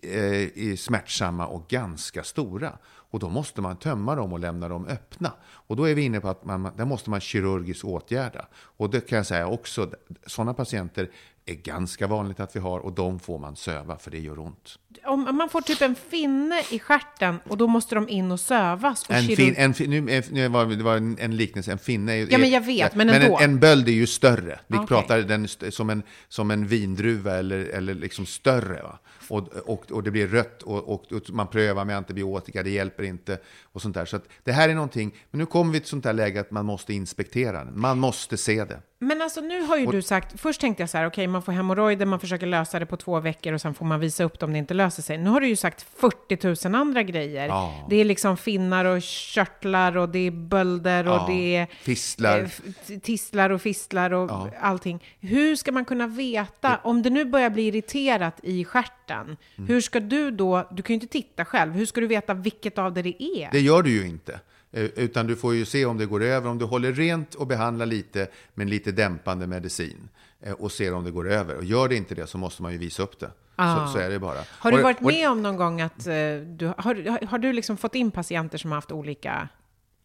eh, 0.03 0.77
smärtsamma 0.77 1.47
och 1.47 1.69
ganska 1.69 2.25
stora. 2.25 2.79
Och 2.85 3.19
då 3.19 3.29
måste 3.29 3.61
man 3.61 3.77
tömma 3.77 4.15
dem 4.15 4.33
och 4.33 4.39
lämna 4.39 4.69
dem 4.69 4.87
öppna. 4.87 5.33
Och 5.43 5.77
då 5.77 5.89
är 5.89 5.95
vi 5.95 6.03
inne 6.03 6.21
på 6.21 6.29
att 6.29 6.45
man, 6.45 6.71
där 6.77 6.85
måste 6.85 7.11
man 7.11 7.21
kirurgiskt 7.21 7.85
åtgärda. 7.85 8.47
Och 8.55 8.91
det 8.91 9.01
kan 9.01 9.17
jag 9.17 9.27
säga 9.27 9.47
också, 9.47 9.91
sådana 10.27 10.55
patienter 10.55 11.11
är 11.47 11.55
ganska 11.55 12.07
vanligt 12.07 12.41
att 12.41 12.57
vi 12.57 12.61
har 12.61 12.81
och 12.81 12.93
de 12.93 13.21
får 13.21 13.39
man 13.39 13.57
söva 13.57 13.99
för 13.99 14.11
det 14.11 14.19
gör 14.19 14.39
ont. 14.39 14.79
Om 15.05 15.37
man 15.37 15.49
får 15.49 15.61
typ 15.61 15.83
en 15.83 15.95
finne 15.95 16.63
i 16.71 16.79
stjärten 16.79 17.41
och 17.49 17.57
då 17.57 17.67
måste 17.67 17.95
de 17.95 18.09
in 18.09 18.33
och 18.33 18.41
sövas. 18.41 19.09
Och 19.09 19.15
En 19.15 19.23
kirurg- 19.23 19.37
fin, 19.37 19.55
en, 19.57 19.75
fin- 19.75 19.91
nu, 19.91 20.23
nu 20.31 20.49
var 20.49 20.67
det 20.67 20.83
var 20.83 20.97
en, 20.97 21.19
en 21.21 21.37
liknelse, 21.37 21.73
en 21.73 21.79
finne 21.79 22.13
är. 22.13 22.33
Ja, 22.33 22.39
men 22.39 22.51
jag 22.51 22.61
vet, 22.61 22.95
men 22.95 23.09
en, 23.11 23.23
ändå. 23.23 23.39
en 23.41 23.59
böld 23.59 23.89
är 23.89 23.93
ju 23.93 24.07
större. 24.07 24.61
Vi 24.67 24.77
Okej. 24.77 24.87
pratar 24.87 25.19
den 25.19 25.49
som 25.49 25.91
en, 25.91 26.03
som 26.29 26.51
en 26.51 26.67
vindruva 26.67 27.39
eller, 27.39 27.59
eller 27.59 27.95
liksom 27.95 28.27
större. 28.27 28.83
Va? 28.83 28.99
Och, 29.29 29.49
och, 29.49 29.93
och 29.93 30.03
det 30.03 30.11
blir 30.11 30.27
rött 30.27 30.63
och, 30.63 30.89
och, 30.89 31.13
och 31.13 31.23
man 31.31 31.47
prövar 31.47 31.85
med 31.85 31.97
antibiotika, 31.97 32.63
det 32.63 32.71
hjälper 32.71 33.03
inte. 33.03 33.39
Och 33.73 33.83
sånt 33.83 33.95
där. 33.95 34.05
Så 34.05 34.21
det 34.45 34.53
här 34.53 34.69
är 34.69 34.75
någonting, 34.75 35.15
men 35.31 35.39
nu 35.39 35.47
kommer 35.47 35.73
vi 35.73 35.79
till 35.79 35.85
ett 35.85 35.89
sånt 35.89 36.05
där 36.05 36.13
läge 36.13 36.41
att 36.41 36.51
man 36.51 36.65
måste 36.67 36.95
inspektera 36.95 37.65
den. 37.65 37.81
Man 37.81 37.99
måste 37.99 38.37
se 38.37 38.65
det. 38.65 38.81
Men 38.99 39.23
alltså 39.23 39.41
nu 39.41 39.61
har 39.63 39.77
ju 39.77 39.87
du 39.87 40.03
sagt, 40.03 40.41
först 40.41 40.61
tänkte 40.61 40.83
jag 40.83 40.91
så 40.91 40.99
här, 40.99 41.07
okej 41.07 41.27
man 41.27 41.41
man 41.41 41.45
får 41.45 41.53
hemorrojder, 41.53 42.07
man 42.07 42.21
försöker 42.21 42.47
lösa 42.47 42.79
det 42.79 42.87
på 42.87 42.97
två 42.97 43.21
veckor 43.21 43.53
och 43.53 43.61
sen 43.61 43.75
får 43.75 43.85
man 43.87 44.01
visa 44.01 44.25
upp 44.25 44.39
det 44.41 44.47
om 44.47 44.53
det 44.53 44.59
inte 44.59 44.75
löser 44.81 45.03
sig. 45.03 45.19
Nu 45.19 45.31
har 45.31 45.41
du 45.41 45.49
ju 45.49 45.57
sagt 45.57 45.87
40 45.97 46.69
000 46.69 46.75
andra 46.75 47.03
grejer. 47.03 47.47
Ja. 47.47 47.87
Det 47.91 47.97
är 47.97 48.05
liksom 48.05 48.37
finnar 48.37 48.85
och 48.85 49.03
körtlar 49.03 49.97
och 49.97 50.09
det 50.09 50.19
är 50.19 50.31
bölder 50.31 51.07
och 51.09 51.15
Ja, 51.15 51.27
det 51.29 51.57
är 51.57 51.67
fistlar. 51.83 52.39
eh, 52.89 52.99
tistlar 52.99 53.51
och 53.51 53.63
fistlar 53.63 54.13
och 54.13 54.31
allting. 54.61 55.03
Hur 55.21 55.57
ska 55.57 55.73
man 55.73 55.85
kunna 55.85 56.07
veta, 56.07 56.81
om 56.85 57.03
det 57.03 57.11
nu 57.11 57.25
börjar 57.25 57.51
bli 57.51 57.63
irriterat 57.67 58.41
i 58.43 58.65
stjärten, 58.65 59.37
Mm. 59.57 59.69
hur 59.69 59.81
ska 59.81 60.01
du 60.01 60.31
då, 60.31 60.69
du 60.71 60.83
kan 60.83 60.95
ju 60.95 61.01
inte 61.03 61.07
titta 61.07 61.45
själv, 61.45 61.73
hur 61.73 61.87
ska 61.87 62.01
du 62.01 62.07
veta 62.07 62.35
vilket 62.35 62.79
av 62.79 62.93
det 62.95 63.03
det 63.03 63.23
är? 63.23 63.49
Det 63.53 63.61
gör 63.61 63.83
du 63.83 63.91
ju 63.91 64.07
inte. 64.07 64.41
Eh, 64.73 64.85
Utan 64.85 65.27
du 65.27 65.37
får 65.37 65.55
ju 65.55 65.65
se 65.65 65.85
om 65.87 65.99
det 65.99 66.07
går 66.07 66.23
över, 66.23 66.51
om 66.51 66.59
du 66.59 66.65
håller 66.65 66.93
rent 66.93 67.35
och 67.35 67.47
behandlar 67.47 67.87
lite 67.87 68.29
med 68.55 68.71
lite 68.71 68.93
dämpande 68.93 69.47
medicin 69.47 70.09
eh, 70.43 70.53
och 70.53 70.73
ser 70.73 70.95
om 70.95 71.05
det 71.05 71.11
går 71.11 71.31
över. 71.31 71.57
Och 71.57 71.65
gör 71.65 71.89
det 71.89 71.97
inte 71.97 72.15
det 72.15 72.27
så 72.27 72.39
måste 72.39 72.63
man 72.63 72.73
ju 72.73 72.79
visa 72.79 73.03
upp 73.03 73.19
det. 73.21 73.31
Så, 73.87 73.93
så 73.93 73.99
är 73.99 74.11
det 74.11 74.19
bara. 74.19 74.39
Har 74.51 74.71
du 74.71 74.77
Och- 74.77 74.83
varit 74.83 74.97
och- 75.01 75.07
med 75.07 75.31
om 75.31 75.43
någon 75.43 75.57
gång 75.57 75.81
att 75.81 76.07
eh, 76.07 76.13
du, 76.47 76.67
har, 76.79 77.27
har- 77.27 77.39
du 77.39 77.53
liksom 77.53 77.77
fått 77.77 77.95
in 77.95 78.11
patienter 78.11 78.59
som 78.59 78.71
har 78.71 78.77
haft 78.77 78.93
olika 78.93 79.49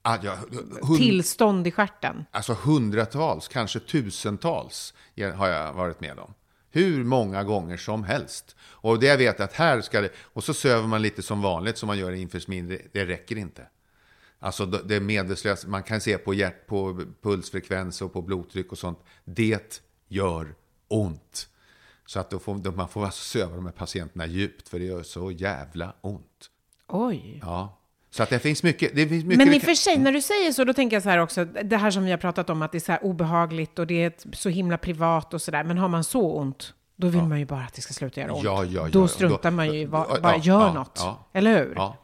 Ah, 0.02 0.18
ja, 0.24 0.36
hund, 0.82 0.98
tillstånd 0.98 1.68
i 1.68 1.72
stjärten? 1.72 2.26
Alltså 2.32 2.54
hundratals, 2.64 3.48
kanske 3.48 3.80
tusentals 3.80 4.94
har 5.36 5.48
jag 5.48 5.74
varit 5.74 6.02
med 6.02 6.20
om. 6.20 6.34
Hur 6.72 7.04
många 7.04 7.44
gånger 7.44 7.78
som 7.78 8.04
helst. 8.04 8.56
Och 8.62 9.00
det 9.00 9.06
jag 9.08 9.18
vet 9.18 9.40
att 9.40 9.54
här 9.54 9.82
ska 9.82 10.02
det... 10.02 10.10
Och 10.24 10.44
så 10.44 10.54
söver 10.54 10.88
man 10.88 11.02
lite 11.02 11.22
som 11.22 11.42
vanligt 11.42 11.78
som 11.78 11.88
man 11.88 11.98
gör 11.98 12.12
inför 12.12 12.44
mindre. 12.48 12.78
Det 12.94 13.06
räcker 13.06 13.36
inte. 13.38 13.68
Alltså 14.40 14.66
det 14.66 15.00
medvetslöst. 15.00 15.68
Man 15.68 15.84
kan 15.84 16.02
se 16.02 16.18
på, 16.18 16.34
hjärt, 16.34 16.68
på 16.68 17.02
pulsfrekvens 17.24 18.02
och 18.02 18.14
på 18.14 18.22
blodtryck 18.22 18.72
och 18.72 18.78
sånt. 18.78 19.00
Det 19.26 19.82
gör 20.08 20.56
ont. 20.88 21.48
Så 22.06 22.20
att 22.20 22.30
då 22.30 22.40
får, 22.40 22.56
då 22.56 22.72
man 22.72 22.88
får 22.88 23.06
alltså 23.06 23.24
söva 23.24 23.56
de 23.56 23.66
här 23.66 23.74
patienterna 23.74 24.26
djupt. 24.26 24.70
För 24.70 24.80
det 24.80 24.86
gör 24.86 25.04
så 25.04 25.32
jävla 25.32 25.94
ont. 26.02 26.50
Oj. 26.88 27.40
Ja. 27.44 27.78
Så 28.10 28.24
att 28.24 28.30
det 28.30 28.40
finns 28.40 28.64
mycket... 28.64 28.96
Det 28.96 29.08
finns 29.08 29.26
mycket 29.26 29.46
Men 29.46 29.54
i 29.54 29.58
och 29.58 29.62
för 29.64 29.74
sig, 29.76 29.98
när 29.98 30.12
du 30.12 30.22
säger 30.22 30.52
så, 30.52 30.64
då 30.64 30.74
tänker 30.74 30.96
jag 30.96 31.04
så 31.04 31.10
här 31.10 31.18
också, 31.18 31.46
det 31.46 31.78
här 31.78 31.92
som 31.92 32.04
vi 32.06 32.12
har 32.12 32.18
pratat 32.18 32.50
om, 32.50 32.62
att 32.62 32.72
det 32.72 32.78
är 32.78 32.80
så 32.80 32.92
här 32.92 33.04
obehagligt 33.06 33.80
och 33.80 33.88
det 33.88 34.04
är 34.04 34.14
så 34.34 34.50
himla 34.50 34.78
privat 34.78 35.34
och 35.34 35.42
så 35.42 35.52
där. 35.52 35.64
Men 35.64 35.78
har 35.78 35.88
man 35.88 36.04
så 36.04 36.32
ont, 36.36 36.74
då 36.96 37.08
vill 37.08 37.24
man 37.24 37.40
ju 37.40 37.46
bara 37.46 37.60
att 37.64 37.74
det 37.74 37.82
ska 37.82 37.94
sluta 37.94 38.22
göra 38.22 38.34
ont. 38.34 38.44
Ja, 38.44 38.64
ja, 38.64 38.72
ja. 38.72 38.84
Då 38.84 39.02
Då- 39.02 39.08
struntar 39.08 39.52
man 39.52 39.74
ju 39.74 39.80
i 39.80 39.86
vad, 39.86 40.08
ja, 40.10 40.22
bara 40.22 40.36
ja, 40.36 40.42
gör 40.44 40.62
ja, 40.68 40.74
något. 40.74 41.00
ja. 41.04 41.28
Eller 41.34 41.58
hur? 41.66 41.74
Ja. 41.76 41.98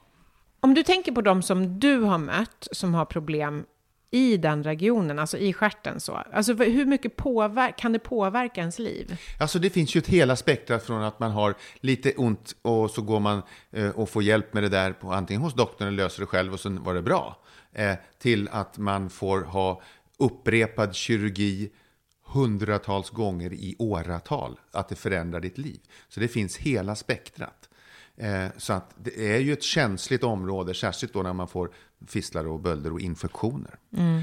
Om 0.59 0.73
du 0.73 0.83
tänker 0.83 1.11
på 1.11 1.21
de 1.21 1.41
som 1.41 1.79
du 1.79 1.99
har 2.01 2.17
mött, 2.17 2.67
som 2.71 2.93
har 2.93 3.05
problem 3.05 3.65
i 4.11 4.37
den 4.37 4.63
regionen, 4.63 5.19
alltså 5.19 5.37
i 5.37 5.53
stjärten 5.53 5.99
så. 5.99 6.13
Alltså 6.33 6.53
hur 6.53 6.85
mycket 6.85 7.15
påver- 7.15 7.77
kan 7.77 7.93
det 7.93 7.99
påverka 7.99 8.61
ens 8.61 8.79
liv? 8.79 9.17
Alltså 9.39 9.59
det 9.59 9.69
finns 9.69 9.95
ju 9.95 9.99
ett 9.99 10.07
hela 10.07 10.35
spektra 10.35 10.79
från 10.79 11.03
att 11.03 11.19
man 11.19 11.31
har 11.31 11.55
lite 11.79 12.11
ont 12.11 12.55
och 12.61 12.91
så 12.91 13.01
går 13.01 13.19
man 13.19 13.41
eh, 13.71 13.89
och 13.89 14.09
får 14.09 14.23
hjälp 14.23 14.53
med 14.53 14.63
det 14.63 14.69
där 14.69 14.93
på, 14.93 15.11
antingen 15.13 15.41
hos 15.41 15.53
doktorn 15.53 15.87
eller 15.87 15.97
löser 16.03 16.19
det 16.21 16.25
själv 16.27 16.53
och 16.53 16.59
så 16.59 16.69
var 16.69 16.93
det 16.93 17.01
bra. 17.01 17.37
Eh, 17.73 17.93
till 18.19 18.49
att 18.51 18.77
man 18.77 19.09
får 19.09 19.41
ha 19.41 19.81
upprepad 20.17 20.95
kirurgi 20.95 21.71
hundratals 22.25 23.09
gånger 23.09 23.53
i 23.53 23.75
åratal. 23.79 24.59
Att 24.71 24.89
det 24.89 24.95
förändrar 24.95 25.39
ditt 25.39 25.57
liv. 25.57 25.79
Så 26.09 26.19
det 26.19 26.27
finns 26.27 26.57
hela 26.57 26.95
spektrat. 26.95 27.69
Eh, 28.17 28.45
så 28.57 28.73
att 28.73 28.95
det 28.97 29.33
är 29.35 29.39
ju 29.39 29.53
ett 29.53 29.63
känsligt 29.63 30.23
område, 30.23 30.73
särskilt 30.73 31.13
då 31.13 31.21
när 31.23 31.33
man 31.33 31.47
får 31.47 31.71
fistlar 32.07 32.47
och 32.47 32.59
bölder 32.59 32.93
och 32.93 33.01
infektioner. 33.01 33.79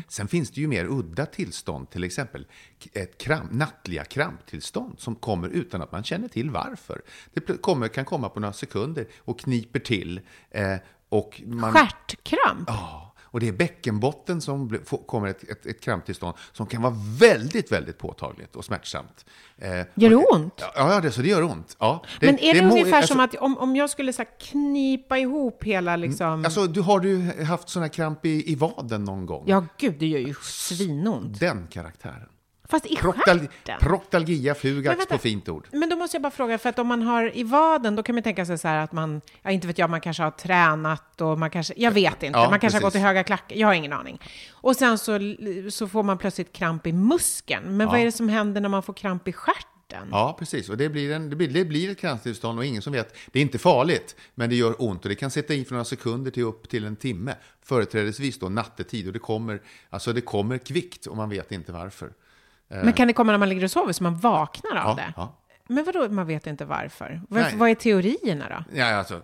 Sen 0.08 0.28
finns 0.28 0.50
det 0.50 0.60
ju 0.60 0.66
mer 0.66 0.86
udda 0.86 1.26
tillstånd, 1.26 1.90
till 1.90 2.04
exempel 2.04 2.46
ett 2.92 3.18
kramp, 3.18 3.52
nattliga 3.52 4.04
kramptillstånd 4.04 5.00
som 5.00 5.14
kommer 5.14 5.48
utan 5.48 5.82
att 5.82 5.92
man 5.92 6.04
känner 6.04 6.28
till 6.28 6.50
varför. 6.50 7.02
Det 7.34 7.62
kommer, 7.62 7.88
kan 7.88 8.04
komma 8.04 8.28
på 8.28 8.40
några 8.40 8.52
sekunder 8.52 9.08
och 9.18 9.38
kniper 9.38 9.80
till. 9.80 10.20
Eh, 10.50 10.76
och 11.08 11.42
man, 11.46 11.72
Stjärtkramp? 11.72 12.64
Ja, 12.66 13.07
och 13.30 13.40
det 13.40 13.48
är 13.48 13.52
bäckenbotten 13.52 14.40
som 14.40 14.78
kommer 15.06 15.28
ett, 15.28 15.42
ett, 15.50 15.66
ett 15.66 15.80
kramptillstånd 15.80 16.34
som 16.52 16.66
kan 16.66 16.82
vara 16.82 16.94
väldigt, 17.20 17.72
väldigt 17.72 17.98
påtagligt 17.98 18.56
och 18.56 18.64
smärtsamt. 18.64 19.24
Eh, 19.58 19.68
Gör 19.70 19.86
det 20.10 20.16
och- 20.16 20.34
ont? 20.34 20.54
Ja, 20.58 20.70
ja 20.94 21.00
det, 21.00 21.10
så 21.10 21.20
det 21.22 21.28
gör 21.28 21.42
ont. 21.42 21.76
Ja, 21.78 22.04
Men 22.20 22.38
är 22.38 22.54
det, 22.54 22.62
må- 22.62 22.70
ungefär 22.72 22.96
alltså- 22.96 23.12
som 23.14 23.20
att 23.20 23.34
om, 23.34 23.58
om 23.58 23.76
jag 23.76 23.90
skulle 23.90 24.12
så 24.12 24.24
knipa 24.40 25.18
ihop 25.18 25.64
hela 25.64 25.96
liksom... 25.96 26.44
Alltså, 26.44 26.66
du, 26.66 26.80
har 26.80 27.00
du 27.00 27.44
haft 27.44 27.68
sån 27.68 27.82
här 27.82 27.88
kramp 27.88 28.26
i, 28.26 28.52
i 28.52 28.54
vaden 28.54 29.04
någon 29.04 29.26
gång? 29.26 29.44
ja, 29.46 29.64
gud, 29.78 29.94
det 29.98 30.06
gör 30.06 30.18
ju 30.20 30.34
svinont. 30.42 31.40
Den 31.40 31.66
karaktären. 31.70 32.28
Fast 32.70 32.86
i 32.86 32.96
Proctal, 32.96 33.38
stjärten? 33.38 33.78
proctalgia 33.80 34.54
fugax 34.54 35.06
på 35.06 35.18
fint 35.18 35.48
ord. 35.48 35.66
Men 35.72 35.88
då 35.88 35.96
måste 35.96 36.14
jag 36.14 36.22
bara 36.22 36.30
fråga, 36.30 36.58
för 36.58 36.68
att 36.68 36.78
om 36.78 36.86
man 36.86 37.02
har 37.02 37.36
i 37.36 37.42
vaden, 37.42 37.96
då 37.96 38.02
kan 38.02 38.14
man 38.14 38.22
tänka 38.22 38.46
sig 38.46 38.58
så 38.58 38.68
här 38.68 38.84
att 38.84 38.92
man, 38.92 39.20
ja 39.42 39.50
inte 39.50 39.66
vet 39.66 39.78
jag, 39.78 39.90
man 39.90 40.00
kanske 40.00 40.22
har 40.22 40.30
tränat 40.30 41.20
och 41.20 41.38
man 41.38 41.50
kanske, 41.50 41.74
jag 41.76 41.90
vet 41.90 42.22
inte, 42.22 42.38
Ja, 42.38 42.50
man 42.50 42.60
kanske 42.60 42.76
har 42.76 42.82
gått 42.82 42.92
i 42.92 42.98
precis. 42.98 43.06
höga 43.06 43.24
klackar, 43.24 43.56
jag 43.56 43.66
har 43.66 43.74
ingen 43.74 43.92
aning. 43.92 44.20
Och 44.52 44.76
sen 44.76 44.98
så, 44.98 45.18
så 45.70 45.88
får 45.88 46.02
man 46.02 46.18
plötsligt 46.18 46.52
kramp 46.52 46.86
i 46.86 46.92
muskeln. 46.92 47.76
Men 47.76 47.86
vad 47.88 48.00
är 48.00 48.04
det 48.04 48.12
som 48.12 48.28
händer 48.28 48.60
när 48.60 48.68
man 48.68 48.82
får 48.82 48.92
kramp 48.92 49.28
i 49.28 49.32
stjärten? 49.32 50.08
Ja, 50.10 50.36
precis. 50.38 50.68
Och 50.68 50.76
det 50.76 50.88
blir, 50.88 51.12
en, 51.12 51.30
det 51.30 51.36
blir, 51.36 51.48
det 51.48 51.64
blir 51.64 51.90
ett 51.90 51.98
kramptillstånd 51.98 52.58
och 52.58 52.64
ingen 52.64 52.82
som 52.82 52.92
vet. 52.92 53.16
Det 53.32 53.38
är 53.38 53.42
inte 53.42 53.58
farligt, 53.58 54.16
men 54.34 54.50
det 54.50 54.56
gör 54.56 54.82
ont 54.82 55.02
och 55.02 55.08
det 55.08 55.14
kan 55.14 55.30
sätta 55.30 55.54
in 55.54 55.64
från 55.64 55.76
några 55.76 55.84
sekunder 55.84 56.30
till 56.30 56.42
upp 56.42 56.68
till 56.68 56.84
en 56.84 56.96
timme. 56.96 57.34
Företrädesvis 57.62 58.38
då 58.38 58.48
nattetid 58.48 59.06
och 59.06 59.12
det 59.12 59.18
kommer, 59.18 59.62
alltså 59.90 60.12
det 60.12 60.20
kommer 60.20 60.58
kvickt 60.58 61.06
och 61.06 61.16
man 61.16 61.28
vet 61.30 61.52
inte 61.52 61.72
varför. 61.72 62.12
Men 62.68 62.92
kan 62.92 63.06
det 63.06 63.12
komma 63.12 63.32
när 63.32 63.38
man 63.38 63.48
ligger 63.48 63.64
och 63.64 63.70
sover 63.70 63.92
så 63.92 64.02
man 64.02 64.16
vaknar 64.16 64.76
av 64.76 64.98
Ja, 64.98 65.04
det? 65.04 65.12
ja. 65.16 65.34
Men 65.68 65.84
vadå, 65.84 66.08
man 66.08 66.26
vet 66.26 66.46
inte 66.46 66.64
varför? 66.64 67.22
Vad, 67.28 67.42
Nej. 67.42 67.54
vad 67.56 67.70
är 67.70 67.74
teorierna 67.74 68.48
då? 68.48 68.78
Ja, 68.78 68.86
alltså, 68.94 69.22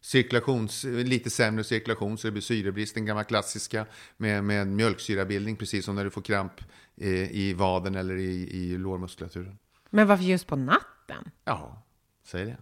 cirkulations, 0.00 0.84
lite 0.84 1.30
sämre 1.30 1.64
cirkulation 1.64 2.18
så 2.18 2.26
det 2.26 2.32
blir 2.32 2.42
syrebrist, 2.42 2.94
den 2.94 3.06
gamla 3.06 3.24
klassiska 3.24 3.86
med, 4.16 4.44
med 4.44 4.66
mjölksyrabildning, 4.66 5.56
precis 5.56 5.84
som 5.84 5.94
när 5.94 6.04
du 6.04 6.10
får 6.10 6.22
kramp 6.22 6.52
eh, 7.00 7.08
i 7.36 7.54
vaden 7.54 7.94
eller 7.94 8.16
i, 8.16 8.48
i 8.56 8.78
lårmuskulaturen. 8.78 9.58
Men 9.90 10.06
varför 10.06 10.24
just 10.24 10.46
på 10.46 10.56
natten? 10.56 11.30
Ja, 11.44 11.82
säg 12.24 12.44
det. 12.44 12.56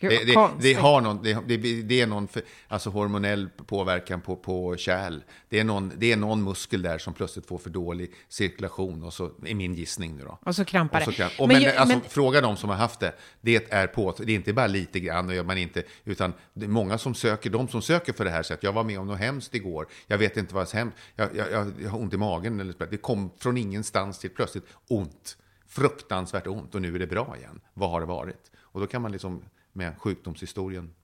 Gud, 0.00 0.10
Det, 0.10 0.24
det, 0.24 0.50
det, 0.60 0.74
har 0.74 1.00
någon, 1.00 1.22
det, 1.22 1.38
det, 1.46 1.82
det 1.82 2.00
är 2.00 2.06
någon 2.06 2.28
alltså 2.68 2.90
hormonell 2.90 3.48
påverkan 3.66 4.20
på, 4.20 4.36
på 4.36 4.76
kärl. 4.76 5.20
Det 5.48 5.58
är, 5.60 5.64
någon, 5.64 5.92
det 5.96 6.12
är 6.12 6.16
någon 6.16 6.44
muskel 6.44 6.82
där 6.82 6.98
som 6.98 7.14
plötsligt 7.14 7.46
får 7.46 7.58
för 7.58 7.70
dålig 7.70 8.12
cirkulation. 8.28 9.02
Och 9.04 9.12
så 9.12 9.30
är 9.46 9.54
min 9.54 9.74
gissning 9.74 10.16
nu 10.16 10.24
då. 10.24 10.38
Och 10.42 10.56
så 10.56 10.64
krampar 10.64 10.98
Och 10.98 11.04
så 11.04 11.10
det. 11.10 11.16
kramp. 11.16 11.32
Och 11.40 11.48
Men 11.48 11.62
men, 11.62 11.78
alltså, 11.78 11.98
men- 11.98 12.08
Fråga 12.08 12.40
de 12.40 12.56
som 12.56 12.70
har 12.70 12.76
haft 12.76 13.00
det. 13.00 13.12
Det 13.40 13.72
är 13.72 13.86
på. 13.86 14.14
Det 14.18 14.32
är 14.32 14.36
inte 14.36 14.52
bara 14.52 14.66
lite 14.66 15.00
grann 15.00 15.28
och 15.28 15.34
gör 15.34 15.44
man 15.44 15.58
inte. 15.58 15.82
Utan 16.04 16.32
det 16.54 16.64
är 16.64 16.68
många 16.70 16.98
som 16.98 17.14
söker. 17.14 17.50
De 17.50 17.68
som 17.68 17.82
söker 17.82 18.12
för 18.12 18.24
det 18.24 18.30
här 18.30 18.42
sättet. 18.42 18.62
Jag 18.62 18.72
var 18.72 18.84
med 18.84 18.98
om 19.00 19.06
något 19.06 19.18
hemskt 19.18 19.54
igår. 19.54 19.86
Jag 20.06 20.18
vet 20.18 20.36
inte 20.36 20.54
vad 20.54 20.68
som 20.68 20.78
hemskt. 20.78 20.96
Jag, 21.16 21.36
jag, 21.36 21.52
jag, 21.52 21.72
jag 21.82 21.90
har 21.90 21.98
ont 22.00 22.14
i 22.14 22.16
magen. 22.16 22.60
Eller, 22.60 22.72
så. 22.72 22.84
det 22.84 22.96
kom 22.96 23.30
från 23.38 23.56
ingenstans 23.56 24.18
till 24.18 24.30
plötsligt 24.30 24.64
ont. 24.88 25.36
Fruktansvärt 25.68 26.46
ont. 26.46 26.74
Och 26.74 26.82
nu 26.82 26.94
är 26.94 26.98
det 26.98 27.06
bra 27.06 27.34
igen. 27.38 27.60
Vad 27.74 27.90
har 27.90 28.00
det 28.00 28.06
varit? 28.06 28.52
Och 28.60 28.80
då 28.80 28.86
kan 28.86 29.02
man 29.02 29.12
liksom 29.12 29.42
med 29.78 29.98
sjukdomshistorien 29.98 30.94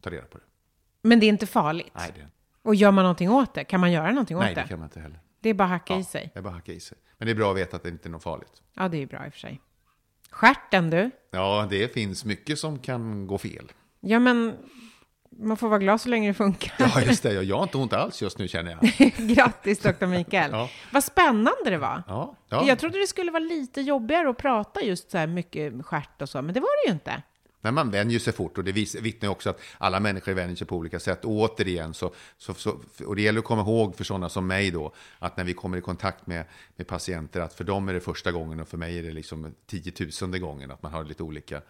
ta 0.00 0.10
reda 0.10 0.26
på 0.26 0.38
det. 0.38 0.44
Men 1.02 1.20
det 1.20 1.26
är 1.26 1.28
inte 1.28 1.46
farligt? 1.46 1.92
Nej, 1.94 2.10
det, 2.14 2.26
Och 2.62 2.74
gör 2.74 2.90
man 2.90 3.02
någonting 3.04 3.30
åt 3.30 3.54
det? 3.54 3.64
Kan 3.64 3.80
man 3.80 3.92
göra 3.92 4.10
någonting 4.10 4.38
nej, 4.38 4.50
åt 4.50 4.54
det 4.54 4.62
det? 4.62 4.68
kan 4.68 4.78
man 4.78 4.86
inte 4.86 5.00
heller. 5.00 5.20
Det 5.40 5.48
är 5.48 5.54
bara 5.54 5.64
att 5.64 5.70
hacka 5.70 5.94
Ja, 5.94 6.00
i 6.00 6.04
sig. 6.04 6.30
Det 6.32 6.38
är 6.38 6.42
bara 6.42 6.48
att 6.48 6.54
hacka 6.54 6.72
i 6.72 6.80
sig. 6.80 6.98
Men 7.18 7.26
det 7.26 7.32
är 7.32 7.34
bra 7.34 7.50
att 7.50 7.56
veta 7.56 7.76
att 7.76 7.82
det 7.82 7.88
inte 7.88 8.08
är 8.08 8.10
något 8.10 8.22
farligt. 8.22 8.62
Ja, 8.74 8.88
det 8.88 8.96
är 8.96 8.98
ju 9.00 9.06
bra 9.06 9.26
i 9.26 9.28
och 9.28 9.32
för 9.32 9.40
sig. 9.40 9.60
Stjärten 10.30 10.90
du. 10.90 11.10
Ja, 11.30 11.66
det 11.70 11.92
finns 11.94 12.24
mycket 12.24 12.58
som 12.58 12.78
kan 12.78 13.26
gå 13.26 13.38
fel. 13.38 13.72
Ja, 14.00 14.18
men 14.18 14.54
man 15.30 15.56
får 15.56 15.68
vara 15.68 15.78
glad 15.78 16.00
så 16.00 16.08
länge 16.08 16.28
det 16.28 16.34
funkar. 16.34 16.74
Ja, 16.78 17.00
just 17.02 17.22
det. 17.22 17.32
Jag 17.42 17.56
har 17.56 17.62
inte 17.62 17.76
ont 17.78 17.92
alls 17.92 18.22
just 18.22 18.38
nu 18.38 18.48
känner 18.48 18.70
jag. 18.70 19.12
Grattis, 19.28 19.78
doktor 19.80 20.06
Mikael. 20.06 20.50
Ja. 20.52 20.68
Vad 20.92 21.04
spännande 21.04 21.70
det 21.70 21.78
var. 21.78 22.02
Ja, 22.06 22.36
ja. 22.48 22.64
Jag 22.66 22.78
trodde 22.78 22.98
det 23.00 23.06
skulle 23.06 23.30
vara 23.30 23.42
lite 23.42 23.80
jobbigare 23.80 24.30
att 24.30 24.36
prata 24.38 24.80
just 24.80 25.10
så 25.10 25.18
här 25.18 25.26
mycket 25.26 25.86
stjärt 25.86 26.22
och 26.22 26.28
så, 26.28 26.42
men 26.42 26.54
det 26.54 26.60
var 26.60 26.84
det 26.84 26.88
ju 26.88 26.94
inte. 26.94 27.22
Men 27.64 27.74
man 27.74 27.90
vänjer 27.90 28.18
sig 28.18 28.32
fort 28.32 28.58
och 28.58 28.64
det 28.64 28.72
vittnar 28.72 29.26
ju 29.26 29.28
också 29.28 29.50
att 29.50 29.60
alla 29.78 30.00
människor 30.00 30.32
vänjer 30.32 30.56
sig 30.56 30.66
på 30.66 30.76
olika 30.76 31.00
sätt. 31.00 31.24
Och 31.24 31.30
återigen, 31.30 31.94
så, 31.94 32.14
så, 32.38 32.54
så, 32.54 32.80
och 33.06 33.16
det 33.16 33.22
gäller 33.22 33.38
att 33.38 33.44
komma 33.44 33.62
ihåg 33.62 33.96
för 33.96 34.04
sådana 34.04 34.28
som 34.28 34.46
mig 34.46 34.70
då, 34.70 34.92
att 35.18 35.36
när 35.36 35.44
vi 35.44 35.54
kommer 35.54 35.78
i 35.78 35.80
kontakt 35.80 36.26
med, 36.26 36.44
med 36.76 36.86
patienter, 36.86 37.40
att 37.40 37.54
för 37.54 37.64
dem 37.64 37.88
är 37.88 37.94
det 37.94 38.00
första 38.00 38.32
gången 38.32 38.60
och 38.60 38.68
för 38.68 38.78
mig 38.78 38.98
är 38.98 39.02
det 39.02 39.12
liksom 39.12 39.54
tiotusende 39.66 40.38
gången, 40.38 40.70
att 40.70 40.82
man 40.82 40.92
har 40.92 41.04
lite 41.04 41.22
olika, 41.22 41.62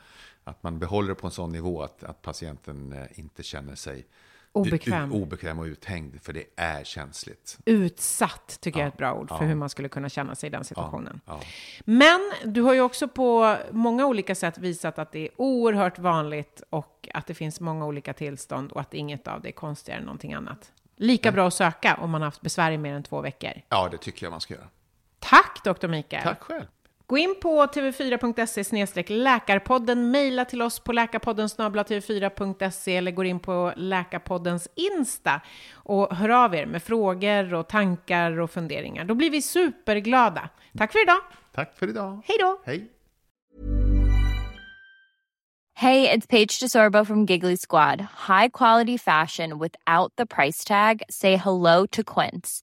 att 0.45 0.63
man 0.63 0.79
behåller 0.79 1.09
det 1.09 1.15
på 1.15 1.27
en 1.27 1.33
sån 1.33 1.53
nivå 1.53 1.83
att, 1.83 2.05
att 2.05 2.23
patienten 2.23 2.93
eh, 2.93 3.19
inte 3.19 3.43
känner 3.43 3.75
sig 3.75 4.07
Obekväm. 4.55 5.13
obekväm 5.13 5.59
och 5.59 5.65
uthängd, 5.65 6.23
för 6.23 6.33
det 6.33 6.45
är 6.57 6.85
känsligt. 6.85 7.59
Utsatt 7.65 8.59
tycker 8.61 8.81
jag 8.81 8.85
är 8.85 8.89
ett 8.89 8.97
bra 8.97 9.15
ord 9.15 9.29
för 9.29 9.37
ja. 9.37 9.43
hur 9.43 9.55
man 9.55 9.69
skulle 9.69 9.89
kunna 9.89 10.09
känna 10.09 10.35
sig 10.35 10.47
i 10.47 10.51
den 10.51 10.65
situationen. 10.65 11.21
Ja. 11.27 11.41
Men 11.85 12.33
du 12.45 12.63
har 12.63 12.75
ju 12.75 12.81
också 12.81 13.09
på 13.09 13.57
många 13.71 14.07
olika 14.07 14.35
sätt 14.35 14.59
visat 14.59 14.99
att 14.99 15.13
det 15.13 15.19
är 15.19 15.29
oerhört 15.37 15.99
vanligt 15.99 16.63
och 16.71 17.09
att 17.15 17.27
det 17.27 17.35
finns 17.35 17.61
många 17.61 17.87
olika 17.87 18.13
tillstånd 18.13 18.73
och 18.73 18.81
att 18.81 18.95
inget 18.95 19.29
av 19.29 19.43
det 19.43 19.49
är 19.49 19.53
konstigare 19.53 19.99
än 19.99 20.05
någonting 20.05 20.35
annat. 20.35 20.73
Lika 20.97 21.33
bra 21.33 21.47
att 21.47 21.55
söka 21.55 21.95
om 21.95 22.11
man 22.11 22.21
har 22.21 22.27
haft 22.27 22.41
besvär 22.41 22.71
i 22.73 22.79
mer 22.79 22.95
än 22.95 23.03
två 23.03 23.21
veckor. 23.21 23.53
Ja, 23.69 23.89
det 23.91 23.99
tycker 23.99 24.27
jag 24.27 24.31
man 24.31 24.41
ska 24.41 24.55
göra. 24.55 24.69
Tack, 25.19 25.65
doktor 25.65 25.89
Mikael. 25.89 26.23
Tack 26.23 26.43
själv. 26.43 26.67
Gå 27.07 27.19
in 27.19 27.35
på 27.43 27.67
tv4.se 27.67 28.65
läkarpodden, 29.11 30.11
mejla 30.11 30.45
till 30.45 30.63
oss 30.63 30.81
på 30.81 30.93
läkarpodden 30.93 31.49
tv4.se 31.83 32.97
eller 32.97 33.11
gå 33.11 33.25
in 33.25 33.41
på 33.41 33.73
Läkarpoddens 33.77 34.69
Insta 34.75 35.41
och 35.73 36.17
hör 36.17 36.29
av 36.29 36.55
er 36.55 36.67
med 36.67 36.83
frågor 36.83 37.55
och 37.55 37.69
tankar 37.69 38.41
och 38.41 38.51
funderingar. 38.51 39.05
Då 39.05 39.15
blir 39.15 39.31
vi 39.31 39.43
superglada. 39.43 40.49
Tack 40.79 40.93
för 40.93 41.03
idag! 41.03 41.21
Tack 41.55 41.79
för 41.79 41.89
idag! 41.89 42.23
Hej 42.27 42.37
då! 42.41 42.61
Hej! 42.65 42.89
Hey, 45.75 46.09
it's 46.09 46.27
Paige 46.27 46.61
DeSorbo 46.61 47.05
from 47.05 47.27
Giggly 47.27 47.57
Squad. 47.57 48.01
High 48.01 48.49
quality 48.49 48.97
fashion 48.99 49.59
without 49.59 50.13
the 50.17 50.27
price 50.27 50.65
tag. 50.65 51.03
Say 51.11 51.37
hello 51.37 51.87
to 51.87 52.05
Quince. 52.05 52.63